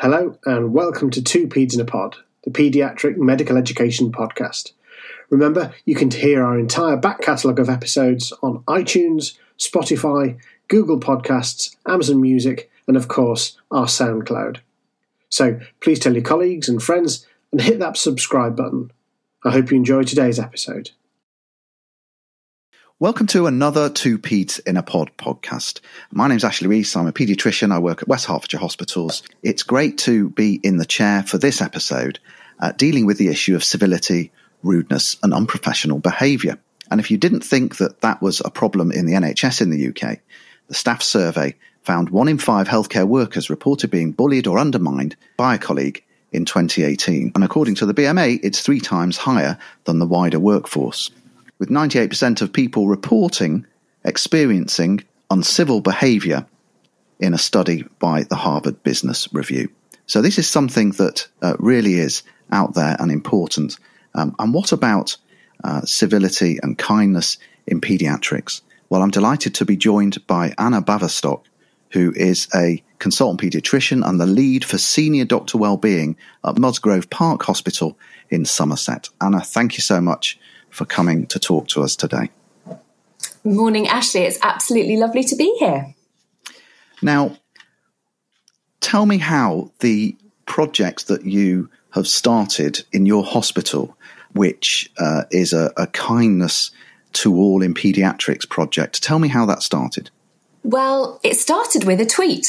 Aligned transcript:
Hello, 0.00 0.36
and 0.44 0.74
welcome 0.74 1.08
to 1.10 1.22
Two 1.22 1.46
Peds 1.46 1.72
in 1.72 1.80
a 1.80 1.84
Pod, 1.84 2.16
the 2.42 2.50
paediatric 2.50 3.16
medical 3.16 3.56
education 3.56 4.10
podcast. 4.10 4.72
Remember, 5.30 5.72
you 5.84 5.94
can 5.94 6.10
hear 6.10 6.42
our 6.42 6.58
entire 6.58 6.96
back 6.96 7.20
catalogue 7.20 7.60
of 7.60 7.68
episodes 7.68 8.32
on 8.42 8.64
iTunes, 8.64 9.38
Spotify, 9.56 10.36
Google 10.66 10.98
Podcasts, 10.98 11.76
Amazon 11.86 12.20
Music, 12.20 12.68
and 12.88 12.96
of 12.96 13.06
course, 13.06 13.56
our 13.70 13.86
SoundCloud. 13.86 14.58
So 15.28 15.60
please 15.80 16.00
tell 16.00 16.14
your 16.14 16.24
colleagues 16.24 16.68
and 16.68 16.82
friends 16.82 17.24
and 17.52 17.60
hit 17.60 17.78
that 17.78 17.96
subscribe 17.96 18.56
button. 18.56 18.90
I 19.44 19.52
hope 19.52 19.70
you 19.70 19.76
enjoy 19.76 20.02
today's 20.02 20.40
episode. 20.40 20.90
Welcome 23.04 23.26
to 23.26 23.46
another 23.46 23.90
Two 23.90 24.16
Peds 24.16 24.60
in 24.66 24.78
a 24.78 24.82
Pod 24.82 25.10
podcast. 25.18 25.80
My 26.10 26.26
name's 26.26 26.42
Ashley 26.42 26.68
Reese. 26.68 26.96
I'm 26.96 27.06
a 27.06 27.12
paediatrician. 27.12 27.70
I 27.70 27.78
work 27.78 28.00
at 28.00 28.08
West 28.08 28.24
Hertfordshire 28.24 28.58
Hospitals. 28.58 29.22
It's 29.42 29.62
great 29.62 29.98
to 29.98 30.30
be 30.30 30.58
in 30.62 30.78
the 30.78 30.86
chair 30.86 31.22
for 31.22 31.36
this 31.36 31.60
episode, 31.60 32.18
uh, 32.60 32.72
dealing 32.72 33.04
with 33.04 33.18
the 33.18 33.28
issue 33.28 33.54
of 33.56 33.62
civility, 33.62 34.32
rudeness, 34.62 35.18
and 35.22 35.34
unprofessional 35.34 35.98
behaviour. 35.98 36.56
And 36.90 36.98
if 36.98 37.10
you 37.10 37.18
didn't 37.18 37.44
think 37.44 37.76
that 37.76 38.00
that 38.00 38.22
was 38.22 38.40
a 38.42 38.50
problem 38.50 38.90
in 38.90 39.04
the 39.04 39.12
NHS 39.12 39.60
in 39.60 39.68
the 39.68 39.88
UK, 39.88 40.20
the 40.68 40.74
staff 40.74 41.02
survey 41.02 41.56
found 41.82 42.08
one 42.08 42.28
in 42.28 42.38
five 42.38 42.68
healthcare 42.68 43.06
workers 43.06 43.50
reported 43.50 43.90
being 43.90 44.12
bullied 44.12 44.46
or 44.46 44.58
undermined 44.58 45.14
by 45.36 45.56
a 45.56 45.58
colleague 45.58 46.02
in 46.32 46.46
2018. 46.46 47.32
And 47.34 47.44
according 47.44 47.74
to 47.74 47.84
the 47.84 47.92
BMA, 47.92 48.40
it's 48.42 48.62
three 48.62 48.80
times 48.80 49.18
higher 49.18 49.58
than 49.84 49.98
the 49.98 50.06
wider 50.06 50.38
workforce 50.40 51.10
with 51.58 51.68
98% 51.68 52.42
of 52.42 52.52
people 52.52 52.88
reporting 52.88 53.66
experiencing 54.04 55.02
uncivil 55.30 55.80
behaviour 55.80 56.46
in 57.18 57.34
a 57.34 57.38
study 57.38 57.84
by 57.98 58.24
the 58.24 58.36
Harvard 58.36 58.82
Business 58.82 59.32
Review. 59.32 59.70
So 60.06 60.20
this 60.20 60.38
is 60.38 60.48
something 60.48 60.90
that 60.92 61.26
uh, 61.40 61.56
really 61.58 61.94
is 61.94 62.22
out 62.52 62.74
there 62.74 62.96
and 62.98 63.10
important. 63.10 63.78
Um, 64.14 64.34
and 64.38 64.52
what 64.52 64.72
about 64.72 65.16
uh, 65.62 65.80
civility 65.82 66.58
and 66.62 66.76
kindness 66.76 67.38
in 67.66 67.80
paediatrics? 67.80 68.60
Well, 68.90 69.02
I'm 69.02 69.10
delighted 69.10 69.54
to 69.56 69.64
be 69.64 69.76
joined 69.76 70.24
by 70.26 70.54
Anna 70.58 70.82
Baverstock, 70.82 71.42
who 71.90 72.12
is 72.14 72.48
a 72.54 72.82
consultant 72.98 73.40
paediatrician 73.40 74.06
and 74.06 74.20
the 74.20 74.26
lead 74.26 74.64
for 74.64 74.76
senior 74.76 75.24
doctor 75.24 75.56
wellbeing 75.56 76.16
at 76.44 76.58
Musgrove 76.58 77.08
Park 77.08 77.42
Hospital 77.44 77.96
in 78.28 78.44
Somerset. 78.44 79.08
Anna, 79.22 79.40
thank 79.40 79.76
you 79.76 79.80
so 79.80 80.00
much 80.00 80.38
for 80.74 80.84
coming 80.84 81.26
to 81.28 81.38
talk 81.38 81.68
to 81.68 81.82
us 81.82 81.94
today. 81.94 82.30
Morning, 83.44 83.86
Ashley. 83.86 84.22
It's 84.22 84.38
absolutely 84.42 84.96
lovely 84.96 85.22
to 85.22 85.36
be 85.36 85.54
here. 85.58 85.94
Now, 87.00 87.36
tell 88.80 89.06
me 89.06 89.18
how 89.18 89.70
the 89.80 90.16
project 90.46 91.06
that 91.06 91.24
you 91.24 91.70
have 91.90 92.08
started 92.08 92.84
in 92.92 93.06
your 93.06 93.22
hospital, 93.22 93.96
which 94.32 94.90
uh, 94.98 95.24
is 95.30 95.52
a, 95.52 95.72
a 95.76 95.86
kindness 95.86 96.72
to 97.12 97.36
all 97.36 97.62
in 97.62 97.72
paediatrics 97.72 98.48
project, 98.48 99.00
tell 99.00 99.20
me 99.20 99.28
how 99.28 99.46
that 99.46 99.62
started. 99.62 100.10
Well, 100.64 101.20
it 101.22 101.36
started 101.36 101.84
with 101.84 102.00
a 102.00 102.06
tweet. 102.06 102.46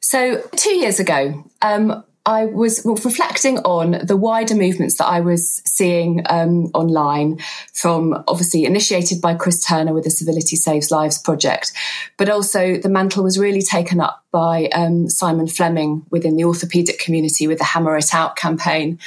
So, 0.00 0.42
two 0.56 0.76
years 0.76 0.98
ago, 0.98 1.44
um, 1.60 2.04
I 2.30 2.44
was 2.44 2.82
reflecting 2.84 3.58
on 3.58 4.06
the 4.06 4.16
wider 4.16 4.54
movements 4.54 4.98
that 4.98 5.06
I 5.06 5.18
was 5.18 5.60
seeing 5.66 6.22
um, 6.30 6.66
online 6.74 7.40
from 7.74 8.22
obviously 8.28 8.66
initiated 8.66 9.20
by 9.20 9.34
Chris 9.34 9.66
Turner 9.66 9.92
with 9.92 10.04
the 10.04 10.10
Civility 10.10 10.54
Saves 10.54 10.92
Lives 10.92 11.18
project, 11.18 11.72
but 12.16 12.28
also 12.28 12.76
the 12.76 12.88
mantle 12.88 13.24
was 13.24 13.36
really 13.36 13.62
taken 13.62 14.00
up 14.00 14.24
by 14.30 14.66
um, 14.66 15.10
Simon 15.10 15.48
Fleming 15.48 16.06
within 16.10 16.36
the 16.36 16.44
orthopaedic 16.44 17.00
community 17.00 17.48
with 17.48 17.58
the 17.58 17.64
Hammer 17.64 17.96
It 17.96 18.14
Out 18.14 18.36
campaign. 18.36 19.00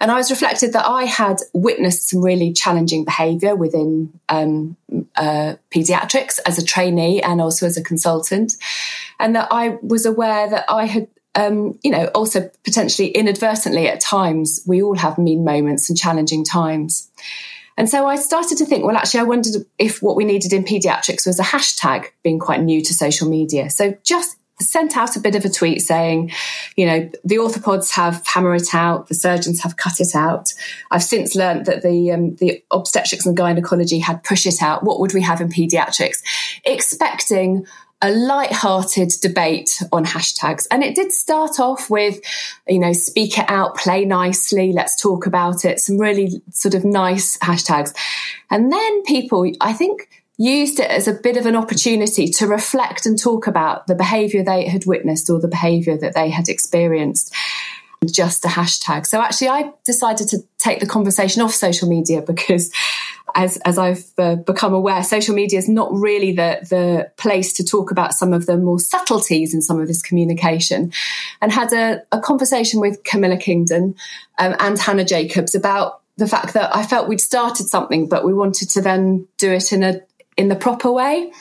And 0.00 0.12
I 0.12 0.14
was 0.14 0.30
reflected 0.30 0.72
that 0.72 0.86
I 0.86 1.06
had 1.06 1.38
witnessed 1.52 2.08
some 2.08 2.22
really 2.22 2.52
challenging 2.52 3.04
behaviour 3.04 3.56
within 3.56 4.12
um, 4.28 4.76
uh, 5.16 5.56
paediatrics 5.74 6.38
as 6.46 6.56
a 6.56 6.64
trainee 6.64 7.20
and 7.20 7.40
also 7.40 7.66
as 7.66 7.76
a 7.76 7.82
consultant, 7.82 8.52
and 9.18 9.34
that 9.34 9.48
I 9.50 9.76
was 9.82 10.06
aware 10.06 10.48
that 10.48 10.66
I 10.68 10.86
had 10.86 11.08
um, 11.34 11.78
you 11.82 11.90
know, 11.90 12.06
also 12.06 12.50
potentially 12.64 13.08
inadvertently 13.08 13.88
at 13.88 14.00
times, 14.00 14.62
we 14.66 14.82
all 14.82 14.96
have 14.96 15.18
mean 15.18 15.44
moments 15.44 15.88
and 15.88 15.98
challenging 15.98 16.44
times. 16.44 17.10
And 17.76 17.88
so 17.88 18.06
I 18.06 18.16
started 18.16 18.58
to 18.58 18.66
think, 18.66 18.84
well, 18.84 18.96
actually, 18.96 19.20
I 19.20 19.24
wondered 19.24 19.64
if 19.78 20.02
what 20.02 20.16
we 20.16 20.24
needed 20.24 20.52
in 20.52 20.64
pediatrics 20.64 21.26
was 21.26 21.38
a 21.38 21.44
hashtag, 21.44 22.06
being 22.22 22.38
quite 22.38 22.60
new 22.62 22.82
to 22.82 22.92
social 22.92 23.28
media. 23.28 23.70
So 23.70 23.96
just 24.02 24.36
sent 24.60 24.96
out 24.96 25.16
a 25.16 25.20
bit 25.20 25.34
of 25.34 25.44
a 25.44 25.48
tweet 25.48 25.80
saying, 25.80 26.30
you 26.76 26.86
know, 26.86 27.10
the 27.24 27.36
orthopods 27.36 27.92
have 27.92 28.26
hammer 28.26 28.54
it 28.54 28.74
out, 28.74 29.08
the 29.08 29.14
surgeons 29.14 29.62
have 29.62 29.76
cut 29.76 30.00
it 30.00 30.14
out. 30.14 30.52
I've 30.90 31.02
since 31.02 31.34
learned 31.34 31.66
that 31.66 31.82
the 31.82 32.10
um, 32.10 32.34
the 32.36 32.62
obstetrics 32.70 33.24
and 33.24 33.36
gynecology 33.36 33.98
had 33.98 34.22
push 34.22 34.46
it 34.46 34.60
out. 34.60 34.84
What 34.84 35.00
would 35.00 35.14
we 35.14 35.22
have 35.22 35.40
in 35.40 35.48
pediatrics? 35.48 36.18
Expecting 36.64 37.66
a 38.02 38.10
light-hearted 38.10 39.12
debate 39.20 39.82
on 39.92 40.04
hashtags. 40.06 40.66
And 40.70 40.82
it 40.82 40.94
did 40.94 41.12
start 41.12 41.60
off 41.60 41.90
with, 41.90 42.20
you 42.66 42.78
know, 42.78 42.92
speak 42.92 43.38
it 43.38 43.44
out, 43.48 43.76
play 43.76 44.04
nicely, 44.04 44.72
let's 44.72 45.00
talk 45.00 45.26
about 45.26 45.64
it, 45.64 45.80
some 45.80 45.98
really 45.98 46.40
sort 46.50 46.74
of 46.74 46.84
nice 46.84 47.36
hashtags. 47.38 47.94
And 48.50 48.72
then 48.72 49.02
people, 49.02 49.50
I 49.60 49.74
think, 49.74 50.08
used 50.38 50.80
it 50.80 50.90
as 50.90 51.06
a 51.06 51.12
bit 51.12 51.36
of 51.36 51.44
an 51.44 51.54
opportunity 51.54 52.28
to 52.28 52.46
reflect 52.46 53.04
and 53.04 53.18
talk 53.18 53.46
about 53.46 53.86
the 53.86 53.94
behavior 53.94 54.42
they 54.42 54.66
had 54.66 54.86
witnessed 54.86 55.28
or 55.28 55.38
the 55.38 55.48
behavior 55.48 55.98
that 55.98 56.14
they 56.14 56.30
had 56.30 56.48
experienced 56.48 57.34
just 58.10 58.46
a 58.46 58.48
hashtag. 58.48 59.06
So 59.06 59.20
actually, 59.20 59.48
I 59.48 59.72
decided 59.84 60.28
to 60.28 60.38
take 60.56 60.80
the 60.80 60.86
conversation 60.86 61.42
off 61.42 61.52
social 61.52 61.86
media 61.86 62.22
because, 62.22 62.72
as 63.34 63.56
as 63.58 63.78
I've 63.78 64.04
uh, 64.18 64.36
become 64.36 64.74
aware, 64.74 65.02
social 65.02 65.34
media 65.34 65.58
is 65.58 65.68
not 65.68 65.92
really 65.92 66.32
the 66.32 66.58
the 66.68 67.10
place 67.16 67.52
to 67.54 67.64
talk 67.64 67.90
about 67.90 68.14
some 68.14 68.32
of 68.32 68.46
the 68.46 68.56
more 68.56 68.78
subtleties 68.78 69.54
in 69.54 69.62
some 69.62 69.80
of 69.80 69.86
this 69.88 70.02
communication. 70.02 70.92
And 71.40 71.52
had 71.52 71.72
a, 71.72 72.02
a 72.12 72.20
conversation 72.20 72.80
with 72.80 73.02
Camilla 73.04 73.36
Kingdon 73.36 73.94
um, 74.38 74.56
and 74.58 74.78
Hannah 74.78 75.04
Jacobs 75.04 75.54
about 75.54 76.00
the 76.16 76.26
fact 76.26 76.54
that 76.54 76.74
I 76.74 76.84
felt 76.84 77.08
we'd 77.08 77.20
started 77.20 77.66
something, 77.66 78.08
but 78.08 78.24
we 78.24 78.34
wanted 78.34 78.70
to 78.70 78.80
then 78.80 79.26
do 79.38 79.52
it 79.52 79.72
in 79.72 79.82
a 79.82 80.00
in 80.36 80.48
the 80.48 80.56
proper 80.56 80.90
way. 80.90 81.32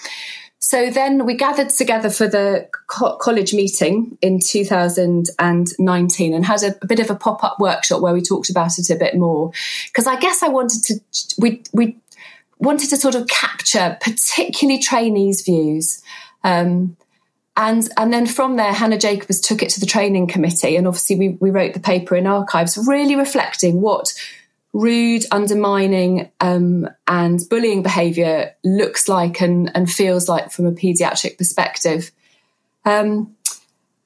So 0.70 0.92
then 0.92 1.26
we 1.26 1.34
gathered 1.34 1.70
together 1.70 2.12
for 2.12 2.28
the 2.28 2.70
co- 2.86 3.18
college 3.18 3.56
meeting 3.56 4.20
in 4.22 4.40
2019 4.40 6.34
and 6.36 6.46
had 6.46 6.62
a, 6.62 6.76
a 6.84 6.86
bit 6.86 7.00
of 7.00 7.10
a 7.10 7.16
pop 7.16 7.44
up 7.44 7.60
workshop 7.60 8.02
where 8.02 8.14
we 8.14 8.22
talked 8.22 8.52
about 8.52 8.78
it 8.78 8.92
a 8.92 8.96
bit 8.96 9.18
more. 9.18 9.52
Because 9.88 10.06
I 10.06 10.20
guess 10.20 10.44
I 10.44 10.48
wanted 10.48 10.84
to, 10.84 11.00
we, 11.40 11.64
we 11.74 11.98
wanted 12.60 12.92
to 12.92 12.98
sort 12.98 13.16
of 13.16 13.26
capture 13.26 13.98
particularly 14.00 14.80
trainees' 14.80 15.42
views. 15.42 16.04
Um, 16.44 16.96
and, 17.58 17.90
and 17.98 18.14
then 18.14 18.28
from 18.28 18.58
there, 18.58 18.72
Hannah 18.72 19.00
Jacobs 19.00 19.42
took 19.42 19.64
it 19.64 19.70
to 19.70 19.80
the 19.80 19.88
training 19.88 20.28
committee. 20.28 20.76
And 20.76 20.86
obviously, 20.86 21.16
we, 21.16 21.30
we 21.30 21.50
wrote 21.50 21.74
the 21.74 21.80
paper 21.80 22.16
in 22.16 22.28
archives, 22.28 22.78
really 22.88 23.16
reflecting 23.16 23.82
what 23.82 24.14
rude, 24.74 25.26
undermining, 25.32 26.32
um, 26.40 26.88
and 27.08 27.42
bullying 27.50 27.82
behaviour 27.82 28.56
looks 28.64 29.10
like 29.10 29.42
and, 29.42 29.72
and, 29.76 29.90
feels 29.90 30.30
like 30.30 30.52
from 30.52 30.68
a 30.68 30.72
paediatric 30.72 31.38
perspective. 31.38 32.12
Um, 32.86 33.36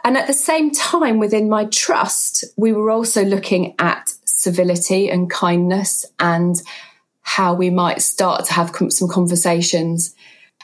and 0.04 0.18
at 0.18 0.28
the 0.28 0.34
same 0.34 0.72
time, 0.72 1.20
within 1.20 1.50
my 1.50 1.66
trust, 1.66 2.46
we 2.58 2.74
were 2.74 2.92
also 2.92 3.24
looking 3.24 3.76
at 3.80 4.14
civility 4.26 5.10
and 5.10 5.30
kindness 5.30 6.06
and 6.20 6.62
how 7.22 7.54
we 7.54 7.70
might 7.70 8.02
start 8.02 8.46
to 8.46 8.54
have 8.54 8.76
some 8.90 9.08
conversations. 9.08 10.14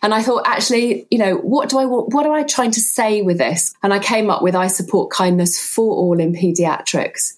And 0.01 0.13
I 0.13 0.21
thought, 0.21 0.43
actually, 0.45 1.07
you 1.09 1.17
know, 1.17 1.35
what 1.35 1.69
do 1.69 1.77
I? 1.77 1.85
What 1.85 2.25
am 2.25 2.31
I 2.31 2.43
trying 2.43 2.71
to 2.71 2.81
say 2.81 3.21
with 3.21 3.37
this? 3.37 3.73
And 3.83 3.93
I 3.93 3.99
came 3.99 4.29
up 4.29 4.41
with 4.41 4.55
I 4.55 4.67
support 4.67 5.11
kindness 5.11 5.59
for 5.59 5.93
all 5.93 6.19
in 6.19 6.33
paediatrics 6.33 7.33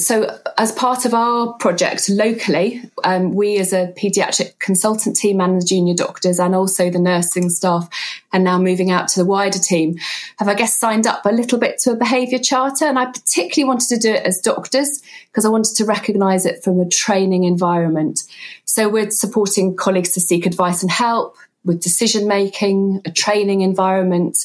so, 0.00 0.38
as 0.58 0.72
part 0.72 1.04
of 1.04 1.14
our 1.14 1.52
project 1.54 2.08
locally, 2.08 2.82
um, 3.04 3.32
we 3.32 3.58
as 3.58 3.72
a 3.72 3.92
paediatric 3.96 4.58
consultant 4.58 5.16
team 5.16 5.40
and 5.40 5.60
the 5.60 5.64
junior 5.64 5.94
doctors 5.94 6.38
and 6.38 6.54
also 6.54 6.90
the 6.90 6.98
nursing 6.98 7.50
staff, 7.50 7.88
and 8.32 8.44
now 8.44 8.58
moving 8.58 8.90
out 8.90 9.08
to 9.08 9.20
the 9.20 9.26
wider 9.26 9.58
team, 9.58 9.96
have, 10.38 10.48
I 10.48 10.54
guess, 10.54 10.78
signed 10.78 11.06
up 11.06 11.24
a 11.24 11.32
little 11.32 11.58
bit 11.58 11.78
to 11.80 11.92
a 11.92 11.96
behaviour 11.96 12.38
charter. 12.38 12.84
And 12.84 12.98
I 12.98 13.06
particularly 13.06 13.68
wanted 13.68 13.88
to 13.88 13.98
do 13.98 14.12
it 14.12 14.24
as 14.26 14.40
doctors 14.40 15.02
because 15.30 15.44
I 15.44 15.50
wanted 15.50 15.76
to 15.76 15.84
recognise 15.84 16.46
it 16.46 16.64
from 16.64 16.80
a 16.80 16.88
training 16.88 17.44
environment. 17.44 18.20
So, 18.64 18.88
we're 18.88 19.10
supporting 19.10 19.76
colleagues 19.76 20.12
to 20.12 20.20
seek 20.20 20.46
advice 20.46 20.82
and 20.82 20.90
help 20.90 21.36
with 21.64 21.82
decision 21.82 22.26
making, 22.26 23.02
a 23.04 23.10
training 23.10 23.60
environment, 23.60 24.38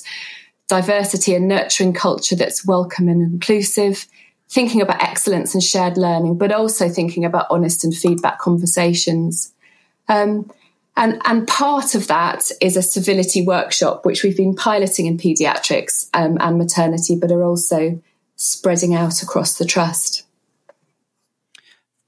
diversity 0.68 1.36
and 1.36 1.48
nurturing 1.48 1.94
culture 1.94 2.36
that's 2.36 2.66
welcome 2.66 3.07
and 3.07 3.22
inclusive 3.22 4.07
thinking 4.50 4.81
about 4.81 5.01
excellence 5.01 5.53
and 5.53 5.63
shared 5.63 5.97
learning, 5.97 6.38
but 6.38 6.51
also 6.51 6.88
thinking 6.89 7.25
about 7.25 7.47
honest 7.50 7.83
and 7.83 7.95
feedback 7.95 8.39
conversations. 8.39 9.53
Um, 10.07 10.51
and, 10.97 11.21
and 11.25 11.47
part 11.47 11.95
of 11.95 12.07
that 12.07 12.51
is 12.62 12.77
a 12.77 12.81
civility 12.81 13.42
workshop, 13.42 14.06
which 14.06 14.24
we've 14.24 14.38
been 14.38 14.56
piloting 14.56 15.07
in 15.07 15.18
paediatrics 15.18 16.07
um, 16.13 16.38
and 16.39 16.57
maternity, 16.57 17.18
but 17.19 17.31
are 17.31 17.44
also 17.44 18.01
spreading 18.38 18.94
out 18.95 19.21
across 19.21 19.57
the 19.57 19.65
trust. 19.65 20.24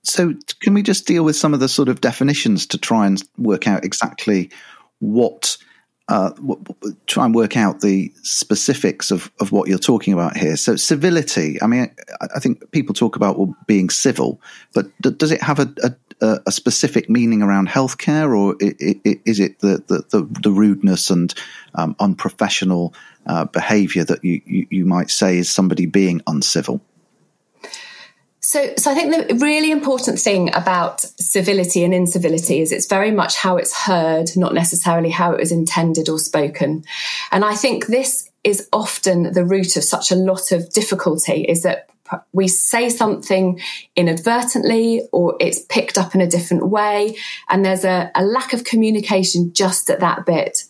So, 0.04 0.36
can 0.62 0.74
we 0.74 0.84
just 0.84 1.06
deal 1.06 1.26
with 1.26 1.36
some 1.36 1.54
of 1.54 1.60
the 1.60 1.68
sort 1.68 1.90
of 1.90 2.00
definitions 2.00 2.66
to 2.68 2.78
try 2.78 3.08
and 3.08 3.22
work 3.38 3.68
out 3.68 3.84
exactly 3.84 4.50
what, 5.00 5.58
uh, 6.10 6.32
try 7.06 7.26
and 7.26 7.36
work 7.36 7.58
out 7.58 7.82
the 7.82 8.14
specifics 8.24 9.12
of, 9.12 9.32
of 9.40 9.52
what 9.52 9.68
you're 9.68 9.78
talking 9.78 10.14
about 10.14 10.38
here? 10.38 10.56
So, 10.56 10.76
civility, 10.76 11.62
I 11.62 11.68
mean, 11.68 11.92
I 12.34 12.40
think 12.40 12.72
people 12.72 12.94
talk 12.94 13.16
about 13.16 13.38
well, 13.38 13.56
being 13.68 13.90
civil, 13.90 14.42
but 14.74 14.86
does 15.02 15.32
it 15.32 15.42
have 15.42 15.60
a, 15.60 15.74
a, 16.22 16.40
a 16.46 16.52
specific 16.52 17.10
meaning 17.10 17.42
around 17.42 17.68
healthcare, 17.68 18.36
or 18.36 18.56
is 18.60 19.40
it 19.40 19.60
the, 19.60 19.84
the, 19.88 20.04
the, 20.10 20.42
the 20.42 20.52
rudeness 20.52 21.10
and 21.10 21.34
um, 21.76 21.96
unprofessional 22.00 22.94
uh, 23.26 23.46
behavior 23.46 24.04
that 24.06 24.24
you, 24.24 24.42
you, 24.46 24.68
you 24.70 24.86
might 24.86 25.10
say 25.10 25.38
is 25.38 25.50
somebody 25.50 25.86
being 25.86 26.22
uncivil? 26.26 26.82
So, 28.48 28.74
so 28.78 28.90
I 28.90 28.96
think 28.96 29.28
the 29.28 29.36
really 29.36 29.72
important 29.72 30.22
thing 30.22 30.56
about 30.56 31.02
civility 31.20 31.84
and 31.84 31.94
incivility 31.94 32.62
is 32.62 32.72
it's 32.72 32.88
very 32.88 33.12
much 33.12 33.36
how 33.36 33.58
it's 33.58 33.76
heard, 33.76 34.30
not 34.38 34.54
necessarily 34.54 35.10
how 35.10 35.34
it 35.34 35.40
was 35.42 35.52
intended 35.52 36.08
or 36.08 36.18
spoken. 36.18 36.86
And 37.34 37.44
I 37.44 37.56
think 37.56 37.88
this 37.88 38.30
is 38.46 38.70
often 38.72 39.34
the 39.34 39.44
root 39.44 39.76
of 39.76 39.84
such 39.84 40.12
a 40.12 40.16
lot 40.16 40.54
of 40.54 40.70
difficulty 40.70 41.42
is 41.42 41.64
that 41.64 41.90
we 42.32 42.48
say 42.48 42.88
something 42.88 43.60
inadvertently 43.98 45.02
or 45.12 45.36
it's 45.42 45.60
picked 45.66 45.98
up 45.98 46.16
in 46.16 46.22
a 46.22 46.28
different 46.28 46.70
way 46.70 47.18
and 47.50 47.66
there's 47.66 47.84
a, 47.84 48.10
a 48.16 48.24
lack 48.24 48.54
of 48.54 48.64
communication 48.64 49.52
just 49.52 49.90
at 49.90 50.00
that 50.00 50.26
bit 50.26 50.64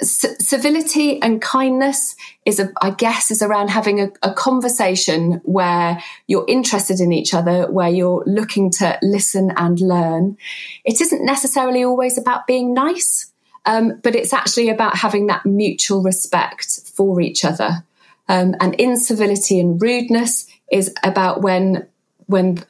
civility 0.00 1.22
and 1.22 1.40
kindness 1.40 2.16
is, 2.44 2.58
a, 2.58 2.72
I 2.82 2.90
guess, 2.90 3.30
is 3.30 3.42
around 3.42 3.70
having 3.70 4.00
a, 4.00 4.10
a, 4.22 4.32
conversation 4.32 5.40
where 5.44 6.02
you're 6.26 6.44
interested 6.48 7.00
in 7.00 7.12
each 7.12 7.32
other, 7.32 7.70
where 7.70 7.88
you're 7.88 8.24
looking 8.26 8.70
to 8.72 8.98
listen 9.02 9.52
and 9.56 9.80
learn. 9.80 10.36
It 10.84 11.00
isn't 11.00 11.24
necessarily 11.24 11.84
always 11.84 12.18
about 12.18 12.46
being 12.46 12.74
nice, 12.74 13.32
um, 13.66 14.00
but 14.02 14.16
it's 14.16 14.32
actually 14.32 14.68
about 14.68 14.96
having 14.96 15.28
that 15.28 15.46
mutual 15.46 16.02
respect 16.02 16.80
for 16.94 17.20
each 17.20 17.44
other. 17.44 17.84
Um, 18.28 18.56
and 18.60 18.74
incivility 18.76 19.60
and 19.60 19.80
rudeness 19.80 20.46
is 20.72 20.92
about 21.02 21.42
when 21.42 21.86
when 22.26 22.64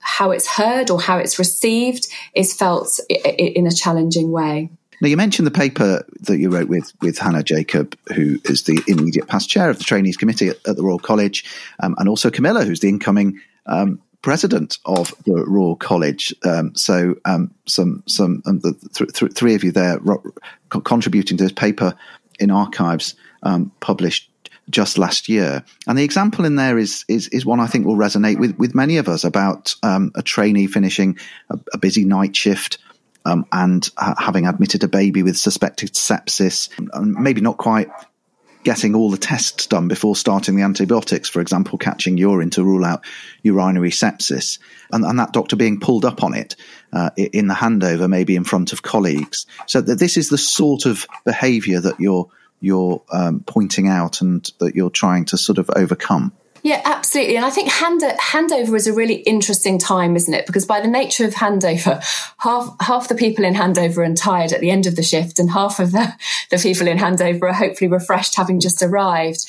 how 0.00 0.30
it's 0.30 0.46
heard 0.46 0.90
or 0.90 0.98
how 0.98 1.18
it's 1.18 1.38
received 1.38 2.06
is 2.34 2.54
felt 2.54 2.98
in 3.10 3.66
a 3.66 3.70
challenging 3.70 4.32
way. 4.32 4.70
Now, 5.00 5.08
you 5.08 5.16
mentioned 5.16 5.46
the 5.46 5.52
paper 5.52 6.06
that 6.22 6.38
you 6.38 6.50
wrote 6.50 6.68
with, 6.68 6.92
with 7.00 7.18
Hannah 7.18 7.42
Jacob, 7.42 7.96
who 8.14 8.38
is 8.44 8.62
the 8.62 8.82
immediate 8.86 9.28
past 9.28 9.48
chair 9.48 9.68
of 9.68 9.78
the 9.78 9.84
Trainees 9.84 10.16
Committee 10.16 10.48
at, 10.48 10.56
at 10.66 10.76
the 10.76 10.82
Royal 10.82 10.98
College, 10.98 11.44
um, 11.80 11.94
and 11.98 12.08
also 12.08 12.30
Camilla, 12.30 12.64
who's 12.64 12.80
the 12.80 12.88
incoming 12.88 13.38
um, 13.66 14.00
president 14.22 14.78
of 14.86 15.14
the 15.24 15.44
Royal 15.46 15.76
College. 15.76 16.34
Um, 16.44 16.74
so, 16.74 17.14
um, 17.24 17.54
some 17.66 18.02
some 18.06 18.42
um, 18.46 18.60
the 18.60 18.74
th- 18.94 19.12
th- 19.12 19.32
three 19.32 19.54
of 19.54 19.62
you 19.62 19.72
there 19.72 19.98
ro- 19.98 20.22
contributing 20.70 21.36
to 21.36 21.44
this 21.44 21.52
paper 21.52 21.94
in 22.40 22.50
archives 22.50 23.14
um, 23.42 23.72
published 23.80 24.30
just 24.68 24.98
last 24.98 25.28
year. 25.28 25.62
And 25.86 25.96
the 25.96 26.04
example 26.04 26.44
in 26.44 26.56
there 26.56 26.78
is 26.78 27.04
is, 27.08 27.28
is 27.28 27.46
one 27.46 27.60
I 27.60 27.66
think 27.66 27.86
will 27.86 27.96
resonate 27.96 28.40
with, 28.40 28.56
with 28.58 28.74
many 28.74 28.96
of 28.96 29.08
us 29.08 29.24
about 29.24 29.74
um, 29.82 30.10
a 30.14 30.22
trainee 30.22 30.66
finishing 30.66 31.18
a, 31.50 31.58
a 31.74 31.78
busy 31.78 32.04
night 32.04 32.34
shift 32.34 32.78
um, 33.26 33.44
and 33.50 33.90
uh, 33.96 34.14
having 34.18 34.46
admitted 34.46 34.84
a 34.84 34.88
baby 34.88 35.22
with 35.22 35.36
suspected 35.36 35.94
sepsis, 35.94 36.70
maybe 36.94 37.40
not 37.40 37.56
quite 37.56 37.88
getting 38.62 38.94
all 38.94 39.10
the 39.10 39.16
tests 39.16 39.66
done 39.66 39.88
before 39.88 40.16
starting 40.16 40.56
the 40.56 40.62
antibiotics, 40.62 41.28
for 41.28 41.40
example, 41.40 41.78
catching 41.78 42.18
urine 42.18 42.50
to 42.50 42.64
rule 42.64 42.84
out 42.84 43.04
urinary 43.42 43.90
sepsis, 43.90 44.58
and, 44.92 45.04
and 45.04 45.18
that 45.18 45.32
doctor 45.32 45.56
being 45.56 45.80
pulled 45.80 46.04
up 46.04 46.22
on 46.22 46.34
it 46.34 46.56
uh, 46.92 47.10
in 47.16 47.48
the 47.48 47.54
handover, 47.54 48.08
maybe 48.08 48.36
in 48.36 48.44
front 48.44 48.72
of 48.72 48.82
colleagues. 48.82 49.46
So 49.66 49.80
that 49.80 49.98
this 49.98 50.16
is 50.16 50.28
the 50.28 50.38
sort 50.38 50.86
of 50.86 51.06
behaviour 51.24 51.80
that 51.80 52.00
you're 52.00 52.28
you're 52.60 53.02
um, 53.12 53.40
pointing 53.40 53.86
out 53.86 54.22
and 54.22 54.50
that 54.60 54.74
you're 54.74 54.90
trying 54.90 55.26
to 55.26 55.36
sort 55.36 55.58
of 55.58 55.70
overcome. 55.76 56.32
Yeah, 56.66 56.82
absolutely. 56.84 57.36
And 57.36 57.46
I 57.46 57.50
think 57.50 57.70
hand, 57.70 58.00
handover 58.00 58.74
is 58.74 58.88
a 58.88 58.92
really 58.92 59.14
interesting 59.14 59.78
time, 59.78 60.16
isn't 60.16 60.34
it? 60.34 60.46
Because 60.46 60.66
by 60.66 60.80
the 60.80 60.88
nature 60.88 61.24
of 61.24 61.32
handover, 61.32 62.02
half 62.38 62.74
half 62.80 63.06
the 63.06 63.14
people 63.14 63.44
in 63.44 63.54
handover 63.54 63.98
are 63.98 64.14
tired 64.16 64.52
at 64.52 64.60
the 64.60 64.70
end 64.70 64.84
of 64.86 64.96
the 64.96 65.02
shift, 65.04 65.38
and 65.38 65.48
half 65.48 65.78
of 65.78 65.92
the, 65.92 66.12
the 66.50 66.58
people 66.58 66.88
in 66.88 66.98
handover 66.98 67.44
are 67.44 67.52
hopefully 67.52 67.86
refreshed, 67.86 68.34
having 68.34 68.58
just 68.58 68.82
arrived. 68.82 69.46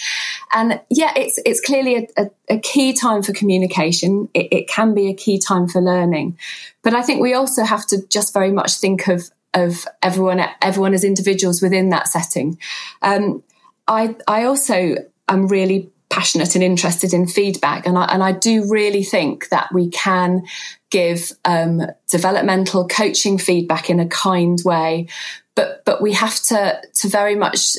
And 0.54 0.80
yeah, 0.92 1.12
it's 1.16 1.40
it's 1.44 1.60
clearly 1.60 1.96
a, 1.96 2.22
a, 2.22 2.30
a 2.58 2.60
key 2.60 2.94
time 2.94 3.24
for 3.24 3.34
communication. 3.34 4.30
It, 4.36 4.50
it 4.52 4.68
can 4.68 4.94
be 4.94 5.08
a 5.08 5.16
key 5.16 5.40
time 5.40 5.68
for 5.68 5.82
learning, 5.82 6.38
but 6.84 6.94
I 6.94 7.02
think 7.02 7.20
we 7.20 7.34
also 7.34 7.64
have 7.64 7.88
to 7.88 8.06
just 8.10 8.32
very 8.32 8.52
much 8.52 8.74
think 8.74 9.08
of 9.08 9.32
of 9.56 9.88
everyone 10.04 10.40
everyone 10.62 10.94
as 10.94 11.04
individuals 11.04 11.64
within 11.64 11.90
that 11.90 12.10
setting. 12.10 12.60
Um, 13.02 13.42
I 13.88 14.16
I 14.28 14.44
also 14.44 14.98
am 15.28 15.48
really 15.48 15.90
passionate 16.18 16.56
and 16.56 16.64
interested 16.64 17.14
in 17.14 17.28
feedback. 17.28 17.86
And 17.86 17.96
I, 17.96 18.06
and 18.06 18.24
I 18.24 18.32
do 18.32 18.68
really 18.68 19.04
think 19.04 19.50
that 19.50 19.72
we 19.72 19.92
can 19.92 20.48
give 20.90 21.32
um, 21.46 21.84
developmental 22.10 22.88
coaching 22.88 23.38
feedback 23.38 23.92
in 23.92 24.00
a 24.00 24.08
kind 24.08 24.60
way, 24.66 25.10
but 25.54 25.86
but 25.86 26.02
we 26.02 26.14
have 26.14 26.42
to 26.46 26.82
to 27.02 27.08
very 27.08 27.36
much 27.36 27.78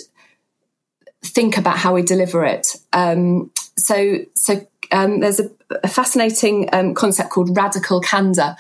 think 1.25 1.59
about 1.59 1.79
how 1.79 1.95
we 1.95 2.03
deliver 2.03 2.45
it. 2.45 2.77
Um, 2.93 3.51
so 3.77 4.19
so 4.35 4.65
um, 4.93 5.19
there's 5.19 5.41
a, 5.41 5.51
a 5.83 5.89
fascinating 5.89 6.69
um, 6.73 6.95
concept 6.95 7.31
called 7.31 7.57
radical 7.57 8.01
candor, 8.01 8.55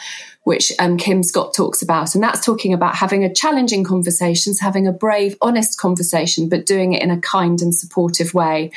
which 0.49 0.73
um, 0.79 0.97
Kim 0.97 1.23
Scott 1.23 1.53
talks 1.53 1.83
about. 1.83 2.15
And 2.15 2.25
that's 2.25 2.43
talking 2.43 2.73
about 2.73 2.97
having 2.97 3.23
a 3.23 3.33
challenging 3.33 3.85
conversations, 3.85 4.59
having 4.59 4.87
a 4.87 4.93
brave, 4.93 5.37
honest 5.43 5.79
conversation, 5.79 6.49
but 6.49 6.65
doing 6.65 6.95
it 6.95 7.03
in 7.03 7.11
a 7.11 7.21
kind 7.21 7.61
and 7.61 7.75
supportive 7.75 8.33
way. 8.33 8.73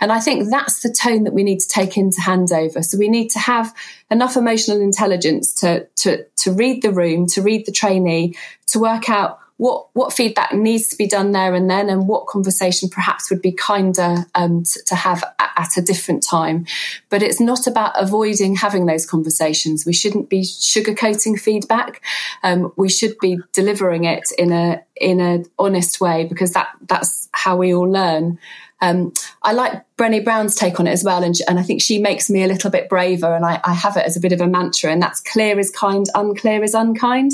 And 0.00 0.10
I 0.10 0.18
think 0.18 0.48
that's 0.48 0.80
the 0.80 0.90
tone 0.90 1.24
that 1.24 1.34
we 1.34 1.42
need 1.42 1.60
to 1.60 1.68
take 1.68 1.98
into 1.98 2.22
handover. 2.22 2.82
So 2.82 2.96
we 2.96 3.10
need 3.10 3.28
to 3.32 3.38
have 3.38 3.74
enough 4.10 4.34
emotional 4.34 4.80
intelligence 4.80 5.52
to, 5.56 5.86
to, 5.96 6.24
to 6.38 6.52
read 6.52 6.80
the 6.80 6.90
room, 6.90 7.26
to 7.26 7.42
read 7.42 7.66
the 7.66 7.72
trainee, 7.72 8.34
to 8.68 8.78
work 8.78 9.10
out 9.10 9.39
what 9.60 9.88
what 9.92 10.10
feedback 10.10 10.54
needs 10.54 10.88
to 10.88 10.96
be 10.96 11.06
done 11.06 11.32
there 11.32 11.54
and 11.54 11.68
then, 11.68 11.90
and 11.90 12.08
what 12.08 12.26
conversation 12.26 12.88
perhaps 12.88 13.30
would 13.30 13.42
be 13.42 13.52
kinder 13.52 14.24
um, 14.34 14.62
to, 14.62 14.82
to, 14.86 14.94
have 14.94 15.22
at 15.38 15.76
a 15.76 15.82
different 15.82 16.22
time. 16.22 16.64
But 17.10 17.22
it's 17.22 17.40
not 17.40 17.66
about 17.66 17.92
avoiding 17.94 18.56
having 18.56 18.86
those 18.86 19.04
conversations. 19.04 19.84
We 19.84 19.92
shouldn't 19.92 20.30
be 20.30 20.40
sugarcoating 20.40 21.38
feedback. 21.38 22.02
Um, 22.42 22.72
we 22.76 22.88
should 22.88 23.18
be 23.20 23.36
delivering 23.52 24.04
it 24.04 24.32
in 24.38 24.50
a 24.50 24.82
in 24.96 25.20
an 25.20 25.44
honest 25.58 26.00
way 26.00 26.24
because 26.24 26.54
that 26.54 26.68
that's 26.88 27.28
how 27.32 27.58
we 27.58 27.74
all 27.74 27.90
learn. 27.90 28.38
Um, 28.80 29.12
I 29.42 29.52
like 29.52 29.82
Brené 29.96 30.24
Brown's 30.24 30.54
take 30.54 30.80
on 30.80 30.86
it 30.86 30.92
as 30.92 31.04
well, 31.04 31.22
and, 31.22 31.34
and 31.48 31.58
I 31.58 31.62
think 31.62 31.82
she 31.82 31.98
makes 31.98 32.30
me 32.30 32.42
a 32.42 32.46
little 32.46 32.70
bit 32.70 32.88
braver, 32.88 33.34
and 33.34 33.44
I, 33.44 33.60
I, 33.62 33.74
have 33.74 33.96
it 33.96 34.06
as 34.06 34.16
a 34.16 34.20
bit 34.20 34.32
of 34.32 34.40
a 34.40 34.46
mantra, 34.46 34.90
and 34.90 35.02
that's 35.02 35.20
clear 35.20 35.58
is 35.58 35.70
kind, 35.70 36.06
unclear 36.14 36.62
is 36.62 36.74
unkind. 36.74 37.32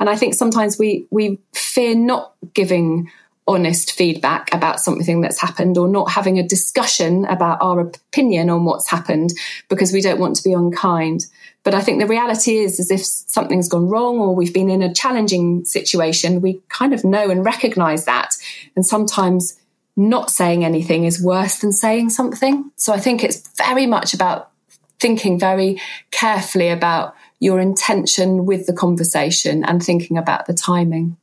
And 0.00 0.08
I 0.08 0.16
think 0.16 0.34
sometimes 0.34 0.78
we 0.78 1.06
we 1.10 1.38
fear 1.52 1.94
not 1.94 2.32
giving 2.54 3.10
honest 3.48 3.92
feedback 3.92 4.52
about 4.52 4.80
something 4.80 5.20
that's 5.20 5.40
happened 5.40 5.78
or 5.78 5.86
not 5.86 6.10
having 6.10 6.38
a 6.38 6.46
discussion 6.46 7.24
about 7.26 7.58
our 7.60 7.78
opinion 7.80 8.50
on 8.50 8.64
what's 8.64 8.90
happened 8.90 9.32
because 9.68 9.92
we 9.92 10.00
don't 10.00 10.18
want 10.18 10.34
to 10.34 10.42
be 10.42 10.52
unkind. 10.52 11.26
But 11.62 11.74
I 11.74 11.80
think 11.80 12.00
the 12.00 12.08
reality 12.08 12.58
is, 12.58 12.80
is 12.80 12.90
if 12.90 13.04
something's 13.04 13.68
gone 13.68 13.88
wrong 13.88 14.18
or 14.18 14.34
we've 14.34 14.54
been 14.54 14.70
in 14.70 14.82
a 14.82 14.92
challenging 14.92 15.64
situation, 15.64 16.40
we 16.40 16.60
kind 16.68 16.92
of 16.92 17.04
know 17.04 17.30
and 17.30 17.44
recognize 17.44 18.04
that. 18.04 18.36
And 18.74 18.84
sometimes 18.84 19.58
not 19.96 20.30
saying 20.30 20.64
anything 20.64 21.04
is 21.04 21.22
worse 21.22 21.58
than 21.60 21.72
saying 21.72 22.10
something. 22.10 22.70
So 22.76 22.92
I 22.92 23.00
think 23.00 23.24
it's 23.24 23.48
very 23.56 23.86
much 23.86 24.12
about 24.12 24.50
thinking 24.98 25.38
very 25.38 25.80
carefully 26.10 26.68
about 26.68 27.14
your 27.38 27.60
intention 27.60 28.46
with 28.46 28.66
the 28.66 28.72
conversation 28.72 29.64
and 29.64 29.82
thinking 29.82 30.18
about 30.18 30.46
the 30.46 30.54
timing. 30.54 31.16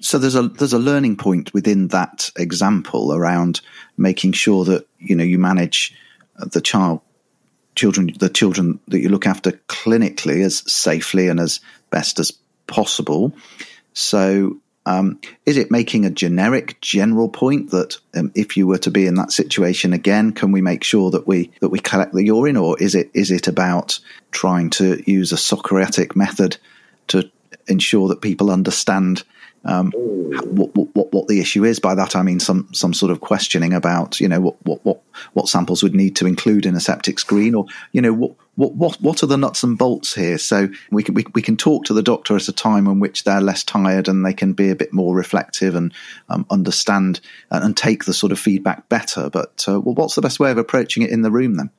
So 0.00 0.18
there's 0.18 0.36
a 0.36 0.42
there's 0.42 0.72
a 0.72 0.78
learning 0.78 1.16
point 1.16 1.52
within 1.52 1.88
that 1.88 2.30
example 2.36 3.12
around 3.12 3.60
making 3.96 4.32
sure 4.32 4.64
that 4.64 4.86
you 4.98 5.16
know 5.16 5.24
you 5.24 5.38
manage 5.38 5.94
the 6.36 6.60
child 6.60 7.00
children 7.74 8.12
the 8.18 8.28
children 8.28 8.78
that 8.88 9.00
you 9.00 9.08
look 9.08 9.26
after 9.26 9.52
clinically 9.68 10.44
as 10.44 10.70
safely 10.72 11.28
and 11.28 11.40
as 11.40 11.60
best 11.90 12.20
as 12.20 12.32
possible. 12.66 13.34
So 13.92 14.58
um, 14.88 15.20
is 15.44 15.58
it 15.58 15.70
making 15.70 16.06
a 16.06 16.10
generic, 16.10 16.80
general 16.80 17.28
point 17.28 17.72
that 17.72 17.98
um, 18.14 18.32
if 18.34 18.56
you 18.56 18.66
were 18.66 18.78
to 18.78 18.90
be 18.90 19.06
in 19.06 19.16
that 19.16 19.32
situation 19.32 19.92
again, 19.92 20.32
can 20.32 20.50
we 20.50 20.62
make 20.62 20.82
sure 20.82 21.10
that 21.10 21.28
we 21.28 21.52
that 21.60 21.68
we 21.68 21.78
collect 21.78 22.14
the 22.14 22.24
urine, 22.24 22.56
or 22.56 22.80
is 22.80 22.94
it 22.94 23.10
is 23.12 23.30
it 23.30 23.46
about 23.48 24.00
trying 24.30 24.70
to 24.70 25.02
use 25.06 25.30
a 25.30 25.36
Socratic 25.36 26.16
method 26.16 26.56
to 27.08 27.30
ensure 27.66 28.08
that 28.08 28.22
people 28.22 28.50
understand 28.50 29.24
um, 29.66 29.92
what, 29.92 30.74
what, 30.74 31.12
what 31.12 31.28
the 31.28 31.40
issue 31.40 31.64
is. 31.64 31.78
By 31.78 31.94
that 31.94 32.16
I 32.16 32.22
mean 32.22 32.40
some 32.40 32.66
some 32.72 32.94
sort 32.94 33.12
of 33.12 33.20
questioning 33.20 33.74
about 33.74 34.20
you 34.20 34.28
know 34.28 34.40
what 34.40 34.56
what 34.64 34.82
what, 34.86 35.02
what 35.34 35.48
samples 35.48 35.82
would 35.82 35.94
need 35.94 36.16
to 36.16 36.26
include 36.26 36.64
in 36.64 36.74
a 36.74 36.80
septic 36.80 37.18
screen, 37.18 37.54
or 37.54 37.66
you 37.92 38.00
know 38.00 38.14
what 38.14 38.32
what 38.58 38.74
what 38.74 39.00
what 39.00 39.22
are 39.22 39.26
the 39.26 39.38
nuts 39.38 39.62
and 39.62 39.78
bolts 39.78 40.16
here? 40.16 40.36
So 40.36 40.68
we 40.90 41.04
can 41.04 41.14
we, 41.14 41.24
we 41.32 41.42
can 41.42 41.56
talk 41.56 41.84
to 41.84 41.94
the 41.94 42.02
doctor 42.02 42.34
at 42.34 42.48
a 42.48 42.52
time 42.52 42.88
in 42.88 42.98
which 42.98 43.22
they're 43.22 43.40
less 43.40 43.62
tired 43.62 44.08
and 44.08 44.26
they 44.26 44.34
can 44.34 44.52
be 44.52 44.68
a 44.68 44.74
bit 44.74 44.92
more 44.92 45.14
reflective 45.14 45.76
and 45.76 45.94
um, 46.28 46.44
understand 46.50 47.20
and, 47.52 47.64
and, 47.64 47.76
take 47.76 48.04
the 48.04 48.12
sort 48.12 48.32
of 48.32 48.38
feedback 48.40 48.88
better. 48.88 49.30
But 49.30 49.64
uh, 49.68 49.80
well, 49.80 49.94
what's 49.94 50.16
the 50.16 50.22
best 50.22 50.40
way 50.40 50.50
of 50.50 50.58
approaching 50.58 51.04
it 51.04 51.10
in 51.10 51.22
the 51.22 51.30
room 51.30 51.54
then? 51.54 51.70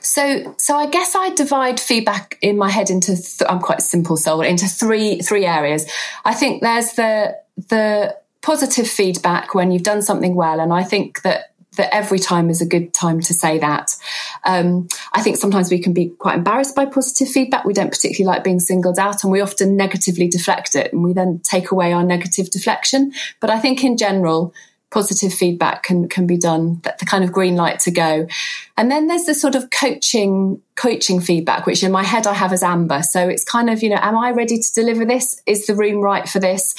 So, 0.00 0.54
so 0.58 0.76
I 0.76 0.90
guess 0.90 1.14
I 1.14 1.30
divide 1.30 1.80
feedback 1.80 2.38
in 2.42 2.58
my 2.58 2.68
head 2.68 2.90
into. 2.90 3.16
Th- 3.16 3.48
I'm 3.48 3.60
quite 3.60 3.80
simple 3.80 4.18
soul 4.18 4.42
into 4.42 4.66
three 4.66 5.20
three 5.20 5.46
areas. 5.46 5.90
I 6.26 6.34
think 6.34 6.62
there's 6.62 6.92
the 6.92 7.38
the 7.56 8.14
positive 8.42 8.86
feedback 8.86 9.54
when 9.54 9.70
you've 9.70 9.82
done 9.82 10.02
something 10.02 10.34
well, 10.34 10.60
and 10.60 10.70
I 10.70 10.82
think 10.82 11.22
that 11.22 11.53
that 11.76 11.94
every 11.94 12.18
time 12.18 12.50
is 12.50 12.60
a 12.60 12.66
good 12.66 12.92
time 12.92 13.20
to 13.20 13.34
say 13.34 13.58
that. 13.58 13.96
Um, 14.44 14.88
I 15.12 15.22
think 15.22 15.36
sometimes 15.36 15.70
we 15.70 15.78
can 15.78 15.92
be 15.92 16.08
quite 16.08 16.36
embarrassed 16.36 16.74
by 16.74 16.86
positive 16.86 17.28
feedback. 17.28 17.64
We 17.64 17.74
don't 17.74 17.90
particularly 17.90 18.34
like 18.34 18.44
being 18.44 18.60
singled 18.60 18.98
out, 18.98 19.24
and 19.24 19.32
we 19.32 19.40
often 19.40 19.76
negatively 19.76 20.28
deflect 20.28 20.76
it, 20.76 20.92
and 20.92 21.02
we 21.02 21.12
then 21.12 21.40
take 21.42 21.70
away 21.70 21.92
our 21.92 22.04
negative 22.04 22.50
deflection. 22.50 23.12
But 23.40 23.50
I 23.50 23.58
think 23.58 23.84
in 23.84 23.96
general, 23.96 24.54
positive 24.94 25.34
feedback 25.34 25.82
can 25.82 26.08
can 26.08 26.24
be 26.24 26.38
done 26.38 26.80
that 26.84 26.98
the 27.00 27.04
kind 27.04 27.24
of 27.24 27.32
green 27.32 27.56
light 27.56 27.80
to 27.80 27.90
go. 27.90 28.28
And 28.76 28.90
then 28.90 29.08
there's 29.08 29.24
the 29.24 29.34
sort 29.34 29.56
of 29.56 29.68
coaching 29.70 30.62
coaching 30.76 31.20
feedback 31.20 31.66
which 31.66 31.82
in 31.82 31.92
my 31.92 32.02
head 32.02 32.26
i 32.26 32.32
have 32.32 32.52
as 32.52 32.62
amber. 32.62 33.02
So 33.02 33.28
it's 33.28 33.44
kind 33.44 33.68
of 33.68 33.82
you 33.82 33.90
know 33.90 33.98
am 34.00 34.16
i 34.16 34.30
ready 34.30 34.56
to 34.56 34.72
deliver 34.72 35.04
this? 35.04 35.42
Is 35.46 35.66
the 35.66 35.74
room 35.74 36.00
right 36.00 36.28
for 36.28 36.38
this? 36.38 36.76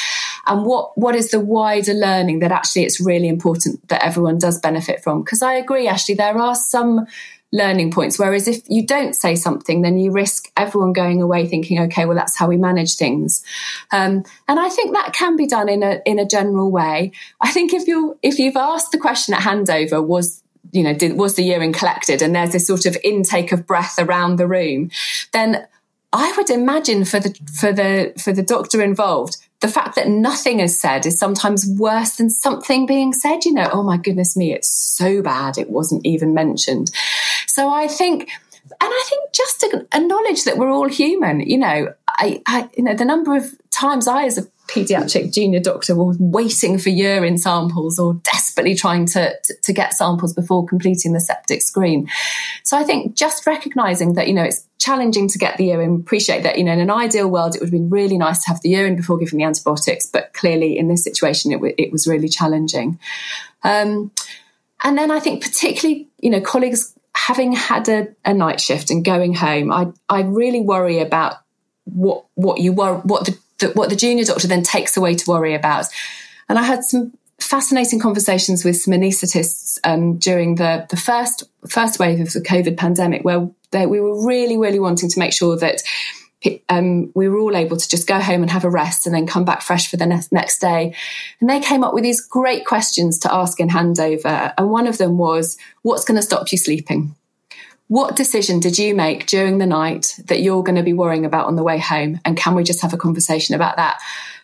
And 0.48 0.66
what 0.66 0.98
what 0.98 1.14
is 1.14 1.32
the 1.32 1.42
wider 1.42 1.94
learning 1.94 2.40
that 2.40 2.54
actually 2.54 2.84
it's 2.84 3.02
really 3.02 3.28
important 3.28 3.86
that 3.90 4.04
everyone 4.04 4.38
does 4.40 4.60
benefit 4.60 5.04
from? 5.04 5.22
Because 5.22 5.42
i 5.42 5.54
agree 5.54 5.88
actually 5.88 6.16
there 6.16 6.38
are 6.38 6.56
some 6.56 7.06
learning 7.56 7.90
points. 7.90 8.20
Whereas 8.20 8.50
if 8.50 8.62
you 8.68 8.86
don't 8.86 9.14
say 9.14 9.36
something, 9.36 9.82
then 9.82 9.98
you 9.98 10.12
risk 10.12 10.52
everyone 10.58 10.92
going 10.92 11.22
away 11.22 11.48
thinking, 11.48 11.80
okay, 11.84 12.06
well, 12.06 12.18
that's 12.18 12.38
how 12.38 12.48
we 12.48 12.58
manage 12.58 12.96
things. 12.98 13.44
Um, 13.94 14.26
and 14.50 14.60
I 14.60 14.68
think 14.68 14.94
that 14.94 15.14
can 15.14 15.38
be 15.38 15.48
done 15.48 15.70
in 15.70 15.82
a 15.82 16.02
in 16.06 16.20
a 16.20 16.26
general 16.26 16.70
way. 16.70 17.14
I 17.40 17.52
think 17.52 17.74
if 17.74 17.88
you 17.88 18.20
if 18.22 18.40
you've 18.40 18.58
asked 18.58 18.92
the 18.92 18.98
question 18.98 19.34
at 19.34 19.40
handover, 19.42 20.06
was 20.06 20.44
you 20.72 20.84
know, 20.84 20.94
did, 20.94 21.18
was 21.18 21.36
the 21.36 21.44
urine 21.44 21.72
collected? 21.72 22.22
And 22.22 22.36
there's 22.36 22.52
this 22.52 22.68
sort 22.68 22.86
of 22.86 22.98
intake 23.04 23.54
of 23.54 23.66
breath 23.66 23.98
around 23.98 24.36
the 24.36 24.48
room, 24.48 24.92
then 25.32 25.66
I 26.16 26.34
would 26.38 26.50
imagine 26.50 27.04
for 27.04 27.20
the 27.20 27.38
for 27.60 27.74
the 27.74 28.14
for 28.18 28.32
the 28.32 28.42
doctor 28.42 28.82
involved, 28.82 29.36
the 29.60 29.68
fact 29.68 29.96
that 29.96 30.08
nothing 30.08 30.62
is 30.62 30.80
said 30.80 31.06
is 31.06 31.20
sometimes 31.20 31.68
worse 31.78 32.16
than 32.16 32.30
something 32.30 32.86
being 32.86 33.12
said. 33.12 33.44
You 33.44 33.52
know, 33.52 33.70
oh 33.74 33.84
my 33.84 33.98
goodness 33.98 34.38
me, 34.38 34.54
it's 34.54 34.70
so 34.70 35.22
bad 35.22 35.58
it 35.58 35.70
wasn't 35.70 36.06
even 36.06 36.34
mentioned. 36.34 36.90
So 37.48 37.70
I 37.70 37.90
think, 37.90 38.30
and 38.72 38.76
I 38.82 39.04
think 39.08 39.32
just 39.32 39.60
to 39.62 39.88
acknowledge 39.94 40.44
that 40.46 40.58
we're 40.58 40.72
all 40.72 40.90
human. 40.90 41.42
You 41.42 41.58
know, 41.58 41.94
I, 42.08 42.42
I 42.48 42.70
you 42.76 42.84
know, 42.84 42.96
the 42.96 43.06
number 43.06 43.36
of 43.36 43.46
times 43.70 44.08
I, 44.08 44.26
as 44.26 44.38
a 44.38 44.48
pediatric 44.68 45.32
junior 45.32 45.60
doctor 45.60 45.96
was 45.96 46.18
waiting 46.20 46.80
for 46.80 46.90
urine 46.90 47.38
samples 47.38 48.00
or 48.00 48.16
desperately 48.16 48.74
trying 48.74 49.06
to, 49.06 49.36
to, 49.44 49.56
to, 49.62 49.74
get 49.74 49.94
samples 49.94 50.34
before 50.34 50.66
completing 50.66 51.14
the 51.14 51.20
septic 51.20 51.62
screen. 51.62 52.10
So 52.64 52.76
I 52.76 52.84
think 52.84 53.16
just 53.16 53.46
recognizing 53.46 54.14
that, 54.14 54.28
you 54.28 54.34
know, 54.34 54.44
it's 54.44 54.66
challenging 54.80 55.28
to 55.28 55.38
get 55.38 55.58
the 55.58 55.66
urine, 55.66 55.96
appreciate 55.96 56.44
that, 56.44 56.58
you 56.58 56.64
know, 56.64 56.72
in 56.72 56.80
an 56.80 56.90
ideal 56.90 57.30
world, 57.30 57.56
it 57.56 57.62
would 57.62 57.68
have 57.68 57.72
been 57.72 57.90
really 57.92 58.18
nice 58.18 58.44
to 58.44 58.50
have 58.50 58.62
the 58.62 58.70
urine 58.70 58.96
before 58.96 59.18
giving 59.18 59.38
the 59.38 59.46
antibiotics, 59.46 60.08
but 60.08 60.34
clearly 60.34 60.78
in 60.78 60.88
this 60.88 61.04
situation, 61.04 61.52
it, 61.52 61.56
w- 61.56 61.76
it 61.78 61.92
was 61.92 62.08
really 62.08 62.30
challenging. 62.30 63.00
Um, 63.64 64.12
and 64.84 64.98
then 64.98 65.12
I 65.12 65.20
think 65.20 65.44
particularly, 65.44 66.08
you 66.20 66.32
know, 66.32 66.42
colleagues 66.42 66.95
having 67.16 67.54
had 67.54 67.90
a, 67.90 68.08
a 68.24 68.34
night 68.34 68.62
shift 68.62 68.92
and 68.92 69.04
going 69.04 69.34
home, 69.34 69.72
I, 69.72 69.88
I 70.08 70.22
really 70.22 70.62
worry 70.62 71.00
about 71.00 71.38
what, 71.86 72.26
what 72.36 72.60
you 72.60 72.74
were, 72.74 72.98
what 72.98 73.26
the 73.26 73.38
the, 73.60 73.70
what 73.70 73.90
the 73.90 73.96
junior 73.96 74.26
doctor 74.26 74.48
then 74.48 74.64
takes 74.64 74.98
away 74.98 75.16
to 75.16 75.30
worry 75.30 75.54
about. 75.54 75.86
And 76.50 76.60
I 76.60 76.64
had 76.64 76.84
some 76.84 77.14
fascinating 77.40 78.00
conversations 78.00 78.64
with 78.64 78.78
some 78.78 78.94
anaesthetists 78.94 79.78
um, 79.84 80.18
during 80.18 80.56
the, 80.56 80.86
the 80.90 80.98
first 80.98 81.44
first 81.68 82.00
wave 82.00 82.20
of 82.20 82.32
the 82.34 82.42
COVID 82.42 82.78
pandemic, 82.78 83.24
where 83.24 83.50
they, 83.72 83.86
we 83.86 84.00
were 84.00 84.26
really, 84.26 84.58
really 84.58 84.80
wanting 84.80 85.10
to 85.10 85.20
make 85.20 85.34
sure 85.34 85.58
that 85.58 85.82
um, 86.70 87.12
we 87.16 87.28
were 87.28 87.40
all 87.40 87.56
able 87.56 87.78
to 87.78 87.90
just 87.90 88.08
go 88.08 88.20
home 88.20 88.42
and 88.42 88.52
have 88.52 88.66
a 88.66 88.70
rest 88.70 89.06
and 89.06 89.16
then 89.16 89.28
come 89.28 89.46
back 89.46 89.62
fresh 89.62 89.90
for 89.90 89.98
the 89.98 90.06
ne- 90.06 90.22
next 90.32 90.60
day. 90.60 90.94
And 91.40 91.50
they 91.50 91.60
came 91.60 91.84
up 91.84 91.94
with 91.94 92.04
these 92.04 92.22
great 92.22 92.66
questions 92.66 93.20
to 93.20 93.34
ask 93.34 93.60
in 93.60 93.70
handover. 93.70 94.54
And 94.58 94.70
one 94.70 94.88
of 94.88 94.98
them 94.98 95.18
was, 95.18 95.58
What's 95.82 96.06
going 96.06 96.18
to 96.18 96.24
stop 96.24 96.52
you 96.52 96.58
sleeping? 96.58 97.16
What 97.88 98.16
decision 98.16 98.60
did 98.60 98.80
you 98.80 98.96
make 98.96 99.28
during 99.28 99.60
the 99.60 99.68
night 99.68 100.20
that 100.26 100.42
you're 100.42 100.64
going 100.64 100.76
to 100.76 100.84
be 100.84 100.94
worrying 100.94 101.26
about 101.26 101.46
on 101.46 101.56
the 101.56 101.64
way 101.64 101.78
home? 101.78 102.20
And 102.26 102.36
can 102.36 102.56
we 102.56 102.64
just 102.64 102.82
have 102.82 102.94
a 102.94 102.98
conversation 102.98 103.54
about 103.54 103.76
that? 103.76 104.00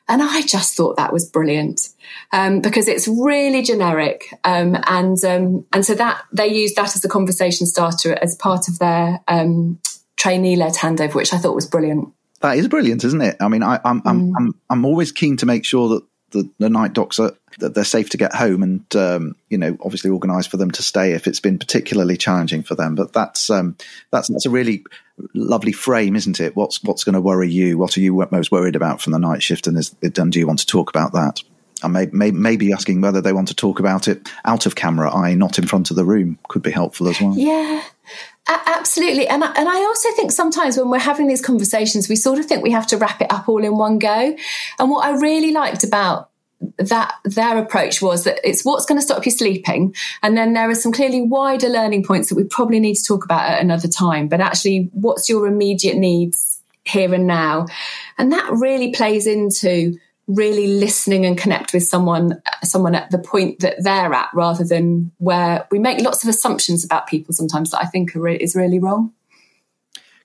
And 0.07 0.21
I 0.21 0.41
just 0.41 0.75
thought 0.75 0.97
that 0.97 1.13
was 1.13 1.25
brilliant 1.25 1.89
um, 2.33 2.59
because 2.59 2.87
it's 2.87 3.07
really 3.07 3.61
generic, 3.61 4.25
um, 4.43 4.77
and 4.85 5.23
um, 5.23 5.65
and 5.71 5.85
so 5.85 5.95
that 5.95 6.23
they 6.33 6.47
used 6.47 6.75
that 6.75 6.95
as 6.95 7.05
a 7.05 7.07
conversation 7.07 7.65
starter 7.65 8.17
as 8.21 8.35
part 8.35 8.67
of 8.67 8.79
their 8.79 9.21
um, 10.25 10.31
trainee-led 10.31 10.73
handover, 10.73 11.15
which 11.15 11.33
I 11.33 11.37
thought 11.37 11.55
was 11.55 11.67
brilliant. 11.67 12.09
That 12.41 12.57
is 12.57 12.67
brilliant, 12.67 13.03
isn't 13.03 13.21
it? 13.21 13.37
I 13.39 13.47
mean, 13.47 13.63
I, 13.63 13.75
am 13.85 14.01
I'm, 14.05 14.21
mm. 14.21 14.33
I'm 14.37 14.55
I'm 14.69 14.85
always 14.85 15.11
keen 15.11 15.37
to 15.37 15.45
make 15.45 15.63
sure 15.63 15.89
that 15.89 16.03
the, 16.31 16.49
the 16.59 16.69
night 16.69 16.93
docs 16.93 17.19
are 17.19 17.33
that 17.59 17.75
they're 17.75 17.83
safe 17.83 18.09
to 18.09 18.17
get 18.17 18.33
home 18.33 18.63
and 18.63 18.95
um, 18.95 19.35
you 19.49 19.57
know 19.57 19.77
obviously 19.81 20.09
organise 20.09 20.47
for 20.47 20.57
them 20.57 20.71
to 20.71 20.81
stay 20.81 21.11
if 21.11 21.27
it's 21.27 21.39
been 21.39 21.59
particularly 21.59 22.17
challenging 22.17 22.63
for 22.63 22.75
them. 22.75 22.95
But 22.95 23.13
that's 23.13 23.49
um, 23.49 23.77
that's 24.11 24.29
that's 24.29 24.45
a 24.45 24.49
really 24.49 24.83
lovely 25.33 25.71
frame, 25.71 26.15
isn't 26.15 26.39
it? 26.39 26.55
What's 26.55 26.83
what's 26.83 27.03
going 27.03 27.13
to 27.13 27.21
worry 27.21 27.49
you? 27.49 27.77
What 27.77 27.97
are 27.97 28.01
you 28.01 28.25
most 28.31 28.51
worried 28.51 28.75
about 28.75 29.01
from 29.01 29.13
the 29.13 29.19
night 29.19 29.43
shift? 29.43 29.67
And 29.67 29.77
is 29.77 29.91
do 29.91 30.39
you 30.39 30.47
want 30.47 30.59
to 30.59 30.65
talk 30.65 30.89
about 30.89 31.13
that? 31.13 31.43
And 31.83 31.93
may, 31.93 32.05
may, 32.11 32.29
maybe 32.29 32.71
asking 32.73 33.01
whether 33.01 33.21
they 33.21 33.33
want 33.33 33.47
to 33.47 33.55
talk 33.55 33.79
about 33.79 34.07
it 34.07 34.29
out 34.45 34.67
of 34.67 34.75
camera, 34.75 35.11
i.e., 35.15 35.33
not 35.33 35.57
in 35.57 35.65
front 35.65 35.89
of 35.89 35.95
the 35.95 36.05
room, 36.05 36.37
could 36.47 36.61
be 36.61 36.69
helpful 36.69 37.07
as 37.07 37.19
well. 37.19 37.33
Yeah, 37.35 37.83
absolutely. 38.47 39.27
And 39.27 39.43
I, 39.43 39.53
and 39.53 39.69
I 39.69 39.77
also 39.77 40.09
think 40.13 40.31
sometimes 40.31 40.77
when 40.77 40.89
we're 40.89 40.99
having 40.99 41.27
these 41.27 41.41
conversations, 41.41 42.09
we 42.09 42.15
sort 42.15 42.39
of 42.39 42.45
think 42.45 42.63
we 42.63 42.71
have 42.71 42.87
to 42.87 42.97
wrap 42.97 43.21
it 43.21 43.31
up 43.31 43.47
all 43.47 43.63
in 43.63 43.77
one 43.77 43.99
go. 43.99 44.35
And 44.79 44.89
what 44.89 45.05
I 45.05 45.11
really 45.11 45.51
liked 45.51 45.83
about 45.83 46.29
that 46.77 47.15
their 47.23 47.57
approach 47.57 48.01
was 48.01 48.23
that 48.23 48.39
it's 48.43 48.63
what's 48.63 48.85
going 48.85 48.99
to 48.99 49.05
stop 49.05 49.25
you 49.25 49.31
sleeping 49.31 49.95
and 50.21 50.37
then 50.37 50.53
there 50.53 50.69
are 50.69 50.75
some 50.75 50.91
clearly 50.91 51.21
wider 51.21 51.67
learning 51.67 52.03
points 52.03 52.29
that 52.29 52.35
we 52.35 52.43
probably 52.43 52.79
need 52.79 52.93
to 52.93 53.03
talk 53.03 53.25
about 53.25 53.49
at 53.49 53.61
another 53.61 53.87
time 53.87 54.27
but 54.27 54.39
actually 54.39 54.89
what's 54.93 55.27
your 55.27 55.47
immediate 55.47 55.97
needs 55.97 56.61
here 56.83 57.15
and 57.15 57.25
now 57.25 57.65
and 58.19 58.31
that 58.31 58.47
really 58.51 58.91
plays 58.91 59.25
into 59.25 59.97
really 60.35 60.67
listening 60.67 61.25
and 61.25 61.37
connect 61.37 61.73
with 61.73 61.83
someone 61.83 62.41
someone 62.63 62.95
at 62.95 63.11
the 63.11 63.19
point 63.19 63.59
that 63.59 63.75
they're 63.83 64.13
at 64.13 64.29
rather 64.33 64.63
than 64.63 65.11
where 65.17 65.67
we 65.71 65.79
make 65.79 65.99
lots 66.01 66.23
of 66.23 66.29
assumptions 66.29 66.85
about 66.85 67.07
people 67.07 67.33
sometimes 67.33 67.71
that 67.71 67.81
I 67.81 67.85
think 67.85 68.13
re- 68.15 68.37
is 68.37 68.55
really 68.55 68.79
wrong 68.79 69.13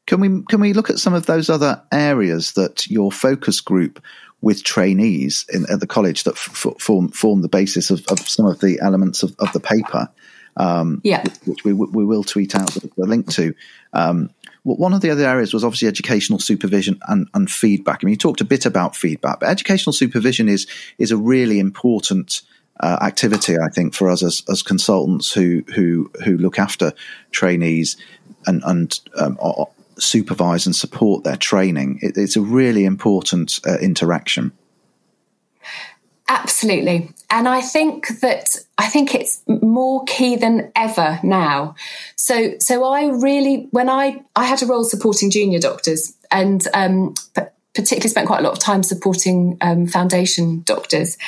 can 0.06 0.20
we 0.20 0.42
can 0.48 0.60
we 0.60 0.72
look 0.72 0.90
at 0.90 0.98
some 0.98 1.14
of 1.14 1.26
those 1.26 1.50
other 1.50 1.82
areas 1.92 2.52
that 2.52 2.86
your 2.86 3.10
focus 3.10 3.60
group 3.60 4.02
with 4.40 4.62
trainees 4.62 5.46
in, 5.52 5.66
at 5.70 5.80
the 5.80 5.86
college 5.86 6.24
that 6.24 6.34
f- 6.34 6.74
form 6.78 7.08
form 7.08 7.42
the 7.42 7.48
basis 7.48 7.90
of, 7.90 8.04
of, 8.08 8.20
some 8.28 8.46
of 8.46 8.60
the 8.60 8.78
elements 8.80 9.22
of, 9.22 9.34
of 9.38 9.52
the 9.52 9.60
paper. 9.60 10.08
Um, 10.56 11.00
yeah, 11.04 11.24
which 11.44 11.64
we 11.64 11.72
we 11.72 12.04
will 12.04 12.24
tweet 12.24 12.54
out 12.54 12.70
the, 12.72 12.90
the 12.96 13.06
link 13.06 13.30
to. 13.32 13.54
Um, 13.92 14.30
one 14.74 14.92
of 14.92 15.00
the 15.00 15.10
other 15.10 15.24
areas 15.24 15.54
was 15.54 15.62
obviously 15.62 15.86
educational 15.86 16.40
supervision 16.40 16.98
and, 17.06 17.28
and, 17.34 17.48
feedback. 17.48 18.00
I 18.02 18.04
mean, 18.04 18.14
you 18.14 18.16
talked 18.16 18.40
a 18.40 18.44
bit 18.44 18.66
about 18.66 18.96
feedback, 18.96 19.38
but 19.38 19.48
educational 19.48 19.92
supervision 19.92 20.48
is 20.48 20.66
is 20.98 21.12
a 21.12 21.16
really 21.16 21.60
important 21.60 22.42
uh, 22.80 22.98
activity, 23.00 23.56
I 23.56 23.68
think, 23.68 23.94
for 23.94 24.10
us 24.10 24.24
as, 24.24 24.42
as 24.48 24.62
consultants 24.62 25.32
who 25.32 25.62
who 25.74 26.10
who 26.24 26.36
look 26.36 26.58
after 26.58 26.92
trainees 27.30 27.96
and 28.46 28.60
and 28.66 28.98
um, 29.16 29.38
supervise 29.98 30.66
and 30.66 30.74
support 30.74 31.22
their 31.22 31.36
training. 31.36 32.00
It, 32.02 32.16
it's 32.16 32.36
a 32.36 32.42
really 32.42 32.84
important 32.84 33.60
uh, 33.66 33.78
interaction. 33.78 34.52
Absolutely. 36.28 37.10
And 37.30 37.48
I 37.48 37.60
think 37.60 38.20
that 38.20 38.56
I 38.76 38.88
think 38.88 39.14
it's 39.14 39.42
more 39.46 40.04
key 40.04 40.36
than 40.36 40.72
ever 40.74 41.20
now. 41.22 41.76
So 42.16 42.54
so 42.58 42.84
I 42.84 43.06
really 43.06 43.68
when 43.70 43.88
I 43.88 44.24
I 44.34 44.44
had 44.44 44.62
a 44.62 44.66
role 44.66 44.84
supporting 44.84 45.30
junior 45.30 45.60
doctors 45.60 46.14
and 46.30 46.66
um 46.74 47.14
particularly 47.76 48.08
spent 48.08 48.26
quite 48.26 48.40
a 48.40 48.42
lot 48.42 48.54
of 48.54 48.58
time 48.58 48.82
supporting 48.82 49.58
um, 49.60 49.86
foundation 49.86 50.62
doctors. 50.62 51.18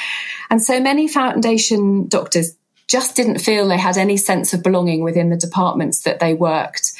And 0.51 0.61
so 0.61 0.81
many 0.81 1.07
foundation 1.07 2.09
doctors 2.09 2.57
just 2.89 3.15
didn't 3.15 3.39
feel 3.39 3.69
they 3.69 3.77
had 3.77 3.99
any 3.99 4.17
sense 4.17 4.55
of 4.55 4.63
belonging 4.63 5.05
within 5.05 5.29
the 5.29 5.37
departments 5.37 6.05
that 6.05 6.21
they 6.21 6.33
worked. 6.33 6.93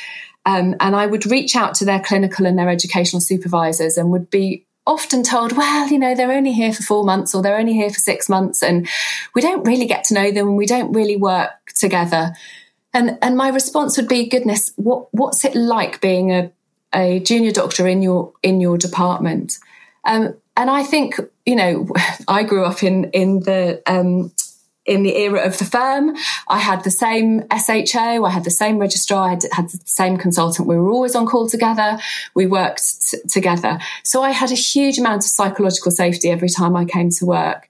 Um, 0.45 0.77
and 0.81 0.95
I 0.95 1.07
would 1.07 1.27
reach 1.27 1.57
out 1.57 1.75
to 1.77 1.87
their 1.87 2.01
clinical 2.01 2.47
and 2.47 2.59
their 2.59 2.69
educational 2.69 3.21
supervisors 3.21 3.97
and 3.97 4.13
would 4.13 4.31
be 4.31 4.67
often 4.89 5.23
told, 5.23 5.53
well, 5.53 5.89
you 5.89 5.99
know, 5.99 6.15
they're 6.15 6.33
only 6.33 6.53
here 6.53 6.73
for 6.73 6.83
four 6.83 7.05
months 7.05 7.35
or 7.35 7.43
they're 7.43 7.59
only 7.59 7.75
here 7.75 7.91
for 7.91 8.01
six 8.01 8.29
months 8.29 8.63
and 8.63 8.89
we 9.35 9.43
don't 9.43 9.65
really 9.65 9.87
get 9.87 10.03
to 10.05 10.15
know 10.15 10.33
them 10.33 10.49
and 10.49 10.57
we 10.57 10.67
don't 10.67 10.93
really 10.93 11.17
work 11.17 11.51
together. 11.75 12.35
And, 12.95 13.19
and 13.21 13.37
my 13.37 13.49
response 13.49 13.99
would 13.99 14.09
be, 14.09 14.29
goodness, 14.29 14.73
what, 14.77 15.13
what's 15.13 15.45
it 15.45 15.55
like 15.55 16.01
being 16.01 16.33
a, 16.33 16.51
a 16.95 17.21
junior 17.21 17.53
doctor 17.53 17.87
in 17.87 18.01
your, 18.01 18.33
in 18.43 18.63
your 18.63 18.79
department? 18.79 19.59
Um, 20.05 20.35
and 20.57 20.71
I 20.71 20.83
think, 20.83 21.21
you 21.45 21.55
know, 21.55 21.87
I 22.29 22.43
grew 22.43 22.65
up 22.65 22.83
in, 22.83 23.11
in 23.11 23.41
the, 23.41 23.83
um, 23.87 24.33
in 24.89 25.03
the 25.03 25.17
era 25.17 25.47
of 25.47 25.59
the 25.59 25.65
firm. 25.65 26.17
I 26.49 26.59
had 26.59 26.83
the 26.83 26.91
same 26.91 27.45
SHO, 27.51 28.25
I 28.25 28.31
had 28.31 28.45
the 28.45 28.51
same 28.51 28.79
registrar, 28.79 29.29
I 29.29 29.31
had, 29.53 29.69
the 29.69 29.81
same 29.85 30.17
consultant. 30.17 30.67
We 30.67 30.79
were 30.79 30.91
always 30.91 31.15
on 31.15 31.27
call 31.27 31.49
together. 31.49 31.99
We 32.35 32.47
worked 32.47 32.83
t- 33.11 33.19
together. 33.29 33.79
So 34.03 34.23
I 34.23 34.31
had 34.31 34.51
a 34.51 34.57
huge 34.57 34.99
amount 34.99 35.25
of 35.25 35.31
psychological 35.31 35.93
safety 35.93 36.31
every 36.31 36.49
time 36.49 36.75
I 36.75 36.87
came 36.87 37.11
to 37.11 37.27
work. 37.27 37.69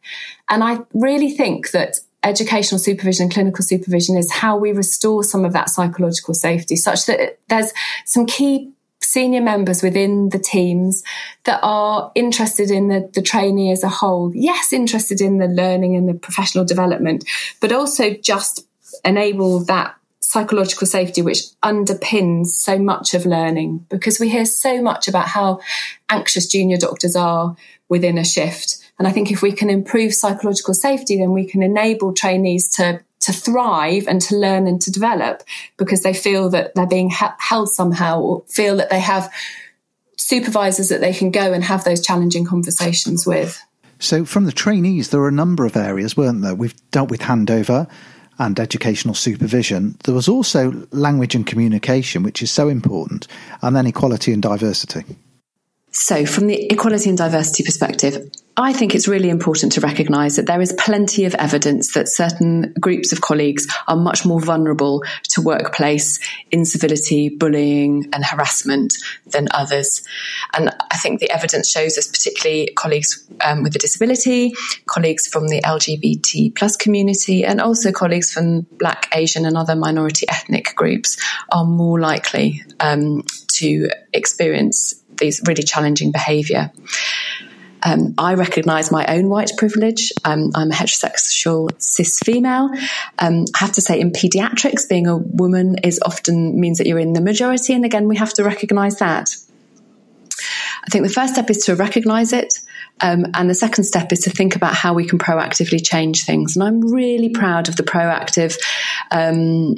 And 0.48 0.62
I 0.62 0.78
really 0.94 1.32
think 1.32 1.72
that 1.72 1.98
educational 2.22 2.78
supervision 2.78 3.24
and 3.24 3.32
clinical 3.32 3.64
supervision 3.64 4.16
is 4.16 4.30
how 4.30 4.56
we 4.56 4.72
restore 4.72 5.24
some 5.24 5.44
of 5.44 5.52
that 5.52 5.70
psychological 5.70 6.34
safety 6.34 6.76
such 6.76 7.06
that 7.06 7.38
there's 7.48 7.72
some 8.04 8.26
key 8.26 8.72
senior 9.00 9.40
members 9.40 9.82
within 9.82 10.28
the 10.30 10.38
teams 10.38 11.02
that 11.44 11.60
are 11.62 12.12
interested 12.14 12.70
in 12.70 12.88
the, 12.88 13.10
the 13.14 13.22
trainee 13.22 13.70
as 13.70 13.82
a 13.82 13.88
whole. 13.88 14.32
Yes, 14.34 14.72
interested 14.72 15.20
in 15.20 15.38
the 15.38 15.46
learning 15.46 15.96
and 15.96 16.08
the 16.08 16.14
professional 16.14 16.64
development, 16.64 17.24
but 17.60 17.72
also 17.72 18.14
just 18.14 18.66
enable 19.04 19.60
that 19.64 19.94
psychological 20.20 20.86
safety 20.86 21.22
which 21.22 21.44
underpins 21.62 22.48
so 22.48 22.78
much 22.78 23.14
of 23.14 23.24
learning 23.24 23.86
because 23.88 24.20
we 24.20 24.28
hear 24.28 24.44
so 24.44 24.82
much 24.82 25.08
about 25.08 25.26
how 25.26 25.58
anxious 26.10 26.46
junior 26.46 26.76
doctors 26.76 27.16
are 27.16 27.56
within 27.88 28.18
a 28.18 28.24
shift. 28.24 28.76
And 28.98 29.08
I 29.08 29.12
think 29.12 29.30
if 29.30 29.40
we 29.40 29.52
can 29.52 29.70
improve 29.70 30.12
psychological 30.12 30.74
safety, 30.74 31.16
then 31.16 31.32
we 31.32 31.46
can 31.46 31.62
enable 31.62 32.12
trainees 32.12 32.68
to 32.76 33.00
to 33.20 33.32
thrive 33.32 34.06
and 34.06 34.20
to 34.22 34.36
learn 34.36 34.66
and 34.66 34.80
to 34.82 34.90
develop 34.90 35.42
because 35.76 36.02
they 36.02 36.14
feel 36.14 36.50
that 36.50 36.74
they're 36.74 36.86
being 36.86 37.10
held 37.10 37.68
somehow 37.68 38.20
or 38.20 38.44
feel 38.48 38.76
that 38.76 38.90
they 38.90 39.00
have 39.00 39.32
supervisors 40.16 40.88
that 40.88 41.00
they 41.00 41.12
can 41.12 41.30
go 41.30 41.52
and 41.52 41.64
have 41.64 41.84
those 41.84 42.04
challenging 42.04 42.44
conversations 42.44 43.26
with. 43.26 43.60
So, 43.98 44.24
from 44.24 44.44
the 44.44 44.52
trainees, 44.52 45.10
there 45.10 45.20
are 45.20 45.28
a 45.28 45.32
number 45.32 45.66
of 45.66 45.76
areas, 45.76 46.16
weren't 46.16 46.42
there? 46.42 46.54
We've 46.54 46.74
dealt 46.90 47.10
with 47.10 47.20
handover 47.20 47.90
and 48.38 48.60
educational 48.60 49.14
supervision. 49.14 49.96
There 50.04 50.14
was 50.14 50.28
also 50.28 50.86
language 50.92 51.34
and 51.34 51.44
communication, 51.44 52.22
which 52.22 52.40
is 52.40 52.52
so 52.52 52.68
important, 52.68 53.26
and 53.62 53.74
then 53.74 53.86
equality 53.86 54.32
and 54.32 54.40
diversity. 54.40 55.04
So, 55.90 56.26
from 56.26 56.46
the 56.46 56.66
equality 56.70 57.08
and 57.08 57.18
diversity 57.18 57.64
perspective, 57.64 58.30
I 58.60 58.72
think 58.72 58.96
it's 58.96 59.06
really 59.06 59.30
important 59.30 59.72
to 59.72 59.80
recognise 59.80 60.34
that 60.34 60.46
there 60.46 60.60
is 60.60 60.72
plenty 60.72 61.26
of 61.26 61.34
evidence 61.36 61.92
that 61.92 62.08
certain 62.08 62.74
groups 62.80 63.12
of 63.12 63.20
colleagues 63.20 63.68
are 63.86 63.94
much 63.94 64.26
more 64.26 64.40
vulnerable 64.40 65.04
to 65.30 65.40
workplace 65.40 66.18
incivility, 66.50 67.28
bullying, 67.28 68.08
and 68.12 68.24
harassment 68.24 68.94
than 69.26 69.46
others. 69.52 70.02
And 70.54 70.70
I 70.90 70.96
think 70.96 71.20
the 71.20 71.30
evidence 71.30 71.70
shows 71.70 71.96
us, 71.96 72.08
particularly 72.08 72.72
colleagues 72.74 73.24
um, 73.44 73.62
with 73.62 73.76
a 73.76 73.78
disability, 73.78 74.54
colleagues 74.86 75.28
from 75.28 75.46
the 75.46 75.62
LGBT 75.62 76.56
plus 76.56 76.76
community, 76.76 77.44
and 77.44 77.60
also 77.60 77.92
colleagues 77.92 78.32
from 78.32 78.62
Black, 78.72 79.08
Asian, 79.14 79.46
and 79.46 79.56
other 79.56 79.76
minority 79.76 80.26
ethnic 80.28 80.74
groups 80.74 81.16
are 81.52 81.64
more 81.64 82.00
likely 82.00 82.64
um, 82.80 83.22
to 83.52 83.88
experience 84.12 85.00
these 85.18 85.42
really 85.46 85.62
challenging 85.62 86.12
behaviour. 86.12 86.70
Um, 87.82 88.14
I 88.18 88.34
recognise 88.34 88.90
my 88.90 89.06
own 89.06 89.28
white 89.28 89.52
privilege. 89.56 90.12
Um, 90.24 90.50
I'm 90.54 90.70
a 90.70 90.74
heterosexual 90.74 91.70
cis 91.80 92.18
female. 92.24 92.70
Um, 93.18 93.44
I 93.54 93.58
have 93.58 93.72
to 93.72 93.80
say, 93.80 94.00
in 94.00 94.10
paediatrics, 94.10 94.88
being 94.88 95.06
a 95.06 95.16
woman 95.16 95.76
is 95.84 96.00
often 96.04 96.60
means 96.60 96.78
that 96.78 96.86
you're 96.86 96.98
in 96.98 97.12
the 97.12 97.20
majority, 97.20 97.74
and 97.74 97.84
again, 97.84 98.08
we 98.08 98.16
have 98.16 98.32
to 98.34 98.44
recognise 98.44 98.96
that. 98.96 99.36
I 100.84 100.90
think 100.90 101.06
the 101.06 101.12
first 101.12 101.34
step 101.34 101.50
is 101.50 101.58
to 101.66 101.76
recognise 101.76 102.32
it, 102.32 102.54
um, 103.00 103.26
and 103.34 103.48
the 103.48 103.54
second 103.54 103.84
step 103.84 104.12
is 104.12 104.20
to 104.20 104.30
think 104.30 104.56
about 104.56 104.74
how 104.74 104.94
we 104.94 105.06
can 105.06 105.18
proactively 105.18 105.84
change 105.84 106.24
things. 106.24 106.56
And 106.56 106.64
I'm 106.64 106.80
really 106.80 107.28
proud 107.28 107.68
of 107.68 107.76
the 107.76 107.82
proactive 107.84 108.58
um, 109.10 109.76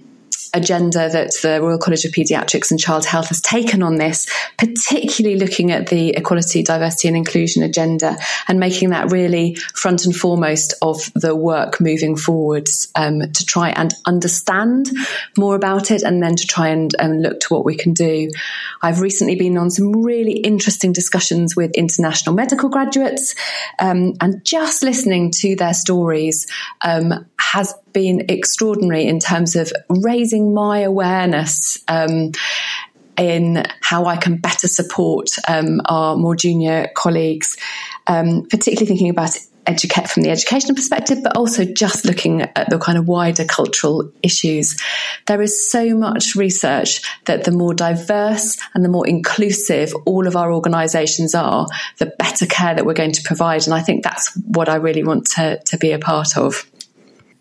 agenda 0.54 1.08
that 1.08 1.32
the 1.42 1.60
Royal 1.60 1.78
College 1.78 2.04
of 2.04 2.12
Paediatrics 2.12 2.70
and 2.70 2.80
Child 2.80 3.04
Health 3.04 3.28
has 3.28 3.40
taken 3.40 3.82
on 3.82 3.96
this, 3.96 4.28
particularly 4.58 5.38
looking 5.38 5.70
at 5.70 5.88
the 5.88 6.10
equality, 6.10 6.62
diversity, 6.62 7.08
and 7.08 7.16
inclusion 7.16 7.62
agenda 7.62 8.16
and 8.48 8.58
making 8.58 8.90
that 8.90 9.10
really 9.10 9.54
front 9.74 10.04
and 10.04 10.14
foremost 10.14 10.74
of 10.82 11.10
the 11.14 11.34
work 11.34 11.80
moving 11.80 12.16
forwards 12.16 12.88
um, 12.96 13.20
to 13.20 13.46
try 13.46 13.70
and 13.70 13.94
understand 14.06 14.90
more 15.36 15.54
about 15.54 15.90
it 15.90 16.02
and 16.02 16.22
then 16.22 16.36
to 16.36 16.46
try 16.46 16.68
and 16.68 16.92
look 17.22 17.40
to 17.40 17.54
what 17.54 17.64
we 17.64 17.74
can 17.74 17.92
do. 17.92 18.30
I've 18.82 19.00
recently 19.00 19.36
been 19.36 19.56
on 19.58 19.70
some 19.70 20.02
really 20.02 20.32
interesting 20.32 20.92
discussions 20.92 21.54
with 21.56 21.72
international 21.72 22.34
medical 22.34 22.68
graduates 22.68 23.34
um, 23.78 24.14
and 24.20 24.44
just 24.44 24.82
listening 24.82 25.30
to 25.32 25.56
their 25.56 25.74
stories 25.74 26.46
um, 26.84 27.26
has 27.38 27.74
been 27.92 28.26
extraordinary 28.28 29.06
in 29.06 29.18
terms 29.18 29.56
of 29.56 29.72
raising 29.88 30.54
my 30.54 30.80
awareness 30.80 31.82
um, 31.88 32.32
in 33.16 33.64
how 33.80 34.06
I 34.06 34.16
can 34.16 34.38
better 34.38 34.68
support 34.68 35.28
um, 35.48 35.80
our 35.84 36.16
more 36.16 36.36
junior 36.36 36.90
colleagues, 36.94 37.56
um, 38.06 38.46
particularly 38.48 38.86
thinking 38.86 39.10
about 39.10 39.36
educate 39.66 40.08
from 40.08 40.22
the 40.22 40.30
educational 40.30 40.74
perspective, 40.74 41.18
but 41.22 41.36
also 41.36 41.64
just 41.64 42.04
looking 42.04 42.42
at 42.42 42.70
the 42.70 42.78
kind 42.78 42.98
of 42.98 43.06
wider 43.06 43.44
cultural 43.44 44.10
issues. 44.22 44.80
There 45.26 45.42
is 45.42 45.70
so 45.70 45.94
much 45.94 46.34
research 46.34 47.02
that 47.26 47.44
the 47.44 47.52
more 47.52 47.74
diverse 47.74 48.58
and 48.74 48.84
the 48.84 48.88
more 48.88 49.06
inclusive 49.06 49.94
all 50.06 50.26
of 50.26 50.36
our 50.36 50.52
organisations 50.52 51.34
are, 51.34 51.66
the 51.98 52.06
better 52.18 52.46
care 52.46 52.74
that 52.74 52.86
we're 52.86 52.94
going 52.94 53.12
to 53.12 53.22
provide. 53.22 53.64
And 53.64 53.74
I 53.74 53.80
think 53.80 54.02
that's 54.02 54.34
what 54.36 54.68
I 54.68 54.76
really 54.76 55.04
want 55.04 55.26
to, 55.36 55.60
to 55.66 55.78
be 55.78 55.92
a 55.92 55.98
part 55.98 56.36
of. 56.36 56.69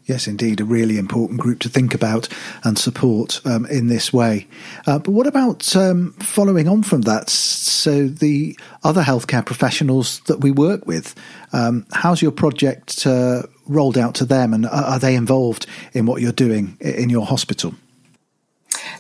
Yes, 0.09 0.27
indeed, 0.27 0.59
a 0.59 0.65
really 0.65 0.97
important 0.97 1.39
group 1.39 1.59
to 1.59 1.69
think 1.69 1.93
about 1.93 2.27
and 2.63 2.79
support 2.79 3.41
um, 3.45 3.67
in 3.67 3.89
this 3.89 4.11
way. 4.11 4.47
Uh, 4.87 4.97
but 4.97 5.11
what 5.11 5.27
about 5.27 5.75
um, 5.75 6.13
following 6.13 6.67
on 6.67 6.81
from 6.81 7.01
that? 7.01 7.29
So, 7.29 8.07
the 8.07 8.57
other 8.83 9.03
healthcare 9.03 9.45
professionals 9.45 10.21
that 10.21 10.41
we 10.41 10.49
work 10.49 10.87
with, 10.87 11.13
um, 11.53 11.85
how's 11.91 12.23
your 12.23 12.31
project 12.31 13.05
uh, 13.05 13.43
rolled 13.67 13.99
out 13.99 14.15
to 14.15 14.25
them, 14.25 14.51
and 14.51 14.65
are 14.65 14.97
they 14.97 15.13
involved 15.13 15.67
in 15.93 16.07
what 16.07 16.23
you're 16.23 16.31
doing 16.31 16.75
in 16.79 17.11
your 17.11 17.27
hospital? 17.27 17.75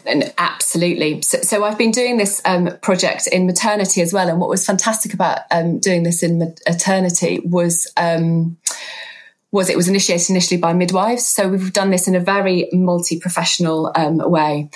And 0.05 0.31
absolutely. 0.37 1.23
So, 1.23 1.39
so, 1.41 1.63
I've 1.63 1.79
been 1.79 1.89
doing 1.89 2.17
this 2.17 2.39
um, 2.45 2.77
project 2.83 3.25
in 3.25 3.47
maternity 3.47 4.01
as 4.03 4.13
well. 4.13 4.29
And 4.29 4.39
what 4.39 4.49
was 4.49 4.63
fantastic 4.63 5.15
about 5.15 5.39
um, 5.49 5.79
doing 5.79 6.03
this 6.03 6.21
in 6.21 6.37
maternity 6.37 7.39
was 7.43 7.91
um, 7.97 8.57
was 9.51 9.69
it 9.69 9.77
was 9.77 9.87
initiated 9.87 10.29
initially 10.29 10.59
by 10.59 10.73
midwives. 10.73 11.27
So 11.27 11.47
we've 11.47 11.73
done 11.73 11.89
this 11.89 12.07
in 12.07 12.15
a 12.15 12.19
very 12.19 12.69
multi 12.71 13.19
professional 13.19 13.91
um, 13.95 14.17
way. 14.17 14.69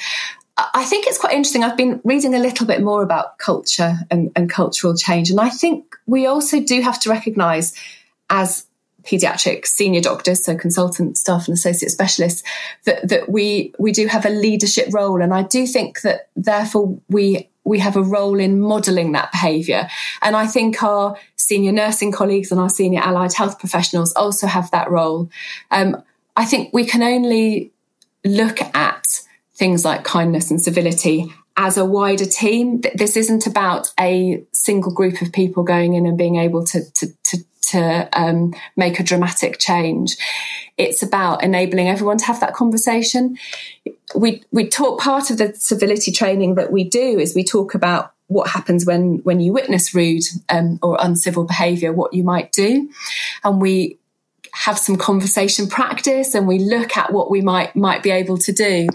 I 0.57 0.85
think 0.85 1.07
it's 1.07 1.17
quite 1.17 1.33
interesting. 1.33 1.63
I've 1.63 1.77
been 1.77 1.99
reading 2.03 2.35
a 2.35 2.39
little 2.39 2.67
bit 2.67 2.81
more 2.81 3.01
about 3.01 3.39
culture 3.39 3.97
and, 4.11 4.31
and 4.35 4.49
cultural 4.49 4.95
change. 4.95 5.31
And 5.31 5.39
I 5.39 5.49
think 5.49 5.95
we 6.05 6.27
also 6.27 6.59
do 6.61 6.81
have 6.81 6.99
to 7.01 7.09
recognise 7.09 7.73
as 8.29 8.67
paediatric 9.03 9.65
senior 9.65 9.99
doctors, 9.99 10.45
so 10.45 10.55
consultant 10.55 11.17
staff 11.17 11.47
and 11.47 11.55
associate 11.55 11.89
specialists, 11.89 12.43
that, 12.85 13.07
that 13.07 13.29
we 13.29 13.73
we 13.79 13.91
do 13.91 14.07
have 14.07 14.25
a 14.25 14.29
leadership 14.29 14.87
role. 14.91 15.21
And 15.21 15.33
I 15.33 15.43
do 15.43 15.65
think 15.67 16.01
that 16.01 16.29
therefore 16.35 16.99
we 17.09 17.49
we 17.63 17.79
have 17.79 17.95
a 17.95 18.03
role 18.03 18.39
in 18.39 18.59
modelling 18.59 19.13
that 19.13 19.31
behaviour. 19.31 19.87
And 20.21 20.35
I 20.35 20.47
think 20.47 20.81
our 20.83 21.17
senior 21.35 21.71
nursing 21.71 22.11
colleagues 22.11 22.51
and 22.51 22.59
our 22.59 22.69
senior 22.69 23.01
allied 23.01 23.33
health 23.33 23.59
professionals 23.59 24.13
also 24.13 24.47
have 24.47 24.69
that 24.71 24.91
role. 24.91 25.29
Um, 25.71 26.01
I 26.35 26.45
think 26.45 26.73
we 26.73 26.85
can 26.85 27.03
only 27.03 27.71
look 28.25 28.61
at 28.75 29.21
things 29.55 29.85
like 29.85 30.03
kindness 30.03 30.49
and 30.49 30.61
civility 30.61 31.33
as 31.55 31.77
a 31.77 31.85
wider 31.85 32.25
team. 32.25 32.81
This 32.95 33.15
isn't 33.15 33.45
about 33.45 33.91
a 33.99 34.43
single 34.51 34.91
group 34.91 35.21
of 35.21 35.31
people 35.31 35.63
going 35.63 35.93
in 35.93 36.05
and 36.05 36.17
being 36.17 36.37
able 36.37 36.65
to, 36.65 36.89
to, 36.91 37.07
to 37.23 37.37
to 37.73 38.09
um, 38.13 38.53
make 38.75 38.99
a 38.99 39.03
dramatic 39.03 39.59
change. 39.59 40.17
It's 40.77 41.03
about 41.03 41.43
enabling 41.43 41.89
everyone 41.89 42.17
to 42.17 42.25
have 42.25 42.39
that 42.39 42.53
conversation. 42.53 43.37
We 44.15 44.43
we 44.51 44.67
talk 44.67 44.99
part 44.99 45.29
of 45.29 45.37
the 45.37 45.53
civility 45.55 46.11
training 46.11 46.55
that 46.55 46.71
we 46.71 46.83
do 46.83 47.19
is 47.19 47.35
we 47.35 47.43
talk 47.43 47.75
about 47.75 48.13
what 48.27 48.49
happens 48.49 48.85
when 48.85 49.17
when 49.23 49.39
you 49.39 49.53
witness 49.53 49.93
rude 49.93 50.23
um, 50.49 50.79
or 50.81 50.97
uncivil 50.99 51.43
behaviour, 51.43 51.93
what 51.93 52.13
you 52.13 52.23
might 52.23 52.51
do, 52.51 52.89
and 53.43 53.61
we 53.61 53.97
have 54.53 54.77
some 54.77 54.95
conversation 54.95 55.67
practice 55.67 56.35
and 56.35 56.47
we 56.47 56.59
look 56.59 56.95
at 56.95 57.11
what 57.11 57.31
we 57.31 57.41
might 57.41 57.75
might 57.75 58.03
be 58.03 58.11
able 58.11 58.37
to 58.37 58.51
do. 58.51 58.87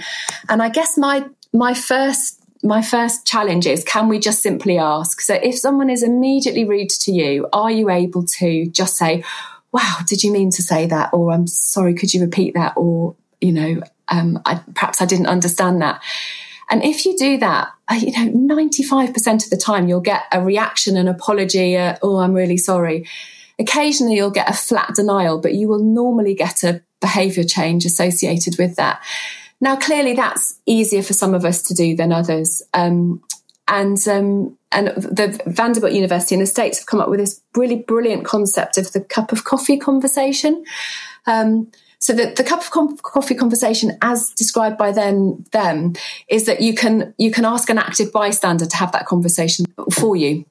And 0.49 0.63
I 0.63 0.69
guess 0.69 0.97
my 0.97 1.25
my 1.53 1.75
first 1.75 2.38
my 2.63 2.83
first 2.83 3.27
challenge 3.27 3.67
is 3.67 3.85
can 3.85 4.09
we 4.09 4.19
just 4.19 4.43
simply 4.43 4.79
ask? 4.79 5.21
So 5.21 5.35
if 5.35 5.59
someone 5.59 5.91
is 5.91 6.03
immediately 6.03 6.65
rude 6.65 6.91
to 6.91 7.13
you, 7.13 7.49
are 7.53 7.71
you 7.71 7.91
able 7.91 8.25
to 8.39 8.67
just 8.71 8.97
say, 8.97 9.25
wow, 9.73 9.99
did 10.07 10.23
you 10.23 10.33
mean 10.33 10.51
to 10.51 10.63
say 10.63 10.87
that? 10.87 11.11
Or 11.13 11.33
I'm 11.33 11.47
sorry, 11.47 11.95
could 11.95 12.13
you 12.13 12.23
repeat 12.23 12.55
that? 12.55 12.75
Or, 12.77 13.17
you 13.41 13.53
know, 13.53 13.83
um, 14.09 14.41
I, 14.45 14.61
perhaps 14.75 15.01
I 15.01 15.07
didn't 15.07 15.27
understand 15.27 15.83
that. 15.83 16.03
And 16.71 16.83
if 16.83 17.07
you 17.07 17.17
do 17.17 17.39
that, 17.39 17.69
uh, 17.89 17.95
you 17.95 18.13
know, 18.13 18.55
95% 18.55 19.45
of 19.45 19.51
the 19.51 19.57
time 19.57 19.89
you'll 19.89 20.01
get 20.01 20.25
a 20.33 20.43
reaction, 20.43 20.97
an 20.97 21.09
apology, 21.09 21.75
a, 21.75 21.99
oh, 22.03 22.19
I'm 22.19 22.35
really 22.35 22.59
sorry. 22.59 23.07
Occasionally 23.59 24.17
you'll 24.17 24.31
get 24.31 24.51
a 24.51 24.55
flat 24.55 24.95
denial, 24.95 25.41
but 25.41 25.55
you 25.55 25.69
will 25.69 25.83
normally 25.83 26.35
get 26.35 26.63
a 26.65 26.83
behavior 27.01 27.45
change 27.45 27.85
associated 27.85 28.59
with 28.59 28.77
that. 28.77 29.03
Now, 29.61 29.77
clearly 29.77 30.15
that's 30.15 30.61
easier 30.67 31.03
for 31.03 31.13
some 31.13 31.35
of 31.35 31.45
us 31.45 31.63
to 31.63 31.75
do 31.75 31.97
than 31.97 32.13
others. 32.13 32.63
Um, 32.75 33.23
and 33.67 33.99
um, 34.09 34.57
and 34.73 34.89
the 34.89 35.41
Vanderbilt 35.47 35.93
University 35.93 36.35
in 36.35 36.41
the 36.41 36.47
States 36.47 36.79
have 36.79 36.87
come 36.87 37.01
up 37.01 37.09
with 37.09 37.21
this 37.21 37.41
really 37.55 37.77
brilliant 37.77 38.25
concept 38.25 38.79
of 38.79 38.93
the 38.93 39.01
cup 39.01 39.33
of 39.33 39.45
coffee 39.45 39.77
conversation. 39.77 40.65
Um, 41.27 41.71
so 41.99 42.13
the, 42.13 42.33
the 42.37 42.45
cup 42.45 42.61
of 42.61 42.71
com- 42.71 42.97
coffee 42.99 43.35
conversation, 43.35 43.99
as 44.03 44.31
described 44.31 44.79
by 44.79 44.93
them, 44.93 45.45
them, 45.53 45.95
is 46.29 46.47
that 46.47 46.61
you 46.61 46.75
can 46.75 47.15
you 47.19 47.31
can 47.31 47.45
ask 47.45 47.69
an 47.69 47.79
active 47.79 48.13
bystander 48.13 48.67
to 48.67 48.77
have 48.77 48.93
that 48.93 49.07
conversation 49.07 49.67
for 49.93 50.17
you. 50.17 50.45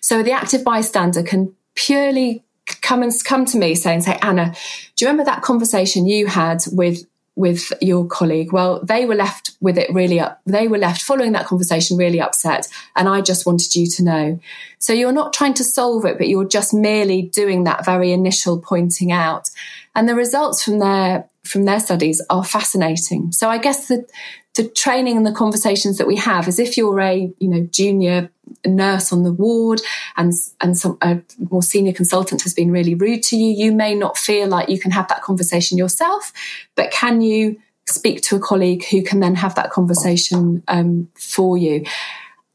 So 0.00 0.22
the 0.22 0.32
active 0.32 0.64
bystander 0.64 1.22
can 1.22 1.54
purely 1.74 2.44
come 2.80 3.02
and 3.02 3.12
come 3.24 3.44
to 3.46 3.58
me 3.58 3.74
saying, 3.74 4.02
say, 4.02 4.18
Anna, 4.22 4.54
do 4.96 5.04
you 5.04 5.10
remember 5.10 5.24
that 5.24 5.42
conversation 5.42 6.06
you 6.06 6.26
had 6.26 6.62
with 6.72 7.04
with 7.34 7.72
your 7.80 8.06
colleague. 8.06 8.52
Well, 8.52 8.84
they 8.84 9.06
were 9.06 9.14
left 9.14 9.52
with 9.60 9.78
it 9.78 9.92
really 9.92 10.20
up. 10.20 10.40
They 10.44 10.68
were 10.68 10.78
left 10.78 11.02
following 11.02 11.32
that 11.32 11.46
conversation 11.46 11.96
really 11.96 12.20
upset. 12.20 12.68
And 12.94 13.08
I 13.08 13.22
just 13.22 13.46
wanted 13.46 13.74
you 13.74 13.86
to 13.86 14.04
know. 14.04 14.40
So 14.78 14.92
you're 14.92 15.12
not 15.12 15.32
trying 15.32 15.54
to 15.54 15.64
solve 15.64 16.04
it, 16.04 16.18
but 16.18 16.28
you're 16.28 16.46
just 16.46 16.74
merely 16.74 17.22
doing 17.22 17.64
that 17.64 17.84
very 17.84 18.12
initial 18.12 18.60
pointing 18.60 19.12
out. 19.12 19.48
And 19.94 20.08
the 20.08 20.14
results 20.14 20.62
from 20.62 20.78
their, 20.78 21.28
from 21.42 21.64
their 21.64 21.80
studies 21.80 22.22
are 22.28 22.44
fascinating. 22.44 23.32
So 23.32 23.48
I 23.48 23.58
guess 23.58 23.88
the, 23.88 24.06
the 24.54 24.68
training 24.68 25.16
and 25.16 25.26
the 25.26 25.32
conversations 25.32 25.98
that 25.98 26.06
we 26.06 26.16
have 26.16 26.46
as 26.46 26.58
if 26.58 26.76
you're 26.76 27.00
a 27.00 27.32
you 27.38 27.48
know 27.48 27.66
junior 27.70 28.30
nurse 28.66 29.12
on 29.12 29.22
the 29.22 29.32
ward 29.32 29.80
and 30.16 30.32
and 30.60 30.76
some 30.76 30.98
a 31.02 31.20
more 31.50 31.62
senior 31.62 31.92
consultant 31.92 32.42
has 32.42 32.52
been 32.52 32.70
really 32.70 32.94
rude 32.94 33.22
to 33.22 33.36
you 33.36 33.46
you 33.46 33.72
may 33.72 33.94
not 33.94 34.18
feel 34.18 34.46
like 34.48 34.68
you 34.68 34.78
can 34.78 34.90
have 34.90 35.08
that 35.08 35.22
conversation 35.22 35.78
yourself 35.78 36.32
but 36.74 36.90
can 36.90 37.20
you 37.22 37.58
speak 37.86 38.22
to 38.22 38.36
a 38.36 38.40
colleague 38.40 38.84
who 38.86 39.02
can 39.02 39.20
then 39.20 39.34
have 39.34 39.54
that 39.56 39.70
conversation 39.70 40.62
um, 40.68 41.08
for 41.14 41.56
you? 41.58 41.84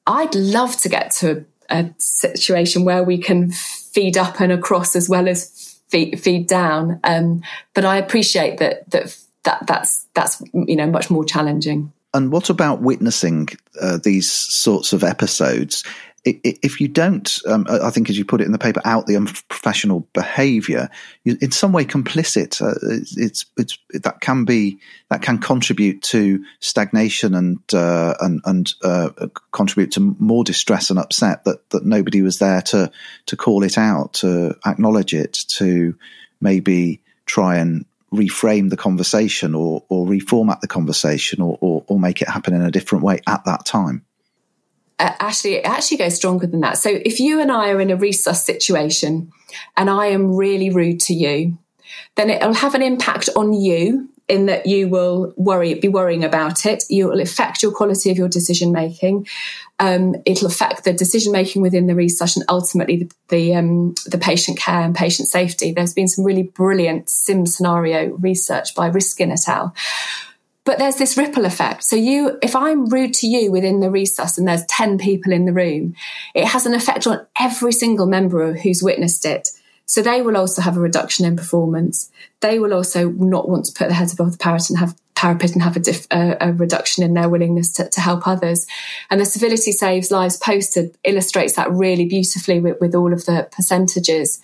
I'd 0.05 0.35
love 0.35 0.77
to 0.81 0.89
get 0.89 1.11
to 1.19 1.45
a, 1.69 1.75
a, 1.75 1.93
situation 1.97 2.85
where 2.85 3.03
we 3.03 3.17
can 3.17 3.51
feed 3.51 4.17
up 4.17 4.39
and 4.39 4.51
across 4.51 4.95
as 4.95 5.09
well 5.09 5.27
as 5.27 5.79
feed, 5.89 6.19
feed 6.19 6.47
down 6.47 6.99
um, 7.03 7.41
but 7.73 7.85
i 7.85 7.97
appreciate 7.97 8.57
that 8.57 8.89
that 8.91 9.17
that 9.43 9.65
that's 9.67 9.96
that's 10.17 10.41
you 10.53 10.75
know 10.75 10.87
much 10.87 11.09
more 11.09 11.23
challenging. 11.23 11.93
And 12.13 12.31
what 12.31 12.49
about 12.49 12.81
witnessing 12.81 13.49
uh, 13.79 13.99
these 14.03 14.31
sorts 14.31 14.91
of 14.91 15.03
episodes? 15.03 15.83
If 16.25 16.81
you 16.81 16.89
don't, 16.89 17.39
um, 17.47 17.67
I 17.69 17.89
think 17.89 18.09
as 18.09 18.17
you 18.17 18.25
put 18.25 18.41
it 18.41 18.45
in 18.45 18.51
the 18.51 18.57
paper, 18.57 18.81
out 18.83 19.05
the 19.05 19.15
unprofessional 19.15 20.05
behaviour, 20.11 20.89
in 21.23 21.51
some 21.51 21.71
way 21.71 21.85
complicit. 21.85 22.61
Uh, 22.61 22.73
it's, 23.15 23.45
it's, 23.55 23.77
that 23.91 24.19
can 24.19 24.43
be 24.43 24.79
that 25.09 25.21
can 25.21 25.37
contribute 25.37 26.01
to 26.01 26.43
stagnation 26.59 27.33
and 27.33 27.59
uh, 27.73 28.15
and, 28.19 28.41
and 28.43 28.73
uh, 28.83 29.09
contribute 29.53 29.91
to 29.91 30.17
more 30.19 30.43
distress 30.43 30.89
and 30.89 30.99
upset 30.99 31.45
that 31.45 31.69
that 31.69 31.85
nobody 31.85 32.21
was 32.21 32.39
there 32.39 32.61
to 32.63 32.91
to 33.27 33.37
call 33.37 33.63
it 33.63 33.77
out, 33.77 34.13
to 34.15 34.57
acknowledge 34.65 35.13
it, 35.13 35.33
to 35.47 35.95
maybe 36.41 36.99
try 37.25 37.57
and 37.57 37.85
reframe 38.13 38.69
the 38.69 38.77
conversation 38.77 39.53
or, 39.53 39.83
or 39.89 40.05
reformat 40.05 40.61
the 40.61 40.67
conversation 40.67 41.41
or, 41.41 41.57
or, 41.61 41.83
or 41.87 41.99
make 41.99 42.21
it 42.21 42.29
happen 42.29 42.53
in 42.53 42.61
a 42.61 42.71
different 42.71 43.03
way 43.03 43.19
at 43.27 43.43
that 43.45 43.65
time? 43.65 44.05
Uh, 44.99 45.13
actually, 45.19 45.55
it 45.55 45.65
actually 45.65 45.97
goes 45.97 46.15
stronger 46.15 46.47
than 46.47 46.61
that. 46.61 46.77
So 46.77 46.89
if 46.89 47.19
you 47.19 47.39
and 47.39 47.51
I 47.51 47.69
are 47.69 47.79
in 47.79 47.91
a 47.91 47.97
resus 47.97 48.37
situation 48.37 49.31
and 49.75 49.89
I 49.89 50.07
am 50.07 50.35
really 50.35 50.69
rude 50.69 50.99
to 51.01 51.13
you, 51.13 51.57
then 52.15 52.29
it'll 52.29 52.53
have 52.53 52.73
an 52.73 52.81
impact 52.81 53.29
on 53.35 53.53
you 53.53 54.09
in 54.27 54.47
that 54.47 54.65
you 54.65 54.89
will 54.89 55.33
worry, 55.37 55.73
be 55.75 55.87
worrying 55.87 56.23
about 56.23 56.65
it. 56.65 56.83
You 56.89 57.07
will 57.07 57.21
affect 57.21 57.63
your 57.63 57.71
quality 57.71 58.11
of 58.11 58.17
your 58.17 58.27
decision 58.27 58.71
making. 58.71 59.27
Um, 59.79 60.15
it'll 60.25 60.47
affect 60.47 60.83
the 60.83 60.93
decision 60.93 61.31
making 61.31 61.61
within 61.61 61.87
the 61.87 61.93
resus 61.93 62.35
and 62.35 62.45
ultimately 62.49 63.03
the 63.03 63.11
the, 63.29 63.55
um, 63.55 63.93
the, 64.05 64.17
patient 64.17 64.57
care 64.57 64.81
and 64.81 64.95
patient 64.95 65.27
safety. 65.27 65.71
There's 65.71 65.93
been 65.93 66.07
some 66.07 66.25
really 66.25 66.43
brilliant 66.43 67.09
sim 67.09 67.45
scenario 67.45 68.15
research 68.15 68.73
by 68.73 68.87
Riskin 68.87 69.31
et 69.31 69.47
al. 69.47 69.75
But 70.63 70.79
there's 70.79 70.97
this 70.97 71.17
ripple 71.17 71.45
effect. 71.45 71.83
So 71.83 71.95
you, 71.95 72.37
if 72.41 72.53
I'm 72.53 72.87
rude 72.87 73.13
to 73.15 73.27
you 73.27 73.51
within 73.51 73.79
the 73.79 73.87
resus 73.87 74.37
and 74.37 74.45
there's 74.45 74.65
10 74.65 74.97
people 74.97 75.31
in 75.31 75.45
the 75.45 75.53
room, 75.53 75.95
it 76.35 76.45
has 76.45 76.65
an 76.65 76.73
effect 76.73 77.07
on 77.07 77.25
every 77.39 77.71
single 77.71 78.05
member 78.05 78.53
who's 78.53 78.83
witnessed 78.83 79.25
it. 79.25 79.47
So 79.87 80.01
they 80.01 80.21
will 80.21 80.37
also 80.37 80.61
have 80.61 80.77
a 80.77 80.81
reduction 80.81 81.25
in 81.25 81.35
performance. 81.35 82.11
They 82.41 82.59
will 82.59 82.73
also 82.73 83.09
not 83.09 83.49
want 83.49 83.65
to 83.65 83.71
put 83.71 83.87
their 83.87 83.97
heads 83.97 84.13
above 84.13 84.33
the 84.33 84.37
parapet 84.37 84.69
and 84.69 84.79
have 84.79 84.95
parapet 85.15 85.53
and 85.53 85.63
have 85.63 85.75
a, 85.75 85.79
diff, 85.79 86.05
a, 86.11 86.37
a 86.39 86.53
reduction 86.53 87.03
in 87.03 87.13
their 87.13 87.29
willingness 87.29 87.71
to, 87.73 87.89
to, 87.89 87.99
help 87.99 88.27
others. 88.27 88.67
And 89.09 89.19
the 89.19 89.25
Civility 89.25 89.71
Saves 89.71 90.11
Lives 90.11 90.37
poster 90.37 90.89
illustrates 91.03 91.53
that 91.53 91.71
really 91.71 92.05
beautifully 92.05 92.59
with, 92.59 92.79
with 92.79 92.93
all 92.93 93.11
of 93.11 93.25
the 93.25 93.47
percentages. 93.51 94.39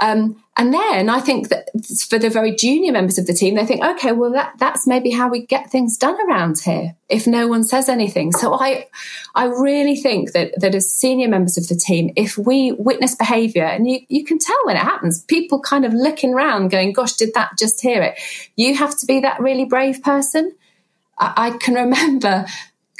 Um, 0.00 0.42
and 0.58 0.74
then 0.74 1.08
I 1.08 1.20
think 1.20 1.50
that 1.50 1.68
for 2.08 2.18
the 2.18 2.28
very 2.28 2.52
junior 2.52 2.90
members 2.90 3.16
of 3.16 3.28
the 3.28 3.32
team, 3.32 3.54
they 3.54 3.64
think, 3.64 3.84
okay, 3.84 4.10
well, 4.10 4.32
that, 4.32 4.54
that's 4.58 4.88
maybe 4.88 5.10
how 5.10 5.28
we 5.28 5.46
get 5.46 5.70
things 5.70 5.96
done 5.96 6.18
around 6.28 6.58
here 6.58 6.96
if 7.08 7.28
no 7.28 7.46
one 7.46 7.62
says 7.62 7.88
anything. 7.88 8.32
So 8.32 8.54
I, 8.54 8.88
I 9.36 9.44
really 9.44 9.94
think 9.94 10.32
that, 10.32 10.52
that 10.60 10.74
as 10.74 10.92
senior 10.92 11.28
members 11.28 11.56
of 11.56 11.68
the 11.68 11.76
team, 11.76 12.12
if 12.16 12.36
we 12.36 12.72
witness 12.72 13.14
behavior 13.14 13.62
and 13.62 13.88
you, 13.88 14.00
you 14.08 14.24
can 14.24 14.40
tell 14.40 14.58
when 14.64 14.76
it 14.76 14.82
happens, 14.82 15.22
people 15.22 15.60
kind 15.60 15.84
of 15.84 15.94
looking 15.94 16.34
around 16.34 16.72
going, 16.72 16.92
gosh, 16.92 17.12
did 17.12 17.34
that 17.34 17.56
just 17.56 17.80
hear 17.80 18.02
it? 18.02 18.18
You 18.56 18.74
have 18.74 18.98
to 18.98 19.06
be 19.06 19.20
that 19.20 19.38
really 19.40 19.64
brave 19.64 20.02
person. 20.02 20.52
I, 21.18 21.34
I 21.36 21.50
can 21.58 21.74
remember 21.86 22.46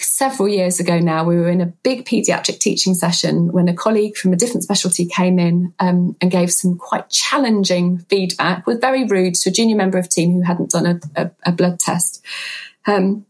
several 0.00 0.48
years 0.48 0.80
ago 0.80 0.98
now, 0.98 1.24
we 1.24 1.36
were 1.36 1.48
in 1.48 1.60
a 1.60 1.66
big 1.66 2.04
pediatric 2.04 2.58
teaching 2.58 2.94
session 2.94 3.52
when 3.52 3.68
a 3.68 3.74
colleague 3.74 4.16
from 4.16 4.32
a 4.32 4.36
different 4.36 4.62
specialty 4.62 5.06
came 5.06 5.38
in 5.38 5.74
um, 5.80 6.16
and 6.20 6.30
gave 6.30 6.52
some 6.52 6.76
quite 6.76 7.08
challenging 7.10 7.98
feedback, 8.10 8.66
was 8.66 8.78
very 8.78 9.04
rude 9.04 9.34
to 9.36 9.50
a 9.50 9.52
junior 9.52 9.76
member 9.76 9.98
of 9.98 10.08
team 10.08 10.32
who 10.32 10.42
hadn't 10.42 10.70
done 10.70 10.86
a, 10.86 11.22
a, 11.22 11.30
a 11.46 11.52
blood 11.52 11.80
test. 11.80 12.24
Um, 12.86 13.26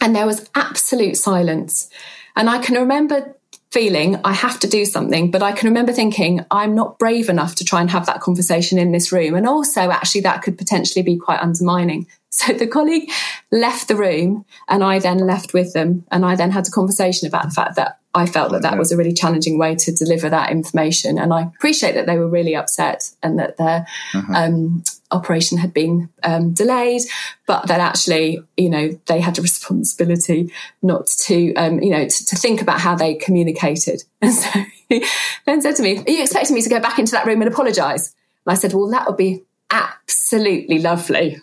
and 0.00 0.14
there 0.14 0.26
was 0.26 0.48
absolute 0.54 1.16
silence. 1.16 1.90
And 2.36 2.50
I 2.50 2.58
can 2.58 2.76
remember 2.76 3.34
feeling 3.70 4.18
I 4.24 4.32
have 4.32 4.60
to 4.60 4.68
do 4.68 4.84
something, 4.84 5.30
but 5.30 5.42
I 5.42 5.52
can 5.52 5.68
remember 5.68 5.92
thinking 5.92 6.44
I'm 6.50 6.74
not 6.74 6.98
brave 6.98 7.28
enough 7.28 7.56
to 7.56 7.64
try 7.64 7.80
and 7.80 7.90
have 7.90 8.06
that 8.06 8.20
conversation 8.20 8.78
in 8.78 8.92
this 8.92 9.12
room. 9.12 9.34
And 9.34 9.46
also, 9.46 9.90
actually, 9.90 10.22
that 10.22 10.42
could 10.42 10.56
potentially 10.56 11.02
be 11.02 11.16
quite 11.16 11.40
undermining. 11.40 12.06
So 12.46 12.52
the 12.52 12.66
colleague 12.66 13.10
left 13.50 13.88
the 13.88 13.96
room 13.96 14.44
and 14.68 14.84
I 14.84 14.98
then 14.98 15.18
left 15.18 15.54
with 15.54 15.72
them. 15.72 16.04
And 16.10 16.24
I 16.24 16.36
then 16.36 16.50
had 16.50 16.68
a 16.68 16.70
conversation 16.70 17.26
about 17.26 17.44
the 17.44 17.50
fact 17.50 17.76
that 17.76 17.98
I 18.14 18.26
felt 18.26 18.52
that 18.52 18.62
that 18.62 18.78
was 18.78 18.92
a 18.92 18.96
really 18.96 19.12
challenging 19.12 19.58
way 19.58 19.74
to 19.74 19.92
deliver 19.92 20.28
that 20.28 20.50
information. 20.50 21.18
And 21.18 21.32
I 21.32 21.42
appreciate 21.42 21.94
that 21.94 22.06
they 22.06 22.18
were 22.18 22.28
really 22.28 22.54
upset 22.54 23.10
and 23.22 23.38
that 23.38 23.56
their 23.56 23.86
uh-huh. 24.14 24.32
um, 24.34 24.84
operation 25.10 25.58
had 25.58 25.72
been 25.72 26.08
um, 26.22 26.52
delayed, 26.52 27.02
but 27.46 27.66
that 27.68 27.80
actually, 27.80 28.42
you 28.56 28.70
know, 28.70 28.98
they 29.06 29.20
had 29.20 29.38
a 29.38 29.42
responsibility 29.50 30.52
not 30.82 31.06
to, 31.06 31.54
um, 31.54 31.80
you 31.80 31.90
know, 31.90 32.06
to, 32.06 32.26
to, 32.26 32.36
think 32.36 32.62
about 32.62 32.80
how 32.80 32.94
they 32.94 33.14
communicated. 33.14 34.02
And 34.22 34.32
so 34.34 34.64
he 34.88 35.06
then 35.46 35.62
said 35.62 35.76
to 35.76 35.82
me, 35.82 35.98
Are 35.98 36.10
you 36.10 36.22
expecting 36.22 36.54
me 36.54 36.62
to 36.62 36.70
go 36.70 36.80
back 36.80 36.98
into 36.98 37.12
that 37.12 37.26
room 37.26 37.42
and 37.42 37.52
apologize? 37.52 38.14
And 38.46 38.52
I 38.52 38.54
said, 38.54 38.72
Well, 38.72 38.88
that 38.90 39.06
would 39.06 39.16
be 39.16 39.44
absolutely 39.70 40.78
lovely. 40.78 41.40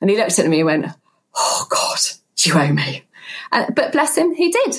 And 0.00 0.10
he 0.10 0.16
looked 0.16 0.38
at 0.38 0.46
me 0.46 0.60
and 0.60 0.66
went, 0.66 0.86
Oh 1.34 1.66
God, 1.68 1.98
you 2.38 2.54
owe 2.54 2.72
me. 2.72 3.04
Uh, 3.52 3.66
but 3.74 3.92
bless 3.92 4.16
him, 4.16 4.34
he 4.34 4.50
did. 4.50 4.76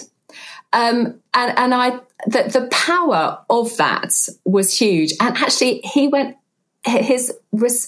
Um, 0.74 1.22
and, 1.34 1.58
and 1.58 1.74
I, 1.74 2.00
the, 2.28 2.50
the 2.52 2.68
power 2.72 3.40
of 3.50 3.76
that 3.78 4.14
was 4.46 4.78
huge. 4.78 5.14
And 5.20 5.36
actually, 5.38 5.82
he 5.84 6.08
went, 6.08 6.38
his, 6.86 7.34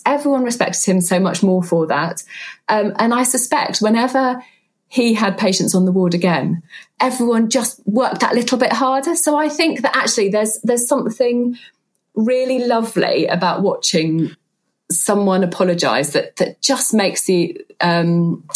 everyone 0.06 0.44
respected 0.44 0.84
him 0.86 1.02
so 1.02 1.20
much 1.20 1.44
more 1.44 1.64
for 1.64 1.88
that. 1.88 2.24
Um, 2.70 2.94
and 2.98 3.14
I 3.14 3.24
suspect 3.24 3.80
whenever 3.80 4.44
he 4.88 5.14
had 5.14 5.38
patients 5.38 5.74
on 5.74 5.86
the 5.86 5.92
ward 5.92 6.14
again, 6.14 6.64
everyone 7.00 7.50
just 7.50 7.82
worked 7.86 8.20
that 8.20 8.36
little 8.36 8.58
bit 8.58 8.74
harder. 8.74 9.16
So 9.16 9.38
I 9.38 9.48
think 9.48 9.82
that 9.82 9.96
actually 9.96 10.30
there's, 10.30 10.60
there's 10.64 10.88
something 10.88 11.58
really 12.16 12.66
lovely 12.66 13.28
about 13.28 13.62
watching 13.62 14.36
someone 14.92 15.44
apologize 15.44 16.14
that 16.14 16.36
that 16.38 16.62
just 16.62 16.94
makes 16.94 17.24
the 17.24 17.60
um, 17.80 18.48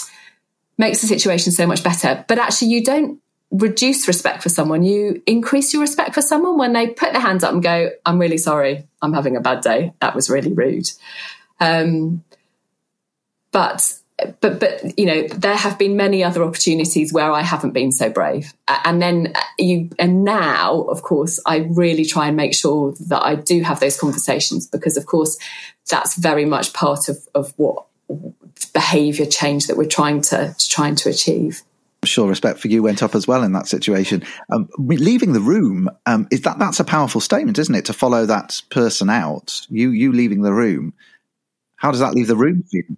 makes 0.77 1.01
the 1.01 1.07
situation 1.07 1.51
so 1.51 1.65
much 1.65 1.83
better. 1.83 2.25
But 2.27 2.37
actually, 2.37 2.69
you 2.69 2.83
don't 2.83 3.19
reduce 3.51 4.07
respect 4.07 4.43
for 4.43 4.49
someone, 4.49 4.83
you 4.83 5.21
increase 5.25 5.73
your 5.73 5.81
respect 5.81 6.13
for 6.13 6.21
someone 6.21 6.57
when 6.57 6.73
they 6.73 6.87
put 6.87 7.13
their 7.13 7.21
hands 7.21 7.43
up 7.43 7.53
and 7.53 7.63
go, 7.63 7.89
I'm 8.05 8.19
really 8.19 8.37
sorry, 8.37 8.87
I'm 9.01 9.13
having 9.13 9.35
a 9.37 9.41
bad 9.41 9.61
day. 9.61 9.93
That 10.01 10.15
was 10.15 10.29
really 10.29 10.53
rude. 10.53 10.89
Um, 11.59 12.23
but 13.51 13.97
but 14.39 14.59
but 14.59 14.97
you 14.97 15.05
know 15.05 15.27
there 15.27 15.55
have 15.55 15.77
been 15.77 15.97
many 15.97 16.23
other 16.23 16.43
opportunities 16.43 17.11
where 17.11 17.31
I 17.31 17.41
haven't 17.41 17.71
been 17.71 17.91
so 17.91 18.09
brave 18.09 18.53
and 18.67 19.01
then 19.01 19.33
you 19.57 19.89
and 19.99 20.23
now 20.23 20.81
of 20.83 21.01
course 21.01 21.39
I 21.45 21.67
really 21.69 22.05
try 22.05 22.27
and 22.27 22.37
make 22.37 22.53
sure 22.53 22.93
that 23.07 23.23
I 23.23 23.35
do 23.35 23.61
have 23.63 23.79
those 23.79 23.99
conversations 23.99 24.67
because 24.67 24.95
of 24.95 25.05
course 25.05 25.37
that's 25.89 26.15
very 26.15 26.45
much 26.45 26.73
part 26.73 27.09
of 27.09 27.17
of 27.35 27.53
what 27.57 27.85
behavior 28.73 29.25
change 29.25 29.67
that 29.67 29.77
we're 29.77 29.85
trying 29.85 30.21
to, 30.21 30.55
to 30.57 30.69
trying 30.69 30.95
to 30.95 31.09
achieve 31.09 31.63
I'm 32.01 32.07
sure 32.07 32.29
respect 32.29 32.59
for 32.59 32.67
you 32.67 32.83
went 32.83 33.01
up 33.01 33.15
as 33.15 33.27
well 33.27 33.41
in 33.41 33.53
that 33.53 33.67
situation. 33.67 34.23
Um, 34.51 34.69
leaving 34.77 35.33
the 35.33 35.39
room 35.39 35.89
um, 36.05 36.27
is 36.29 36.43
that 36.43 36.59
that's 36.59 36.79
a 36.79 36.83
powerful 36.83 37.19
statement, 37.19 37.57
isn't 37.57 37.73
it? 37.73 37.85
To 37.85 37.93
follow 37.93 38.27
that 38.27 38.61
person 38.69 39.09
out, 39.09 39.65
you 39.69 39.89
you 39.89 40.11
leaving 40.11 40.43
the 40.43 40.53
room. 40.53 40.93
How 41.77 41.89
does 41.89 42.01
that 42.01 42.13
leave 42.13 42.27
the 42.27 42.35
room 42.35 42.61
for 42.61 42.77
you? 42.77 42.97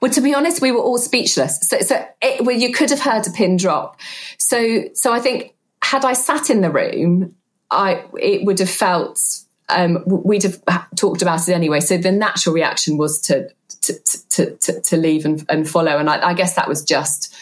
Well, 0.00 0.10
to 0.12 0.20
be 0.20 0.34
honest, 0.34 0.60
we 0.60 0.72
were 0.72 0.80
all 0.80 0.98
speechless. 0.98 1.60
So, 1.60 1.78
so 1.80 2.06
it, 2.20 2.44
well, 2.44 2.56
you 2.56 2.72
could 2.72 2.90
have 2.90 3.00
heard 3.00 3.26
a 3.26 3.30
pin 3.30 3.56
drop. 3.56 3.98
So, 4.38 4.84
so 4.94 5.12
I 5.12 5.20
think 5.20 5.54
had 5.82 6.04
I 6.04 6.12
sat 6.12 6.50
in 6.50 6.60
the 6.60 6.70
room, 6.70 7.34
I 7.70 8.04
it 8.20 8.44
would 8.44 8.58
have 8.58 8.70
felt 8.70 9.20
um, 9.68 10.02
we'd 10.06 10.42
have 10.42 10.62
talked 10.96 11.22
about 11.22 11.48
it 11.48 11.52
anyway. 11.52 11.80
So 11.80 11.96
the 11.96 12.12
natural 12.12 12.54
reaction 12.54 12.96
was 12.96 13.20
to 13.22 13.48
to 13.82 13.94
to, 14.30 14.56
to, 14.56 14.80
to 14.80 14.96
leave 14.96 15.24
and, 15.24 15.44
and 15.48 15.68
follow, 15.68 15.98
and 15.98 16.08
I, 16.08 16.28
I 16.28 16.34
guess 16.34 16.54
that 16.54 16.68
was 16.68 16.84
just 16.84 17.34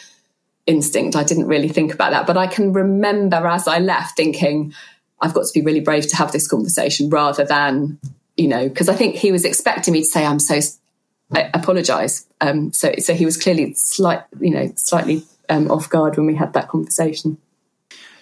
instinct. 0.67 1.17
I 1.17 1.25
didn't 1.25 1.47
really 1.47 1.69
think 1.69 1.93
about 1.93 2.13
that, 2.13 2.27
but 2.27 2.37
I 2.37 2.47
can 2.47 2.73
remember 2.73 3.47
as 3.47 3.67
I 3.67 3.79
left 3.79 4.17
thinking, 4.17 4.73
I've 5.21 5.35
got 5.35 5.47
to 5.47 5.53
be 5.53 5.63
really 5.63 5.81
brave 5.81 6.07
to 6.09 6.17
have 6.17 6.33
this 6.33 6.49
conversation 6.49 7.11
rather 7.11 7.45
than 7.45 7.99
you 8.37 8.49
know 8.49 8.69
because 8.69 8.89
I 8.89 8.95
think 8.95 9.17
he 9.17 9.33
was 9.33 9.45
expecting 9.45 9.93
me 9.93 10.01
to 10.01 10.07
say 10.07 10.25
I'm 10.25 10.39
so 10.39 10.61
apologise. 11.33 12.27
Um, 12.41 12.73
so, 12.73 12.93
so 12.99 13.15
he 13.15 13.25
was 13.25 13.37
clearly 13.37 13.75
slight, 13.75 14.23
you 14.41 14.51
know, 14.51 14.73
slightly 14.77 15.25
um, 15.49 15.71
off 15.71 15.89
guard 15.89 16.17
when 16.17 16.27
we 16.27 16.35
had 16.35 16.53
that 16.55 16.69
conversation. 16.69 17.39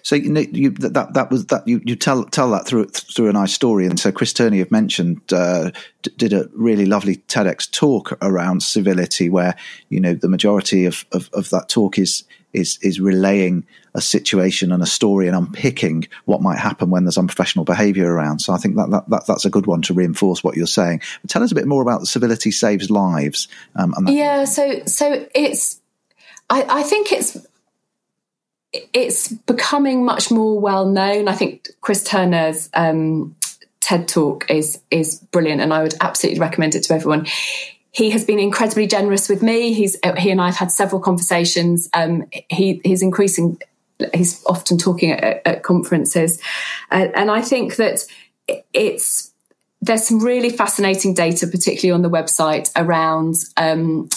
So 0.02 0.16
you, 0.16 0.30
know, 0.30 0.40
you 0.40 0.70
that 0.70 1.14
that 1.14 1.30
was 1.30 1.46
that 1.46 1.66
you, 1.68 1.80
you 1.84 1.94
tell 1.94 2.24
tell 2.24 2.50
that 2.50 2.66
through 2.66 2.86
through 2.86 3.28
a 3.28 3.32
nice 3.32 3.52
story, 3.52 3.86
and 3.86 4.00
so 4.00 4.10
Chris 4.10 4.32
Turner 4.32 4.56
have 4.56 4.70
mentioned 4.70 5.20
uh, 5.32 5.72
d- 6.02 6.10
did 6.16 6.32
a 6.32 6.48
really 6.54 6.86
lovely 6.86 7.16
TEDx 7.28 7.70
talk 7.70 8.16
around 8.22 8.62
civility, 8.62 9.28
where 9.28 9.54
you 9.88 10.00
know 10.00 10.14
the 10.14 10.28
majority 10.28 10.86
of, 10.86 11.04
of, 11.12 11.28
of 11.32 11.50
that 11.50 11.68
talk 11.68 11.98
is 11.98 12.24
is 12.52 12.78
is 12.82 13.00
relaying 13.00 13.66
a 13.94 14.00
situation 14.00 14.72
and 14.72 14.82
a 14.82 14.86
story 14.86 15.26
and 15.26 15.36
unpicking 15.36 16.06
what 16.24 16.42
might 16.42 16.58
happen 16.58 16.90
when 16.90 17.04
there's 17.04 17.18
unprofessional 17.18 17.64
behaviour 17.64 18.12
around. 18.12 18.38
So 18.38 18.52
I 18.52 18.58
think 18.58 18.76
that, 18.76 18.90
that, 18.90 19.08
that, 19.08 19.26
that's 19.26 19.44
a 19.44 19.50
good 19.50 19.66
one 19.66 19.82
to 19.82 19.94
reinforce 19.94 20.44
what 20.44 20.56
you're 20.56 20.66
saying. 20.66 21.00
But 21.22 21.30
tell 21.30 21.42
us 21.42 21.50
a 21.50 21.56
bit 21.56 21.66
more 21.66 21.82
about 21.82 22.00
the 22.00 22.06
civility 22.06 22.50
saves 22.50 22.90
lives. 22.90 23.48
Um, 23.74 23.94
yeah, 24.06 24.44
so 24.44 24.84
so 24.86 25.26
it's 25.34 25.80
I, 26.48 26.66
I 26.68 26.82
think 26.82 27.12
it's 27.12 27.36
it's 28.72 29.28
becoming 29.28 30.04
much 30.04 30.30
more 30.30 30.58
well 30.60 30.86
known. 30.86 31.28
I 31.28 31.34
think 31.34 31.70
Chris 31.80 32.04
Turner's 32.04 32.70
um, 32.74 33.36
TED 33.80 34.08
talk 34.08 34.50
is 34.50 34.80
is 34.90 35.16
brilliant, 35.32 35.60
and 35.60 35.72
I 35.74 35.82
would 35.82 35.94
absolutely 36.00 36.40
recommend 36.40 36.74
it 36.74 36.84
to 36.84 36.94
everyone. 36.94 37.26
He 37.92 38.10
has 38.10 38.24
been 38.24 38.38
incredibly 38.38 38.86
generous 38.86 39.28
with 39.28 39.42
me. 39.42 39.72
He's 39.72 39.96
he 40.16 40.30
and 40.30 40.40
I 40.40 40.46
have 40.46 40.56
had 40.56 40.72
several 40.72 41.00
conversations. 41.00 41.88
Um, 41.92 42.24
he 42.48 42.80
he's 42.84 43.02
increasing. 43.02 43.60
He's 44.14 44.42
often 44.46 44.78
talking 44.78 45.12
at, 45.12 45.42
at 45.44 45.62
conferences, 45.62 46.40
uh, 46.90 47.08
and 47.14 47.30
I 47.30 47.42
think 47.42 47.76
that 47.76 48.00
it's 48.72 49.32
there's 49.82 50.06
some 50.06 50.20
really 50.20 50.50
fascinating 50.50 51.14
data, 51.14 51.46
particularly 51.46 51.94
on 51.94 52.02
the 52.02 52.10
website, 52.10 52.70
around 52.76 53.36
um, 53.56 54.08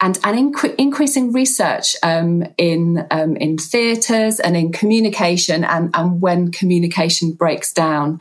and, 0.00 0.18
and 0.24 0.54
inc- 0.54 0.74
increasing 0.76 1.32
research 1.32 1.96
um, 2.02 2.44
in 2.58 3.06
um, 3.10 3.36
in 3.36 3.58
theatres 3.58 4.40
and 4.40 4.56
in 4.56 4.72
communication 4.72 5.64
and, 5.64 5.90
and 5.94 6.20
when 6.20 6.50
communication 6.50 7.32
breaks 7.32 7.72
down. 7.72 8.20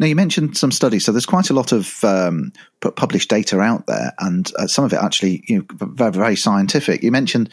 Now, 0.00 0.06
you 0.06 0.14
mentioned 0.14 0.56
some 0.56 0.70
studies, 0.70 1.04
so 1.04 1.10
there's 1.10 1.26
quite 1.26 1.50
a 1.50 1.54
lot 1.54 1.72
of 1.72 2.04
um, 2.04 2.52
published 2.80 3.28
data 3.28 3.58
out 3.58 3.86
there, 3.86 4.12
and 4.20 4.48
uh, 4.56 4.68
some 4.68 4.84
of 4.84 4.92
it 4.92 5.00
actually, 5.02 5.42
you 5.48 5.58
know, 5.58 5.64
very, 5.70 6.12
very 6.12 6.36
scientific. 6.36 7.02
You 7.02 7.10
mentioned 7.10 7.50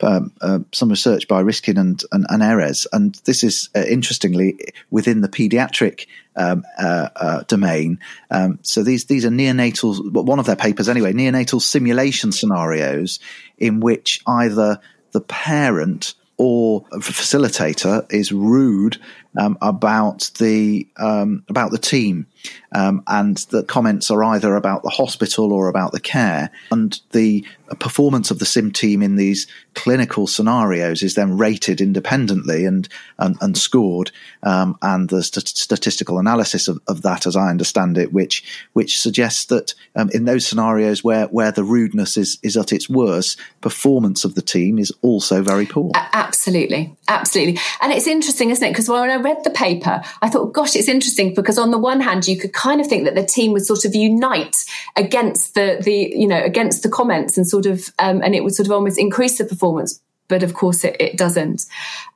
um, 0.00 0.32
uh, 0.40 0.60
some 0.72 0.90
research 0.90 1.26
by 1.26 1.40
Riskin 1.40 1.76
and, 1.76 2.00
and, 2.12 2.24
and 2.28 2.40
Erez, 2.40 2.86
and 2.92 3.16
this 3.24 3.42
is 3.42 3.68
uh, 3.74 3.80
interestingly 3.80 4.58
within 4.90 5.22
the 5.22 5.28
paediatric 5.28 6.06
um, 6.36 6.64
uh, 6.78 7.08
uh, 7.16 7.42
domain. 7.48 7.98
Um, 8.30 8.60
so 8.62 8.84
these 8.84 9.06
these 9.06 9.24
are 9.24 9.30
neonatal, 9.30 10.12
one 10.12 10.38
of 10.38 10.46
their 10.46 10.54
papers 10.54 10.88
anyway, 10.88 11.12
neonatal 11.12 11.60
simulation 11.60 12.30
scenarios 12.30 13.18
in 13.58 13.80
which 13.80 14.20
either 14.24 14.78
the 15.10 15.20
parent 15.20 16.14
or 16.36 16.84
facilitator 17.00 18.10
is 18.12 18.30
rude 18.30 18.98
um, 19.38 19.56
about 19.62 20.30
the 20.38 20.86
um, 20.96 21.44
about 21.48 21.70
the 21.70 21.78
team, 21.78 22.26
um, 22.72 23.02
and 23.06 23.36
the 23.50 23.62
comments 23.62 24.10
are 24.10 24.22
either 24.24 24.56
about 24.56 24.82
the 24.82 24.90
hospital 24.90 25.52
or 25.52 25.68
about 25.68 25.92
the 25.92 26.00
care, 26.00 26.50
and 26.72 27.00
the 27.12 27.46
performance 27.76 28.30
of 28.30 28.40
the 28.40 28.46
sim 28.46 28.72
team 28.72 29.02
in 29.02 29.16
these 29.16 29.46
clinical 29.74 30.26
scenarios 30.26 31.02
is 31.02 31.14
then 31.14 31.38
rated 31.38 31.80
independently 31.80 32.64
and 32.64 32.88
and, 33.18 33.36
and 33.40 33.56
scored, 33.56 34.10
um, 34.42 34.76
and 34.82 35.08
the 35.08 35.22
st- 35.22 35.46
statistical 35.46 36.18
analysis 36.18 36.66
of, 36.66 36.80
of, 36.88 37.02
that, 37.02 37.26
as 37.26 37.36
I 37.36 37.48
understand 37.48 37.96
it, 37.96 38.12
which 38.12 38.42
which 38.72 39.00
suggests 39.00 39.44
that 39.46 39.74
um, 39.94 40.10
in 40.12 40.24
those 40.24 40.46
scenarios 40.46 41.04
where 41.04 41.26
where 41.26 41.52
the 41.52 41.64
rudeness 41.64 42.16
is 42.16 42.38
is 42.42 42.56
at 42.56 42.72
its 42.72 42.88
worst, 42.88 43.38
performance 43.60 44.24
of 44.24 44.34
the 44.34 44.42
team 44.42 44.80
is 44.80 44.92
also 45.02 45.42
very 45.42 45.66
poor. 45.66 45.92
Absolutely, 45.94 46.96
absolutely, 47.06 47.60
and 47.80 47.92
it's 47.92 48.08
interesting, 48.08 48.50
isn't 48.50 48.66
it? 48.66 48.70
Because 48.70 48.88
when 48.88 49.10
I 49.10 49.27
read 49.28 49.44
the 49.44 49.50
paper, 49.50 50.02
I 50.22 50.28
thought, 50.28 50.52
gosh, 50.52 50.74
it's 50.74 50.88
interesting 50.88 51.34
because 51.34 51.58
on 51.58 51.70
the 51.70 51.78
one 51.78 52.00
hand, 52.00 52.26
you 52.26 52.38
could 52.38 52.52
kind 52.52 52.80
of 52.80 52.86
think 52.86 53.04
that 53.04 53.14
the 53.14 53.24
team 53.24 53.52
would 53.52 53.66
sort 53.66 53.84
of 53.84 53.94
unite 53.94 54.56
against 54.96 55.54
the 55.54 55.78
the 55.80 56.12
you 56.16 56.26
know 56.26 56.42
against 56.42 56.82
the 56.82 56.88
comments 56.88 57.36
and 57.36 57.46
sort 57.46 57.66
of 57.66 57.88
um, 57.98 58.22
and 58.22 58.34
it 58.34 58.42
would 58.42 58.54
sort 58.54 58.66
of 58.66 58.72
almost 58.72 58.98
increase 58.98 59.38
the 59.38 59.44
performance, 59.44 60.00
but 60.28 60.42
of 60.42 60.54
course 60.54 60.84
it, 60.84 60.96
it 60.98 61.16
doesn't. 61.16 61.66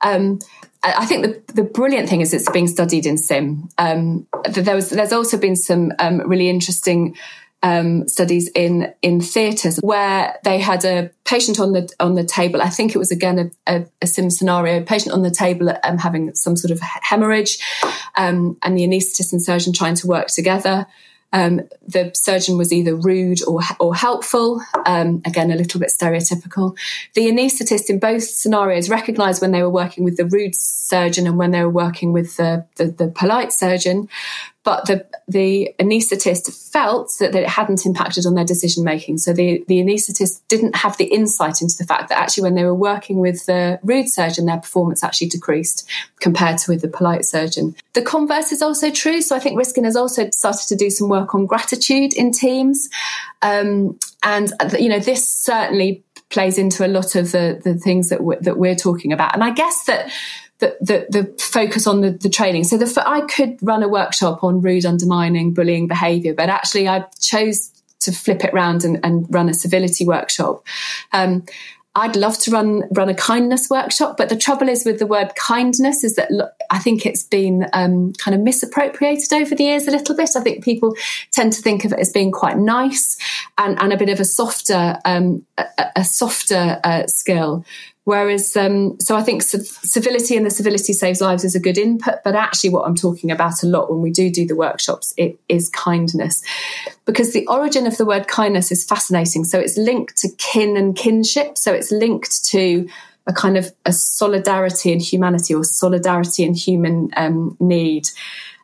Um, 0.01 0.39
I 0.85 1.05
think 1.05 1.23
the, 1.23 1.53
the 1.53 1.63
brilliant 1.63 2.09
thing 2.09 2.19
is 2.19 2.33
it's 2.33 2.51
being 2.51 2.67
studied 2.67 3.05
in 3.05 3.17
sim. 3.17 3.69
Um, 3.77 4.27
there 4.49 4.75
was, 4.75 4.89
there's 4.89 5.13
also 5.13 5.37
been 5.37 5.55
some 5.55 5.93
um, 5.97 6.19
really 6.29 6.49
interesting 6.49 7.15
um, 7.63 8.07
studies 8.09 8.51
in 8.53 8.93
in 9.01 9.21
theatres 9.21 9.77
where 9.77 10.37
they 10.43 10.59
had 10.59 10.83
a 10.83 11.09
patient 11.23 11.59
on 11.59 11.71
the 11.71 11.91
on 11.99 12.13
the 12.13 12.25
table. 12.25 12.61
I 12.61 12.69
think 12.69 12.93
it 12.93 12.97
was 12.97 13.11
again 13.11 13.39
a, 13.39 13.75
a, 13.75 13.85
a 14.01 14.07
sim 14.07 14.29
scenario. 14.29 14.83
Patient 14.83 15.13
on 15.13 15.23
the 15.23 15.31
table 15.31 15.73
um, 15.83 15.97
having 15.97 16.35
some 16.35 16.57
sort 16.57 16.71
of 16.71 16.79
hemorrhage, 16.81 17.57
um, 18.17 18.57
and 18.61 18.77
the 18.77 18.85
anaesthetist 18.85 19.31
and 19.31 19.41
surgeon 19.41 19.73
trying 19.73 19.95
to 19.95 20.07
work 20.07 20.27
together. 20.27 20.85
Um, 21.31 21.61
the 21.87 22.11
surgeon 22.13 22.59
was 22.59 22.71
either 22.71 22.95
rude 22.95 23.39
or, 23.47 23.61
or 23.79 23.95
helpful, 23.95 24.61
um, 24.85 25.23
again, 25.25 25.49
a 25.49 25.55
little 25.55 25.79
bit 25.79 25.89
stereotypical. 25.89 26.77
The 27.15 27.25
anaesthetist 27.25 27.89
in 27.89 27.97
both 27.97 28.21
scenarios 28.21 28.87
recognized 28.87 29.41
when 29.41 29.51
they 29.51 29.63
were 29.63 29.69
working 29.69 30.03
with 30.03 30.15
the 30.15 30.27
rude 30.27 30.53
surgeon 30.53 31.25
and 31.25 31.35
when 31.35 31.49
they 31.49 31.63
were 31.63 31.71
working 31.71 32.13
with 32.13 32.37
the, 32.37 32.67
the, 32.75 32.85
the 32.85 33.07
polite 33.07 33.51
surgeon, 33.51 34.09
but 34.63 34.85
the 34.85 35.05
the 35.27 35.73
anaesthetist 35.79 36.71
felt 36.71 37.13
that, 37.19 37.31
that 37.33 37.43
it 37.43 37.49
hadn't 37.49 37.85
impacted 37.85 38.25
on 38.25 38.35
their 38.35 38.45
decision 38.45 38.83
making. 38.83 39.17
So 39.17 39.33
the, 39.33 39.63
the 39.67 39.81
anaesthetist 39.81 40.41
didn't 40.47 40.75
have 40.75 40.97
the 40.97 41.05
insight 41.05 41.61
into 41.61 41.75
the 41.77 41.85
fact 41.85 42.09
that 42.09 42.19
actually 42.19 42.43
when 42.43 42.55
they 42.55 42.63
were 42.63 42.73
working 42.73 43.19
with 43.19 43.45
the 43.45 43.79
rude 43.83 44.09
surgeon, 44.09 44.45
their 44.45 44.57
performance 44.57 45.03
actually 45.03 45.27
decreased 45.27 45.89
compared 46.19 46.57
to 46.59 46.71
with 46.71 46.81
the 46.81 46.87
polite 46.87 47.25
surgeon. 47.25 47.75
The 47.93 48.01
converse 48.01 48.51
is 48.51 48.61
also 48.61 48.91
true. 48.91 49.21
So 49.21 49.35
I 49.35 49.39
think 49.39 49.57
Riskin 49.57 49.83
has 49.83 49.95
also 49.95 50.29
started 50.31 50.67
to 50.67 50.75
do 50.75 50.89
some 50.89 51.09
work 51.09 51.35
on 51.35 51.45
gratitude 51.45 52.13
in 52.13 52.31
teams. 52.31 52.89
Um, 53.41 53.99
and, 54.23 54.53
you 54.79 54.89
know, 54.89 54.99
this 54.99 55.27
certainly 55.27 56.03
plays 56.29 56.57
into 56.57 56.85
a 56.85 56.87
lot 56.87 57.15
of 57.15 57.31
the, 57.31 57.61
the 57.63 57.75
things 57.75 58.09
that 58.09 58.23
we're, 58.23 58.39
that 58.39 58.57
we're 58.57 58.75
talking 58.75 59.11
about. 59.11 59.33
And 59.33 59.43
I 59.43 59.51
guess 59.51 59.83
that 59.85 60.11
the, 60.59 60.77
the, 60.79 61.05
the 61.09 61.43
focus 61.43 61.87
on 61.87 62.01
the, 62.01 62.11
the 62.11 62.29
training. 62.29 62.63
So 62.63 62.77
the, 62.77 63.03
I 63.05 63.21
could 63.21 63.57
run 63.61 63.83
a 63.83 63.87
workshop 63.87 64.43
on 64.43 64.61
rude, 64.61 64.85
undermining, 64.85 65.53
bullying 65.53 65.87
behaviour, 65.87 66.33
but 66.33 66.49
actually 66.49 66.87
I 66.87 67.05
chose 67.19 67.71
to 68.01 68.11
flip 68.11 68.43
it 68.43 68.53
around 68.53 68.83
and, 68.83 68.99
and 69.03 69.25
run 69.33 69.49
a 69.49 69.53
civility 69.53 70.05
workshop. 70.05 70.65
Um, 71.11 71.43
I'd 71.95 72.15
love 72.15 72.39
to 72.39 72.51
run 72.51 72.83
run 72.91 73.09
a 73.09 73.13
kindness 73.13 73.69
workshop, 73.69 74.17
but 74.17 74.29
the 74.29 74.35
trouble 74.35 74.67
is 74.67 74.83
with 74.83 74.97
the 74.97 75.05
word 75.05 75.35
kindness 75.35 76.03
is 76.03 76.15
that 76.15 76.31
I 76.69 76.79
think 76.79 77.05
it's 77.05 77.23
been 77.23 77.67
um, 77.73 78.13
kind 78.13 78.35
of 78.35 78.41
misappropriated 78.41 79.31
over 79.33 79.55
the 79.55 79.63
years 79.63 79.87
a 79.87 79.91
little 79.91 80.15
bit. 80.15 80.31
I 80.35 80.41
think 80.41 80.63
people 80.63 80.95
tend 81.31 81.53
to 81.53 81.61
think 81.61 81.85
of 81.85 81.93
it 81.93 81.99
as 81.99 82.11
being 82.11 82.31
quite 82.31 82.57
nice 82.57 83.17
and, 83.57 83.79
and 83.81 83.93
a 83.93 83.97
bit 83.97 84.09
of 84.09 84.19
a 84.19 84.25
softer, 84.25 84.97
um, 85.05 85.45
a, 85.57 85.65
a, 85.97 86.03
softer 86.03 86.79
uh, 86.83 87.07
skill. 87.07 87.65
Whereas, 88.05 88.57
um, 88.57 88.99
so 88.99 89.15
I 89.15 89.23
think 89.23 89.43
civility 89.43 90.35
and 90.35 90.45
the 90.45 90.49
civility 90.49 90.91
saves 90.91 91.21
lives 91.21 91.45
is 91.45 91.55
a 91.55 91.59
good 91.59 91.77
input, 91.77 92.15
but 92.25 92.35
actually, 92.35 92.71
what 92.71 92.85
I'm 92.85 92.95
talking 92.95 93.31
about 93.31 93.63
a 93.63 93.65
lot 93.65 93.89
when 93.89 94.01
we 94.01 94.11
do 94.11 94.29
do 94.29 94.45
the 94.45 94.57
workshops 94.57 95.13
it 95.15 95.39
is 95.47 95.69
kindness, 95.69 96.43
because 97.05 97.31
the 97.31 97.47
origin 97.47 97.87
of 97.87 97.97
the 97.97 98.05
word 98.05 98.27
kindness 98.27 98.73
is 98.73 98.83
fascinating. 98.83 99.45
So 99.45 99.57
it's 99.57 99.77
linked 99.77 100.17
to 100.17 100.29
kin 100.37 100.75
and 100.75 100.97
kinship. 100.97 101.57
So 101.57 101.71
it's 101.71 101.91
linked 101.91 102.43
to 102.47 102.89
a 103.25 103.33
kind 103.33 103.57
of 103.57 103.71
a 103.85 103.93
solidarity 103.93 104.91
and 104.91 105.01
humanity, 105.01 105.53
or 105.53 105.63
solidarity 105.63 106.43
and 106.43 106.55
human 106.55 107.09
um, 107.15 107.57
need. 107.59 108.09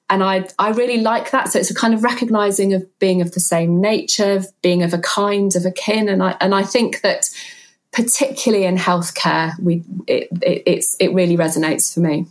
And 0.09 0.23
I, 0.23 0.47
I 0.57 0.69
really 0.71 1.01
like 1.01 1.31
that. 1.31 1.49
So 1.49 1.59
it's 1.59 1.69
a 1.69 1.75
kind 1.75 1.93
of 1.93 2.03
recognizing 2.03 2.73
of 2.73 2.83
being 2.99 3.21
of 3.21 3.33
the 3.33 3.39
same 3.39 3.79
nature, 3.79 4.33
of 4.33 4.47
being 4.61 4.81
of 4.83 4.93
a 4.93 4.97
kind, 4.97 5.55
of 5.55 5.65
a 5.65 5.71
kin, 5.71 6.09
and 6.09 6.23
I 6.23 6.35
and 6.41 6.53
I 6.55 6.63
think 6.63 7.01
that 7.01 7.29
particularly 7.91 8.65
in 8.65 8.75
healthcare, 8.75 9.57
we 9.59 9.83
it, 10.07 10.29
it, 10.41 10.85
it 10.99 11.13
really 11.13 11.37
resonates 11.37 11.93
for 11.93 11.99
me. 12.01 12.25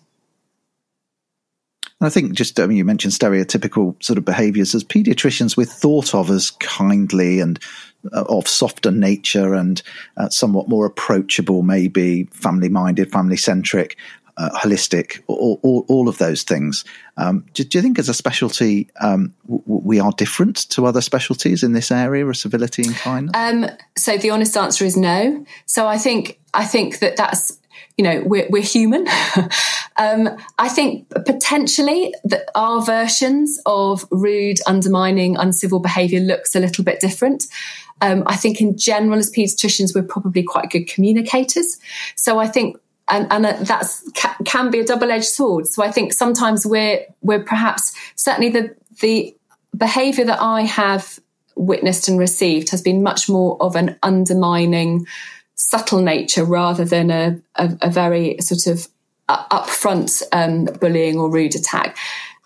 I 2.01 2.11
think 2.11 2.33
just 2.33 2.61
I 2.61 2.67
mean 2.67 2.77
you 2.77 2.85
mentioned 2.85 3.13
stereotypical 3.13 4.01
sort 4.03 4.19
of 4.19 4.25
behaviours 4.25 4.75
as 4.75 4.85
paediatricians 4.85 5.57
we're 5.57 5.65
thought 5.65 6.15
of 6.15 6.31
as 6.31 6.51
kindly 6.53 7.41
and 7.41 7.59
of 8.13 8.47
softer 8.47 8.91
nature 8.91 9.55
and 9.55 9.83
uh, 10.17 10.29
somewhat 10.29 10.69
more 10.69 10.87
approachable, 10.87 11.63
maybe 11.63 12.25
family 12.33 12.69
minded, 12.69 13.11
family 13.11 13.37
centric 13.37 13.97
uh, 14.39 14.51
holistic, 14.51 15.21
all, 15.27 15.59
all, 15.63 15.85
all, 15.89 16.09
of 16.09 16.19
those 16.19 16.45
things. 16.45 16.85
Um, 17.17 17.45
do, 17.55 17.65
do, 17.65 17.79
you 17.79 17.83
think 17.83 17.99
as 17.99 18.09
a 18.09 18.15
specialty 18.15 18.89
um, 19.01 19.35
w- 19.49 19.63
we 19.67 19.99
are 19.99 20.13
different 20.13 20.69
to 20.71 20.87
other 20.87 21.01
specialties 21.01 21.65
in 21.65 21.73
this 21.73 21.91
area 21.91 22.25
of 22.25 22.37
civility 22.37 22.85
and 22.85 22.95
kindness? 22.95 23.33
Um, 23.35 23.67
so 23.97 24.17
the 24.17 24.31
honest 24.31 24.57
answer 24.57 24.85
is 24.85 24.97
no. 24.97 25.45
So 25.67 25.89
I 25.89 25.99
think 25.99 26.39
I 26.55 26.65
think 26.65 27.01
that 27.01 27.17
that's 27.17 27.59
you 27.97 28.05
know 28.05 28.23
we're, 28.25 28.49
we're 28.49 28.63
human. 28.63 29.07
Um, 29.99 30.37
I 30.59 30.69
think 30.69 31.09
potentially 31.11 32.15
that 32.25 32.49
our 32.55 32.83
versions 32.83 33.61
of 33.67 34.07
rude, 34.11 34.59
undermining, 34.67 35.37
uncivil 35.37 35.81
behaviour 35.81 36.21
looks 36.21 36.55
a 36.55 36.61
little 36.61 36.85
bit 36.85 37.01
different. 37.01 37.45
Um, 38.01 38.23
I 38.27 38.37
think 38.37 38.61
in 38.61 38.79
general, 38.79 39.19
as 39.19 39.31
paediatricians, 39.31 39.95
we're 39.95 40.03
probably 40.03 40.45
quite 40.45 40.71
good 40.71 40.87
communicators. 40.89 41.79
So 42.15 42.39
I 42.39 42.47
think 42.47 42.79
and, 43.11 43.27
and 43.33 43.67
that's 43.67 44.09
can 44.45 44.71
be 44.71 44.81
a 44.81 44.85
double-edged 44.85 45.25
sword. 45.25 45.67
So 45.67 45.83
I 45.83 45.91
think 45.91 46.13
sometimes 46.13 46.67
we're 46.67 47.01
we're 47.23 47.43
perhaps 47.43 47.93
certainly 48.15 48.51
the 48.51 48.77
the 49.01 49.35
behaviour 49.77 50.25
that 50.25 50.41
I 50.41 50.63
have 50.63 51.19
witnessed 51.57 52.09
and 52.09 52.19
received 52.19 52.71
has 52.71 52.83
been 52.83 53.03
much 53.03 53.29
more 53.29 53.61
of 53.61 53.77
an 53.77 53.97
undermining, 54.03 55.07
subtle 55.55 56.01
nature 56.01 56.45
rather 56.45 56.85
than 56.85 57.11
a, 57.11 57.41
a, 57.57 57.77
a 57.83 57.91
very 57.91 58.37
sort 58.41 58.67
of 58.67 58.89
upfront 59.29 60.23
um, 60.33 60.65
bullying 60.81 61.19
or 61.19 61.31
rude 61.31 61.55
attack. 61.55 61.97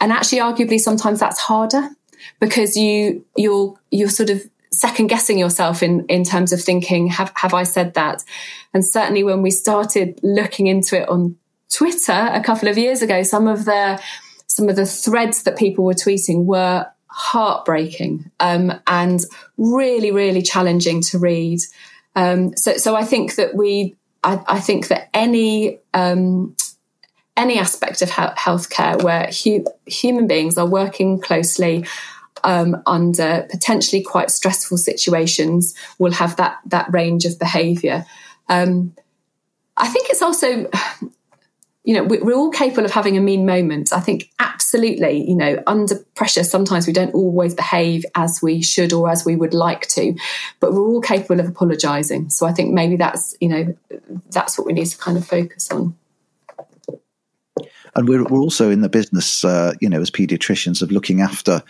And 0.01 0.12
actually, 0.12 0.40
arguably, 0.40 0.81
sometimes 0.81 1.21
that's 1.21 1.38
harder 1.38 1.88
because 2.40 2.77
you 2.77 3.25
you're 3.37 3.79
you're 3.90 4.09
sort 4.09 4.31
of 4.31 4.42
second 4.73 5.09
guessing 5.09 5.38
yourself 5.38 5.83
in 5.83 6.05
in 6.07 6.25
terms 6.25 6.53
of 6.53 6.61
thinking 6.61 7.07
have 7.07 7.33
have 7.37 7.55
I 7.55 7.62
said 7.62 7.95
that 7.95 8.25
and 8.73 8.85
certainly 8.85 9.23
when 9.23 9.42
we 9.42 9.51
started 9.51 10.18
looking 10.23 10.66
into 10.66 11.01
it 11.01 11.09
on 11.09 11.37
Twitter 11.71 12.31
a 12.33 12.42
couple 12.42 12.68
of 12.68 12.79
years 12.79 13.03
ago 13.03 13.23
some 13.23 13.47
of 13.47 13.64
the 13.64 14.01
some 14.47 14.68
of 14.68 14.77
the 14.77 14.87
threads 14.87 15.45
that 15.45 15.57
people 15.57 15.85
were 15.85 15.95
tweeting 15.95 16.45
were 16.45 16.87
heartbreaking 17.07 18.31
um, 18.40 18.73
and 18.87 19.21
really 19.59 20.11
really 20.11 20.42
challenging 20.42 21.03
to 21.03 21.18
read 21.18 21.61
um, 22.16 22.57
so 22.57 22.77
so 22.77 22.97
I 22.97 23.05
think 23.05 23.37
that 23.37 23.55
we 23.55 23.97
I, 24.25 24.40
I 24.47 24.61
think 24.61 24.88
that 24.88 25.11
any 25.12 25.81
um, 25.92 26.57
any 27.42 27.59
aspect 27.59 28.02
of 28.02 28.11
healthcare 28.11 29.02
where 29.02 29.26
hu- 29.42 29.66
human 29.87 30.26
beings 30.26 30.57
are 30.57 30.66
working 30.66 31.20
closely 31.20 31.85
um, 32.44 32.81
under 32.87 33.46
potentially 33.50 34.02
quite 34.02 34.31
stressful 34.31 34.78
situations 34.78 35.74
will 35.98 36.12
have 36.12 36.37
that 36.37 36.59
that 36.66 36.92
range 36.92 37.24
of 37.24 37.38
behaviour. 37.38 38.07
Um, 38.48 38.94
I 39.76 39.88
think 39.88 40.11
it's 40.11 40.22
also, 40.22 40.70
you 41.85 41.94
know, 41.94 42.05
we're 42.05 42.37
all 42.37 42.50
capable 42.50 42.85
of 42.85 42.92
having 42.92 43.16
a 43.16 43.20
mean 43.20 43.46
moment. 43.46 43.92
I 43.92 44.00
think 44.00 44.31
absolutely, 44.38 45.28
you 45.28 45.35
know, 45.35 45.62
under 45.66 45.96
pressure, 46.14 46.44
sometimes 46.44 46.87
we 46.87 46.92
don't 46.92 47.14
always 47.14 47.55
behave 47.55 48.05
as 48.14 48.40
we 48.42 48.62
should 48.62 48.92
or 48.92 49.11
as 49.11 49.24
we 49.24 49.35
would 49.35 49.55
like 49.55 49.88
to, 49.88 50.14
but 50.61 50.72
we're 50.72 50.87
all 50.87 51.00
capable 51.00 51.40
of 51.40 51.48
apologising. 51.48 52.31
So 52.31 52.46
I 52.46 52.52
think 52.52 52.72
maybe 52.72 52.96
that's, 52.96 53.35
you 53.40 53.48
know, 53.48 53.74
that's 54.31 54.59
what 54.59 54.66
we 54.66 54.72
need 54.74 54.87
to 54.87 54.98
kind 54.98 55.16
of 55.16 55.26
focus 55.26 55.70
on 55.72 55.96
and 57.94 58.09
we're, 58.09 58.24
we're 58.24 58.40
also 58.40 58.70
in 58.70 58.81
the 58.81 58.88
business, 58.88 59.44
uh, 59.44 59.74
you 59.81 59.88
know, 59.88 60.00
as 60.00 60.11
paediatricians 60.11 60.83
of 60.83 60.90
looking 60.90 61.20
after 61.20 61.62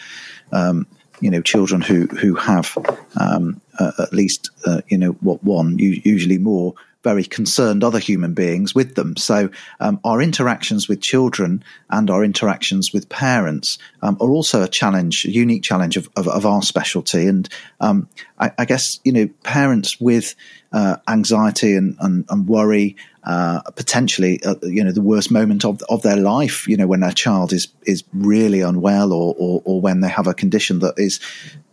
um, 0.53 0.87
you 1.21 1.31
know 1.31 1.41
children 1.41 1.81
who 1.81 2.07
who 2.07 2.35
have 2.35 2.77
um, 3.19 3.61
uh, 3.79 3.93
at 3.99 4.13
least 4.13 4.51
uh, 4.67 4.83
you 4.89 4.99
know 4.99 5.13
what 5.21 5.43
one 5.43 5.79
usually 5.79 6.39
more 6.39 6.75
very 7.03 7.25
concerned 7.25 7.83
other 7.83 7.99
human 7.99 8.33
beings 8.33 8.75
with 8.75 8.95
them. 8.95 9.17
So 9.17 9.51
um, 9.81 9.99
our 10.05 10.23
interactions 10.23 10.89
with 10.89 11.01
children 11.01 11.65
and 11.91 12.09
our 12.11 12.23
interactions 12.23 12.93
with 12.93 13.09
parents 13.09 13.79
um, 14.03 14.17
are 14.21 14.31
also 14.31 14.63
a 14.63 14.69
challenge, 14.69 15.25
a 15.25 15.31
unique 15.31 15.65
challenge 15.65 15.97
of, 15.97 16.09
of, 16.17 16.29
of 16.29 16.47
our 16.47 16.63
specialty. 16.63 17.27
And 17.27 17.49
um, 17.81 18.09
I, 18.39 18.53
I, 18.57 18.65
guess 18.67 19.01
you 19.05 19.13
know 19.13 19.29
parents 19.43 20.01
with 20.01 20.35
uh, 20.73 20.97
anxiety 21.09 21.75
and, 21.75 21.97
and, 22.01 22.25
and 22.29 22.47
worry 22.47 22.97
uh, 23.25 23.61
potentially, 23.77 24.43
uh, 24.45 24.57
you 24.63 24.83
know, 24.83 24.93
the 24.93 25.01
worst 25.01 25.31
moment 25.31 25.65
of 25.65 25.81
of 25.89 26.03
their 26.03 26.17
life. 26.17 26.67
You 26.67 26.77
know, 26.77 26.87
when 26.87 27.01
their 27.01 27.13
child 27.13 27.53
is 27.53 27.69
is 27.83 28.03
really 28.13 28.61
unwell, 28.61 29.13
or, 29.13 29.35
or 29.39 29.63
or 29.65 29.81
when 29.81 30.01
they 30.01 30.09
have 30.09 30.27
a 30.27 30.35
condition 30.35 30.81
that 30.81 30.95
is 30.97 31.21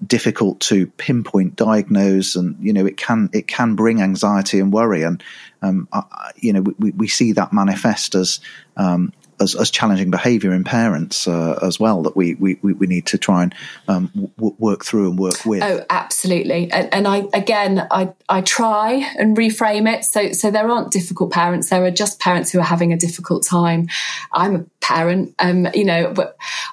difficult 0.06 0.60
to 0.62 0.88
pinpoint, 0.98 1.56
diagnose, 1.56 2.36
and 2.36 2.56
you 2.60 2.72
know, 2.72 2.86
it 2.86 2.98
can 2.98 3.30
it 3.34 3.48
can 3.48 3.76
bring 3.76 4.02
anxiety 4.02 4.60
and 4.60 4.72
worry. 4.72 5.04
And 5.04 5.24
um, 5.62 5.88
I, 5.92 6.32
you 6.38 6.54
know, 6.54 6.62
we, 6.78 6.92
we 6.92 7.08
see 7.08 7.32
that 7.34 7.52
manifest 7.52 8.16
as 8.16 8.40
um, 8.78 9.12
as, 9.40 9.56
as 9.56 9.72
challenging 9.72 10.12
behaviour 10.12 10.54
in 10.54 10.64
parents 10.64 11.28
uh, 11.28 11.58
as 11.62 11.80
well 11.80 12.04
that 12.04 12.16
we, 12.16 12.36
we, 12.36 12.56
we 12.56 12.88
need 12.88 13.06
to 13.08 13.18
try 13.18 13.44
and 13.44 13.56
um, 13.88 14.12
w- 14.38 14.56
work 14.60 14.84
through 14.84 15.10
and 15.10 15.20
work 15.20 15.46
with. 15.46 15.64
Oh, 15.64 15.86
absolutely. 15.90 16.72
And, 16.72 16.94
and, 16.94 17.08
I 17.08 17.28
again, 17.34 17.88
I 17.90 18.14
I 18.28 18.42
try 18.42 19.10
and 19.18 19.36
reframe 19.36 19.92
it 19.92 20.04
so 20.04 20.32
so 20.32 20.52
there 20.52 20.70
aren't 20.70 20.92
difficult 20.92 21.32
parents. 21.32 21.70
There 21.70 21.84
are 21.84 21.92
just 21.92 22.20
parents 22.20 22.52
who 22.52 22.60
are 22.60 22.64
having 22.64 22.94
a 22.94 22.98
difficult 22.98 23.46
time. 23.46 23.88
I'm 24.32 24.56
a 24.56 24.66
parent, 24.82 25.36
um, 25.40 25.68
you 25.74 25.86
know, 25.86 26.14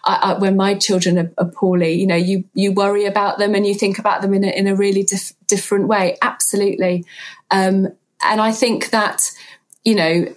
I, 0.04 0.14
I, 0.22 0.38
when 0.38 0.56
my 0.56 0.74
children 0.74 1.18
are, 1.18 1.32
are, 1.38 1.50
poorly, 1.50 1.94
you 1.94 2.06
know, 2.06 2.16
you 2.16 2.44
you 2.54 2.72
worry 2.72 3.04
about 3.04 3.38
them 3.38 3.54
and 3.54 3.66
you 3.66 3.74
think 3.74 3.98
about 3.98 4.22
them 4.22 4.34
in 4.34 4.44
a, 4.44 4.48
in 4.48 4.66
a 4.66 4.74
really 4.74 5.02
dif- 5.02 5.32
different 5.46 5.88
way. 5.88 6.16
Absolutely. 6.22 7.04
Um, 7.50 7.88
and 8.22 8.40
I 8.40 8.52
think 8.52 8.90
that 8.90 9.30
you 9.84 9.94
know 9.94 10.34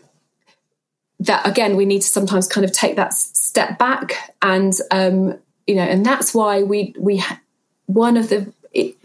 that 1.20 1.46
again 1.46 1.76
we 1.76 1.86
need 1.86 2.02
to 2.02 2.08
sometimes 2.08 2.48
kind 2.48 2.66
of 2.66 2.72
take 2.72 2.96
that 2.96 3.14
step 3.14 3.78
back 3.78 4.34
and 4.42 4.74
um, 4.92 5.38
you 5.68 5.76
know 5.76 5.84
and 5.84 6.06
that's 6.06 6.34
why 6.34 6.64
we 6.64 6.94
we 6.98 7.24
one 7.88 8.18
of 8.18 8.30
the 8.30 8.52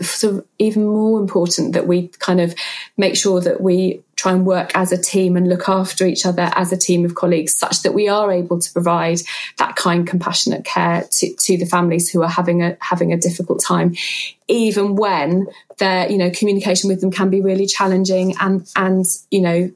sort 0.00 0.35
of 0.35 0.46
even 0.59 0.85
more 0.85 1.18
important 1.18 1.72
that 1.72 1.87
we 1.87 2.09
kind 2.18 2.40
of 2.40 2.55
make 2.98 3.16
sure 3.16 3.40
that 3.40 3.62
we 3.62 4.03
try 4.14 4.33
and 4.33 4.44
work 4.44 4.70
as 4.74 4.92
a 4.92 5.00
team 5.00 5.37
and 5.37 5.48
look 5.48 5.68
after 5.68 6.07
each 6.07 6.27
other 6.27 6.50
as 6.55 6.70
a 6.70 6.77
team 6.77 7.05
of 7.05 7.14
colleagues 7.14 7.57
such 7.57 7.83
that 7.83 7.94
we 7.94 8.07
are 8.07 8.31
able 8.31 8.61
to 8.61 8.72
provide 8.72 9.18
that 9.57 9.74
kind 9.74 10.07
compassionate 10.07 10.64
care 10.64 11.05
to, 11.11 11.35
to 11.37 11.57
the 11.57 11.64
families 11.64 12.11
who 12.11 12.22
are 12.22 12.29
having 12.29 12.62
a 12.62 12.77
having 12.81 13.12
a 13.12 13.16
difficult 13.16 13.62
time 13.66 13.94
even 14.48 14.96
when 14.96 15.46
their 15.79 16.11
you 16.11 16.18
know 16.18 16.31
communication 16.31 16.88
with 16.88 17.00
them 17.00 17.11
can 17.11 17.31
be 17.31 17.40
really 17.40 17.66
challenging 17.66 18.35
and 18.40 18.70
and 18.77 19.07
you 19.31 19.40
know 19.40 19.70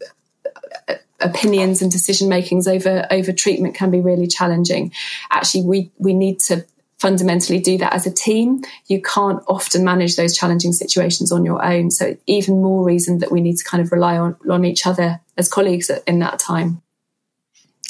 opinions 1.21 1.83
and 1.83 1.91
decision 1.91 2.29
makings 2.29 2.69
over 2.69 3.07
over 3.11 3.33
treatment 3.33 3.75
can 3.75 3.91
be 3.91 4.01
really 4.01 4.27
challenging. 4.27 4.93
Actually, 5.31 5.65
we 5.65 5.91
we 5.99 6.15
need 6.15 6.41
to 6.41 6.65
fundamentally 6.99 7.61
do 7.61 7.79
that 7.79 7.93
as 7.93 8.07
a 8.07 8.11
team. 8.11 8.63
You 8.87 9.01
can't 9.01 9.43
often 9.47 9.85
manage 9.85 10.17
those 10.17 10.37
challenging 10.37 10.73
situations 10.73 11.31
on 11.31 11.45
your 11.45 11.65
own. 11.65 11.91
So 11.91 12.17
even 12.27 12.61
more 12.61 12.85
reason 12.85 13.19
that 13.19 13.31
we 13.31 13.41
need 13.41 13.57
to 13.57 13.65
kind 13.65 13.83
of 13.83 13.93
rely 13.93 14.19
on 14.19 14.37
on 14.49 14.65
each 14.65 14.87
other 14.87 15.21
as 15.37 15.49
colleagues 15.49 15.91
in 16.07 16.19
that 16.21 16.39
time. 16.39 16.83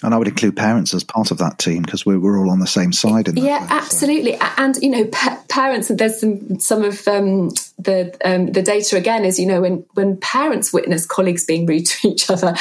And 0.03 0.15
I 0.15 0.17
would 0.19 0.29
include 0.29 0.57
parents 0.57 0.95
as 0.95 1.03
part 1.03 1.33
of 1.33 1.39
that 1.39 1.59
team 1.59 1.83
because 1.83 2.07
we're, 2.07 2.21
we're 2.21 2.39
all 2.39 2.51
on 2.51 2.61
the 2.61 2.69
same 2.69 2.93
side. 2.93 3.27
In 3.27 3.37
yeah, 3.37 3.63
way, 3.63 3.67
absolutely. 3.71 4.39
So. 4.39 4.49
And 4.57 4.77
you 4.77 4.91
know, 4.91 5.05
pa- 5.07 5.43
parents. 5.49 5.89
There's 5.89 6.21
some 6.21 6.61
some 6.61 6.85
of 6.85 7.09
um, 7.09 7.49
the 7.81 8.17
um, 8.25 8.53
the 8.53 8.63
data 8.63 8.97
again 8.97 9.25
is 9.25 9.41
you 9.41 9.47
know 9.47 9.61
when 9.61 9.85
when 9.95 10.17
parents 10.19 10.73
witness 10.73 11.05
colleagues 11.05 11.45
being 11.45 11.67
rude 11.67 11.87
to 11.87 12.09
each 12.09 12.31
other, 12.31 12.55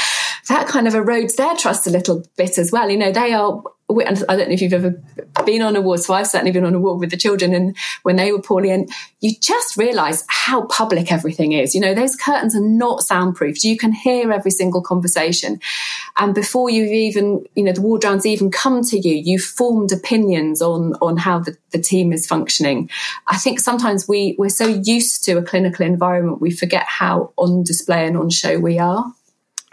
that 0.50 0.68
kind 0.68 0.88
of 0.88 0.94
erodes 0.94 1.36
their 1.36 1.56
trust 1.56 1.88
a 1.88 1.90
little 1.90 2.24
bit 2.36 2.58
as 2.58 2.72
well. 2.72 2.90
You 2.90 2.98
know, 2.98 3.12
they 3.12 3.34
are 3.34 3.62
I 3.90 4.04
don't 4.04 4.28
know 4.28 4.54
if 4.54 4.62
you've 4.62 4.74
ever 4.74 5.02
been 5.46 5.62
on 5.62 5.78
a 5.78 5.82
ward, 5.82 6.02
so 6.02 6.14
I've 6.14 6.28
certainly 6.28 6.52
been 6.52 6.66
on 6.66 6.76
a 6.76 6.80
ward 6.80 7.00
with 7.00 7.10
the 7.10 7.16
children 7.16 7.54
and 7.54 7.78
when 8.04 8.18
they 8.18 8.34
were 8.34 8.42
poorly 8.42 8.70
and 8.70 8.90
you 9.22 9.32
just 9.42 9.78
realize 9.78 10.26
how 10.28 10.66
public 10.66 11.10
everything 11.10 11.54
is. 11.54 11.74
You 11.74 11.80
know, 11.80 11.94
those 11.94 12.18
curtains 12.18 12.54
are 12.54 12.62
not 12.62 13.02
soundproofed. 13.02 13.64
You 13.64 13.78
can 13.78 13.94
hear 13.94 14.34
every 14.34 14.52
single 14.52 14.82
conversation. 14.82 15.62
And 16.18 16.36
before 16.36 16.70
you've 16.70 16.92
even, 16.92 17.46
you 17.56 17.64
know, 17.64 17.72
the 17.72 17.82
ward 17.82 18.04
rounds 18.04 18.26
even 18.26 18.52
come 18.52 18.84
to 18.84 19.00
you, 19.00 19.16
you've 19.16 19.44
formed 19.44 19.94
opinions 19.94 20.62
on, 20.62 20.96
on 20.96 21.16
how 21.16 21.40
the, 21.40 21.56
the 21.72 21.80
team 21.80 22.12
is 22.12 22.28
functioning. 22.28 22.90
I 23.28 23.38
think 23.38 23.62
sometimes 23.62 24.06
we, 24.06 24.36
we're 24.38 24.50
so 24.50 24.68
used 24.68 25.24
to 25.26 25.38
a 25.38 25.44
clinical 25.44 25.86
environment, 25.86 26.42
we 26.42 26.52
forget 26.52 26.84
how 26.84 27.32
on 27.38 27.64
display 27.64 28.06
and 28.06 28.18
on 28.18 28.32
show 28.32 28.60
we 28.60 28.80
are 28.80 29.14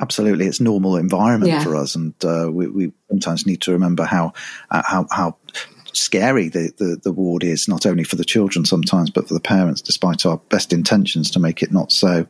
absolutely 0.00 0.46
it's 0.46 0.60
normal 0.60 0.96
environment 0.96 1.52
yeah. 1.52 1.62
for 1.62 1.76
us 1.76 1.94
and 1.94 2.14
uh, 2.24 2.48
we, 2.50 2.68
we, 2.68 2.92
sometimes 3.08 3.46
need 3.46 3.60
to 3.60 3.72
remember 3.72 4.04
how 4.04 4.32
uh, 4.70 4.82
how 4.84 5.06
how 5.10 5.36
scary 5.92 6.48
the, 6.48 6.72
the, 6.78 6.98
the 7.04 7.12
ward 7.12 7.44
is 7.44 7.68
not 7.68 7.86
only 7.86 8.02
for 8.02 8.16
the 8.16 8.24
children 8.24 8.64
sometimes 8.64 9.10
but 9.10 9.28
for 9.28 9.34
the 9.34 9.40
parents 9.40 9.80
despite 9.80 10.26
our 10.26 10.38
best 10.48 10.72
intentions 10.72 11.30
to 11.30 11.38
make 11.38 11.62
it 11.62 11.72
not 11.72 11.92
so 11.92 12.26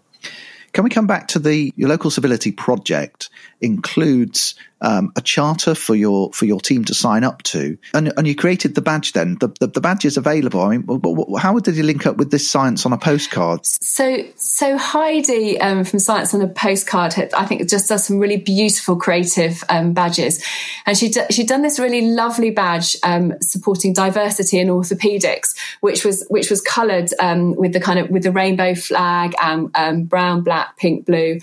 can 0.75 0.85
we 0.85 0.91
come 0.91 1.07
back 1.07 1.29
to 1.29 1.39
the 1.39 1.73
your 1.77 1.89
local 1.89 2.11
civility 2.11 2.53
project 2.53 3.31
includes 3.65 4.55
um, 4.85 5.13
a 5.17 5.23
charter 5.23 5.75
for 5.75 5.95
your 5.95 6.31
for 6.33 6.45
your 6.45 6.61
team 6.61 6.85
to 6.85 6.95
sign 6.95 7.25
up 7.25 7.43
to, 7.45 7.79
and, 7.95 8.13
and 8.17 8.29
you 8.29 8.35
created 8.35 8.75
the 8.75 8.83
badge. 8.83 9.15
Then 9.15 9.39
the, 9.41 9.49
the, 9.59 9.69
the 9.69 9.81
badge 9.81 10.05
is 10.05 10.19
available. 10.19 10.61
I 10.61 10.77
mean, 10.77 11.37
how 11.39 11.59
did 11.59 11.77
you 11.77 11.83
link 11.83 12.07
up 12.07 12.19
with 12.19 12.31
this 12.31 12.49
science 12.49 12.85
on 12.85 12.93
a 12.93 12.99
postcard? 12.99 13.65
So 13.65 14.23
so 14.37 14.77
Heidi 14.77 15.59
um, 15.59 15.85
from 15.85 15.99
Science 16.01 16.35
on 16.35 16.43
a 16.43 16.49
Postcard, 16.49 17.15
I 17.35 17.47
think, 17.47 17.67
just 17.69 17.89
does 17.89 18.05
some 18.05 18.19
really 18.19 18.37
beautiful 18.37 18.97
creative 18.97 19.65
um, 19.71 19.95
badges, 19.95 20.45
and 20.85 20.99
she 20.99 21.11
she'd 21.31 21.49
done 21.49 21.63
this 21.63 21.79
really 21.79 22.03
lovely 22.03 22.51
badge 22.51 22.97
um, 23.03 23.33
supporting 23.41 23.95
diversity 23.95 24.59
in 24.59 24.69
orthopedics, 24.69 25.57
which 25.81 26.05
was 26.05 26.27
which 26.29 26.51
was 26.51 26.61
coloured 26.61 27.09
um, 27.21 27.57
with 27.57 27.73
the 27.73 27.81
kind 27.81 27.99
of 27.99 28.11
with 28.11 28.23
the 28.23 28.33
rainbow 28.33 28.75
flag 28.75 29.35
and 29.43 29.71
um, 29.75 30.05
brown, 30.05 30.43
black, 30.43 30.77
pink, 30.77 31.07
blue 31.07 31.39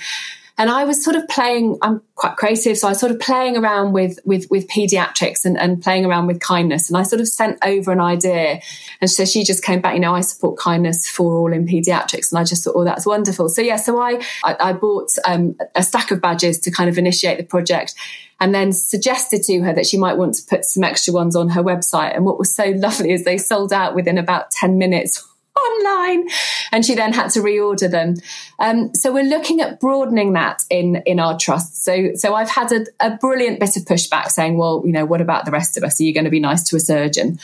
and 0.61 0.69
I 0.69 0.83
was 0.83 1.03
sort 1.03 1.15
of 1.15 1.27
playing. 1.27 1.79
I'm 1.81 2.03
quite 2.13 2.35
creative, 2.35 2.77
so 2.77 2.87
I 2.87 2.91
was 2.91 2.99
sort 2.99 3.11
of 3.11 3.19
playing 3.19 3.57
around 3.57 3.93
with 3.93 4.19
with 4.25 4.45
with 4.51 4.67
pediatrics 4.67 5.43
and, 5.43 5.59
and 5.59 5.81
playing 5.81 6.05
around 6.05 6.27
with 6.27 6.39
kindness. 6.39 6.87
And 6.87 6.97
I 6.99 7.01
sort 7.01 7.19
of 7.19 7.27
sent 7.27 7.57
over 7.65 7.91
an 7.91 7.99
idea, 7.99 8.61
and 9.01 9.09
so 9.09 9.25
she 9.25 9.43
just 9.43 9.63
came 9.63 9.81
back. 9.81 9.95
You 9.95 10.01
know, 10.01 10.13
I 10.13 10.21
support 10.21 10.59
kindness 10.59 11.09
for 11.09 11.33
all 11.33 11.51
in 11.51 11.65
pediatrics, 11.65 12.31
and 12.31 12.37
I 12.37 12.43
just 12.43 12.63
thought, 12.63 12.75
oh, 12.75 12.83
that's 12.83 13.07
wonderful. 13.07 13.49
So 13.49 13.63
yeah, 13.63 13.77
so 13.77 13.99
I 13.99 14.21
I, 14.43 14.55
I 14.59 14.73
bought 14.73 15.09
um, 15.25 15.57
a 15.73 15.81
stack 15.81 16.11
of 16.11 16.21
badges 16.21 16.59
to 16.59 16.69
kind 16.69 16.91
of 16.91 16.99
initiate 16.99 17.39
the 17.39 17.43
project 17.43 17.95
and 18.39 18.53
then 18.53 18.71
suggested 18.71 19.41
to 19.43 19.61
her 19.61 19.73
that 19.73 19.87
she 19.87 19.97
might 19.97 20.17
want 20.17 20.35
to 20.35 20.43
put 20.47 20.63
some 20.65 20.83
extra 20.83 21.11
ones 21.11 21.35
on 21.35 21.49
her 21.49 21.63
website. 21.63 22.15
And 22.15 22.23
what 22.23 22.37
was 22.37 22.55
so 22.55 22.65
lovely 22.75 23.13
is 23.13 23.23
they 23.23 23.39
sold 23.39 23.73
out 23.73 23.95
within 23.95 24.19
about 24.19 24.51
10 24.51 24.77
minutes 24.77 25.27
online. 25.61 26.27
And 26.71 26.85
she 26.85 26.95
then 26.95 27.13
had 27.13 27.29
to 27.31 27.39
reorder 27.39 27.89
them. 27.89 28.15
Um, 28.59 28.93
so 28.95 29.11
we're 29.11 29.23
looking 29.23 29.61
at 29.61 29.79
broadening 29.79 30.33
that 30.33 30.63
in 30.69 31.01
in 31.05 31.19
our 31.19 31.37
trust. 31.37 31.83
So 31.83 32.11
so 32.15 32.35
i've 32.35 32.49
had 32.49 32.71
a, 32.71 32.85
a, 32.99 33.17
brilliant 33.17 33.59
bit 33.59 33.75
of 33.77 33.83
pushback 33.83 34.29
saying 34.29 34.57
well 34.57 34.81
you 34.85 34.91
know 34.91 35.05
what 35.05 35.21
about 35.21 35.45
the 35.45 35.51
rest 35.51 35.77
of 35.77 35.83
us? 35.83 35.99
Are 35.99 36.03
you 36.03 36.13
going 36.13 36.25
to 36.25 36.29
be 36.29 36.39
nice 36.39 36.63
to 36.65 36.75
a 36.75 36.79
surgeon? 36.79 37.39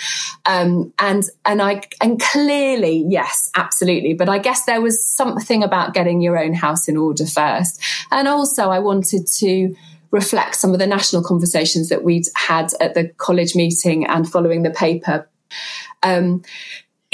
Um, 0.45 0.93
and 0.99 1.23
and 1.45 1.61
i 1.61 1.81
and 2.01 2.19
clearly 2.19 3.05
yes 3.07 3.49
absolutely. 3.55 4.13
But 4.13 4.29
i 4.29 4.37
guess 4.37 4.65
there 4.65 4.81
was 4.81 5.03
something 5.05 5.63
about 5.63 5.93
getting 5.93 6.21
your 6.21 6.37
own 6.37 6.53
house 6.53 6.87
in 6.87 6.97
order 6.97 7.25
first. 7.25 7.81
And 8.11 8.27
also 8.27 8.69
i 8.69 8.79
wanted 8.79 9.27
to 9.39 9.75
reflect 10.11 10.55
some 10.55 10.73
of 10.73 10.79
the 10.79 10.87
national 10.87 11.23
conversations 11.23 11.89
that 11.89 12.03
we'd 12.03 12.25
had 12.35 12.71
at 12.79 12.93
the 12.93 13.09
college 13.17 13.55
meeting 13.55 14.05
and 14.05 14.29
following 14.29 14.63
the 14.63 14.69
paper. 14.69 15.27
Um, 16.03 16.43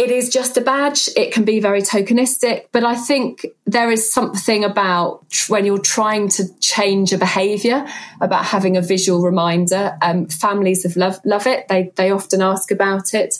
it 0.03 0.11
is 0.11 0.29
just 0.29 0.57
a 0.57 0.61
badge. 0.61 1.09
It 1.15 1.31
can 1.31 1.45
be 1.45 1.59
very 1.59 1.81
tokenistic, 1.81 2.67
but 2.71 2.83
I 2.83 2.95
think 2.95 3.45
there 3.65 3.89
is 3.89 4.11
something 4.11 4.63
about 4.63 5.25
when 5.47 5.65
you're 5.65 5.77
trying 5.77 6.27
to 6.29 6.53
change 6.59 7.13
a 7.13 7.17
behavior 7.17 7.87
about 8.19 8.45
having 8.45 8.75
a 8.75 8.81
visual 8.81 9.21
reminder. 9.21 9.97
Um, 10.01 10.27
families 10.27 10.83
have 10.83 10.97
love, 10.97 11.19
love 11.23 11.47
it. 11.47 11.67
They, 11.69 11.91
they 11.95 12.11
often 12.11 12.41
ask 12.41 12.69
about 12.71 13.13
it. 13.13 13.35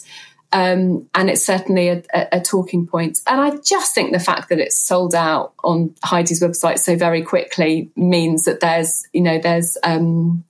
Um, 0.52 1.08
and 1.14 1.28
it's 1.28 1.44
certainly 1.44 1.88
a, 1.88 2.02
a, 2.14 2.28
a, 2.32 2.40
talking 2.40 2.86
point. 2.86 3.18
And 3.26 3.40
I 3.40 3.56
just 3.56 3.92
think 3.92 4.12
the 4.12 4.20
fact 4.20 4.48
that 4.50 4.60
it's 4.60 4.76
sold 4.76 5.12
out 5.12 5.52
on 5.64 5.94
Heidi's 6.04 6.40
website 6.40 6.78
so 6.78 6.94
very 6.94 7.22
quickly 7.22 7.90
means 7.96 8.44
that 8.44 8.60
there's, 8.60 9.04
you 9.12 9.20
know, 9.20 9.40
there's, 9.40 9.76
um, 9.82 10.44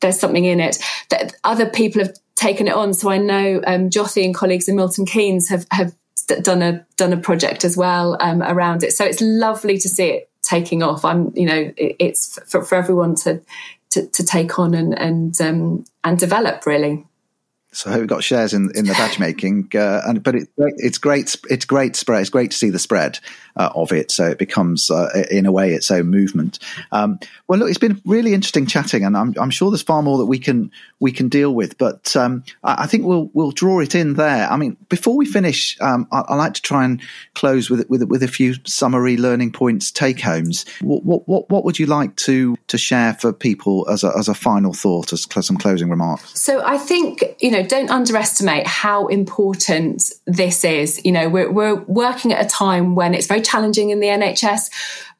there's 0.00 0.18
something 0.18 0.46
in 0.46 0.60
it 0.60 0.78
that 1.10 1.34
other 1.44 1.68
people 1.68 2.02
have 2.02 2.16
taken 2.38 2.68
it 2.68 2.74
on. 2.74 2.94
So 2.94 3.10
I 3.10 3.18
know 3.18 3.60
um, 3.66 3.90
and 3.92 4.34
colleagues 4.34 4.68
in 4.68 4.76
Milton 4.76 5.04
Keynes 5.04 5.48
have 5.48 5.66
have 5.70 5.94
done 6.42 6.62
a 6.62 6.86
done 6.96 7.12
a 7.12 7.16
project 7.16 7.64
as 7.64 7.76
well 7.76 8.16
um, 8.20 8.42
around 8.42 8.82
it. 8.82 8.92
So 8.92 9.04
it's 9.04 9.20
lovely 9.20 9.78
to 9.78 9.88
see 9.88 10.08
it 10.08 10.30
taking 10.42 10.82
off. 10.82 11.04
I'm 11.04 11.32
you 11.34 11.46
know 11.46 11.72
it, 11.76 11.96
it's 11.98 12.38
for, 12.50 12.62
for 12.62 12.76
everyone 12.76 13.14
to, 13.16 13.42
to, 13.90 14.06
to 14.06 14.24
take 14.24 14.58
on 14.58 14.74
and 14.74 14.98
and 14.98 15.40
um, 15.40 15.84
and 16.04 16.18
develop 16.18 16.64
really. 16.64 17.04
So 17.70 17.90
I 17.90 17.92
hope 17.92 18.00
we 18.00 18.06
got 18.06 18.24
shares 18.24 18.54
in, 18.54 18.70
in 18.74 18.86
the 18.86 18.94
badge 18.94 19.18
making, 19.18 19.68
uh, 19.74 20.00
and 20.06 20.22
but 20.22 20.34
it, 20.34 20.48
it's 20.56 20.96
great. 20.96 21.36
It's 21.50 21.66
great 21.66 21.96
spread. 21.96 22.22
It's 22.22 22.30
great 22.30 22.52
to 22.52 22.56
see 22.56 22.70
the 22.70 22.78
spread 22.78 23.20
uh, 23.58 23.70
of 23.74 23.92
it. 23.92 24.10
So 24.10 24.26
it 24.26 24.38
becomes, 24.38 24.90
uh, 24.90 25.24
in 25.30 25.46
a 25.46 25.52
way, 25.52 25.72
its 25.72 25.90
own 25.90 26.06
movement. 26.06 26.58
Um, 26.92 27.18
well, 27.46 27.58
look, 27.58 27.68
it's 27.68 27.78
been 27.78 28.00
really 28.04 28.34
interesting 28.34 28.66
chatting, 28.66 29.04
and 29.04 29.16
I'm, 29.16 29.34
I'm, 29.38 29.50
sure 29.50 29.70
there's 29.70 29.82
far 29.82 30.02
more 30.02 30.18
that 30.18 30.26
we 30.26 30.38
can 30.38 30.70
we 31.00 31.12
can 31.12 31.28
deal 31.28 31.54
with. 31.54 31.78
But 31.78 32.14
um, 32.16 32.44
I, 32.62 32.84
I, 32.84 32.86
think 32.86 33.04
we'll 33.04 33.30
we'll 33.32 33.50
draw 33.50 33.80
it 33.80 33.94
in 33.94 34.14
there. 34.14 34.48
I 34.48 34.56
mean, 34.56 34.76
before 34.88 35.16
we 35.16 35.26
finish, 35.26 35.76
um, 35.80 36.06
I, 36.12 36.20
I, 36.20 36.34
like 36.36 36.54
to 36.54 36.62
try 36.62 36.84
and 36.84 37.00
close 37.34 37.70
with 37.70 37.88
with 37.88 38.02
with 38.04 38.22
a 38.22 38.28
few 38.28 38.54
summary 38.64 39.16
learning 39.16 39.52
points, 39.52 39.90
take 39.90 40.20
homes. 40.20 40.64
What, 40.80 41.04
what 41.04 41.28
what 41.28 41.50
what 41.50 41.64
would 41.64 41.78
you 41.78 41.86
like 41.86 42.16
to 42.16 42.56
to 42.68 42.78
share 42.78 43.14
for 43.14 43.32
people 43.32 43.88
as 43.88 44.04
a 44.04 44.12
as 44.16 44.28
a 44.28 44.34
final 44.34 44.72
thought, 44.72 45.12
as 45.12 45.26
some 45.40 45.56
closing 45.56 45.90
remarks? 45.90 46.40
So 46.40 46.62
I 46.64 46.78
think 46.78 47.24
you 47.40 47.50
know 47.50 47.62
don't 47.62 47.90
underestimate 47.90 48.66
how 48.66 49.06
important 49.08 50.12
this 50.26 50.64
is. 50.64 51.04
You 51.04 51.12
know, 51.12 51.28
we're, 51.28 51.50
we're 51.50 51.76
working 51.84 52.32
at 52.32 52.44
a 52.44 52.48
time 52.48 52.94
when 52.94 53.14
it's 53.14 53.26
very 53.26 53.40
challenging 53.48 53.90
in 53.90 54.00
the 54.00 54.08
NHS, 54.08 54.70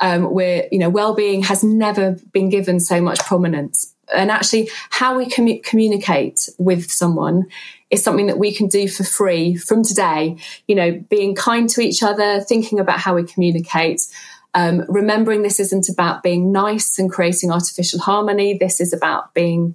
um, 0.00 0.24
where, 0.32 0.68
you 0.70 0.78
know, 0.78 0.88
well-being 0.88 1.42
has 1.44 1.64
never 1.64 2.16
been 2.32 2.48
given 2.48 2.80
so 2.80 3.00
much 3.00 3.18
prominence. 3.20 3.94
And 4.14 4.30
actually, 4.30 4.70
how 4.90 5.16
we 5.16 5.26
commu- 5.26 5.62
communicate 5.62 6.48
with 6.58 6.90
someone 6.90 7.46
is 7.90 8.02
something 8.02 8.26
that 8.26 8.38
we 8.38 8.54
can 8.54 8.68
do 8.68 8.88
for 8.88 9.04
free 9.04 9.56
from 9.56 9.82
today. 9.82 10.36
You 10.66 10.74
know, 10.74 11.04
being 11.08 11.34
kind 11.34 11.68
to 11.70 11.80
each 11.80 12.02
other, 12.02 12.40
thinking 12.40 12.80
about 12.80 12.98
how 12.98 13.14
we 13.14 13.24
communicate, 13.24 14.00
um, 14.54 14.84
remembering 14.88 15.42
this 15.42 15.60
isn't 15.60 15.88
about 15.88 16.22
being 16.22 16.52
nice 16.52 16.98
and 16.98 17.10
creating 17.10 17.50
artificial 17.50 18.00
harmony. 18.00 18.56
This 18.56 18.80
is 18.80 18.92
about 18.92 19.34
being 19.34 19.74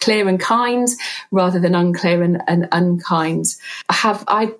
clear 0.00 0.28
and 0.28 0.40
kind 0.40 0.88
rather 1.30 1.60
than 1.60 1.74
unclear 1.74 2.22
and, 2.22 2.42
and 2.48 2.68
unkind. 2.72 3.44
I 3.88 3.94
have 3.94 4.24
I 4.26 4.52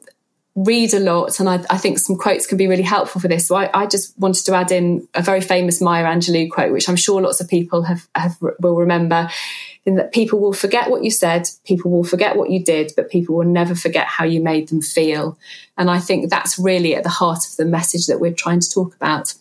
read 0.65 0.93
a 0.93 0.99
lot 0.99 1.39
and 1.39 1.49
I, 1.49 1.65
I, 1.71 1.79
think 1.79 2.01
some 2.01 2.17
quotes 2.17 2.47
can 2.47 2.59
be 2.59 2.67
really 2.67 2.83
helpful 2.83 3.21
for 3.21 3.29
this. 3.29 3.47
So 3.47 3.55
I, 3.55 3.71
I, 3.73 3.87
just 3.87 4.19
wanted 4.19 4.45
to 4.47 4.55
add 4.55 4.73
in 4.73 5.07
a 5.15 5.23
very 5.23 5.41
famous 5.41 5.81
Maya 5.81 6.05
Angelou 6.05 6.51
quote, 6.51 6.73
which 6.73 6.89
I'm 6.89 6.97
sure 6.97 7.21
lots 7.21 7.41
of 7.41 7.49
people 7.49 7.83
have, 7.83 8.09
have 8.17 8.37
will 8.41 8.75
remember 8.75 9.29
in 9.87 9.95
that 9.97 10.13
people 10.13 10.41
will 10.41 10.53
forget 10.53 10.91
what 10.91 11.05
you 11.05 11.13
said, 11.13 11.49
people 11.65 11.93
will 11.93 12.03
forget 12.03 12.37
what 12.37 12.51
you 12.51 12.65
did, 12.65 12.93
but 12.97 13.09
people 13.09 13.37
will 13.37 13.45
never 13.45 13.75
forget 13.75 14.07
how 14.07 14.25
you 14.25 14.41
made 14.41 14.69
them 14.69 14.83
feel. 14.83 15.39
And 15.77 15.89
I 15.89 16.01
think 16.01 16.29
that's 16.29 16.59
really 16.59 16.97
at 16.97 17.05
the 17.05 17.09
heart 17.09 17.47
of 17.47 17.57
the 17.57 17.65
message 17.65 18.07
that 18.07 18.19
we're 18.19 18.33
trying 18.33 18.61
to 18.61 18.71
talk 18.71 18.97
about. 18.97 19.35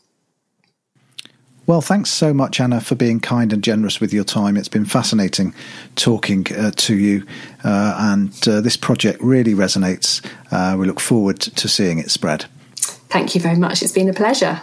Well, 1.67 1.81
thanks 1.81 2.09
so 2.09 2.33
much, 2.33 2.61
Anna, 2.61 2.79
for 2.79 2.95
being 2.95 3.19
kind 3.19 3.51
and 3.51 3.61
generous 3.61 3.99
with 3.99 4.13
your 4.13 4.23
time. 4.23 4.55
It's 4.55 4.69
been 4.69 4.85
fascinating 4.85 5.53
talking 5.97 6.47
uh, 6.55 6.71
to 6.71 6.95
you, 6.95 7.25
uh, 7.61 7.93
and 7.99 8.47
uh, 8.47 8.61
this 8.61 8.77
project 8.77 9.21
really 9.21 9.53
resonates. 9.53 10.25
Uh, 10.49 10.77
we 10.77 10.87
look 10.87 11.01
forward 11.01 11.41
to 11.41 11.67
seeing 11.67 11.99
it 11.99 12.09
spread. 12.09 12.45
Thank 13.09 13.35
you 13.35 13.41
very 13.41 13.57
much. 13.57 13.83
It's 13.83 13.91
been 13.91 14.07
a 14.07 14.13
pleasure. 14.13 14.61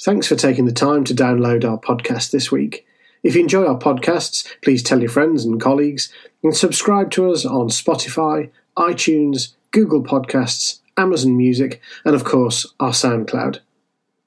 Thanks 0.00 0.26
for 0.26 0.36
taking 0.36 0.64
the 0.64 0.72
time 0.72 1.04
to 1.04 1.14
download 1.14 1.68
our 1.68 1.78
podcast 1.78 2.30
this 2.30 2.50
week. 2.50 2.86
If 3.22 3.34
you 3.34 3.42
enjoy 3.42 3.66
our 3.66 3.78
podcasts, 3.78 4.48
please 4.62 4.82
tell 4.82 5.00
your 5.00 5.10
friends 5.10 5.44
and 5.44 5.60
colleagues 5.60 6.10
and 6.42 6.56
subscribe 6.56 7.10
to 7.10 7.30
us 7.30 7.44
on 7.44 7.68
Spotify, 7.68 8.50
iTunes, 8.78 9.52
Google 9.70 10.02
Podcasts, 10.02 10.80
Amazon 10.96 11.36
Music, 11.36 11.82
and 12.06 12.14
of 12.14 12.24
course, 12.24 12.72
our 12.80 12.92
SoundCloud. 12.92 13.60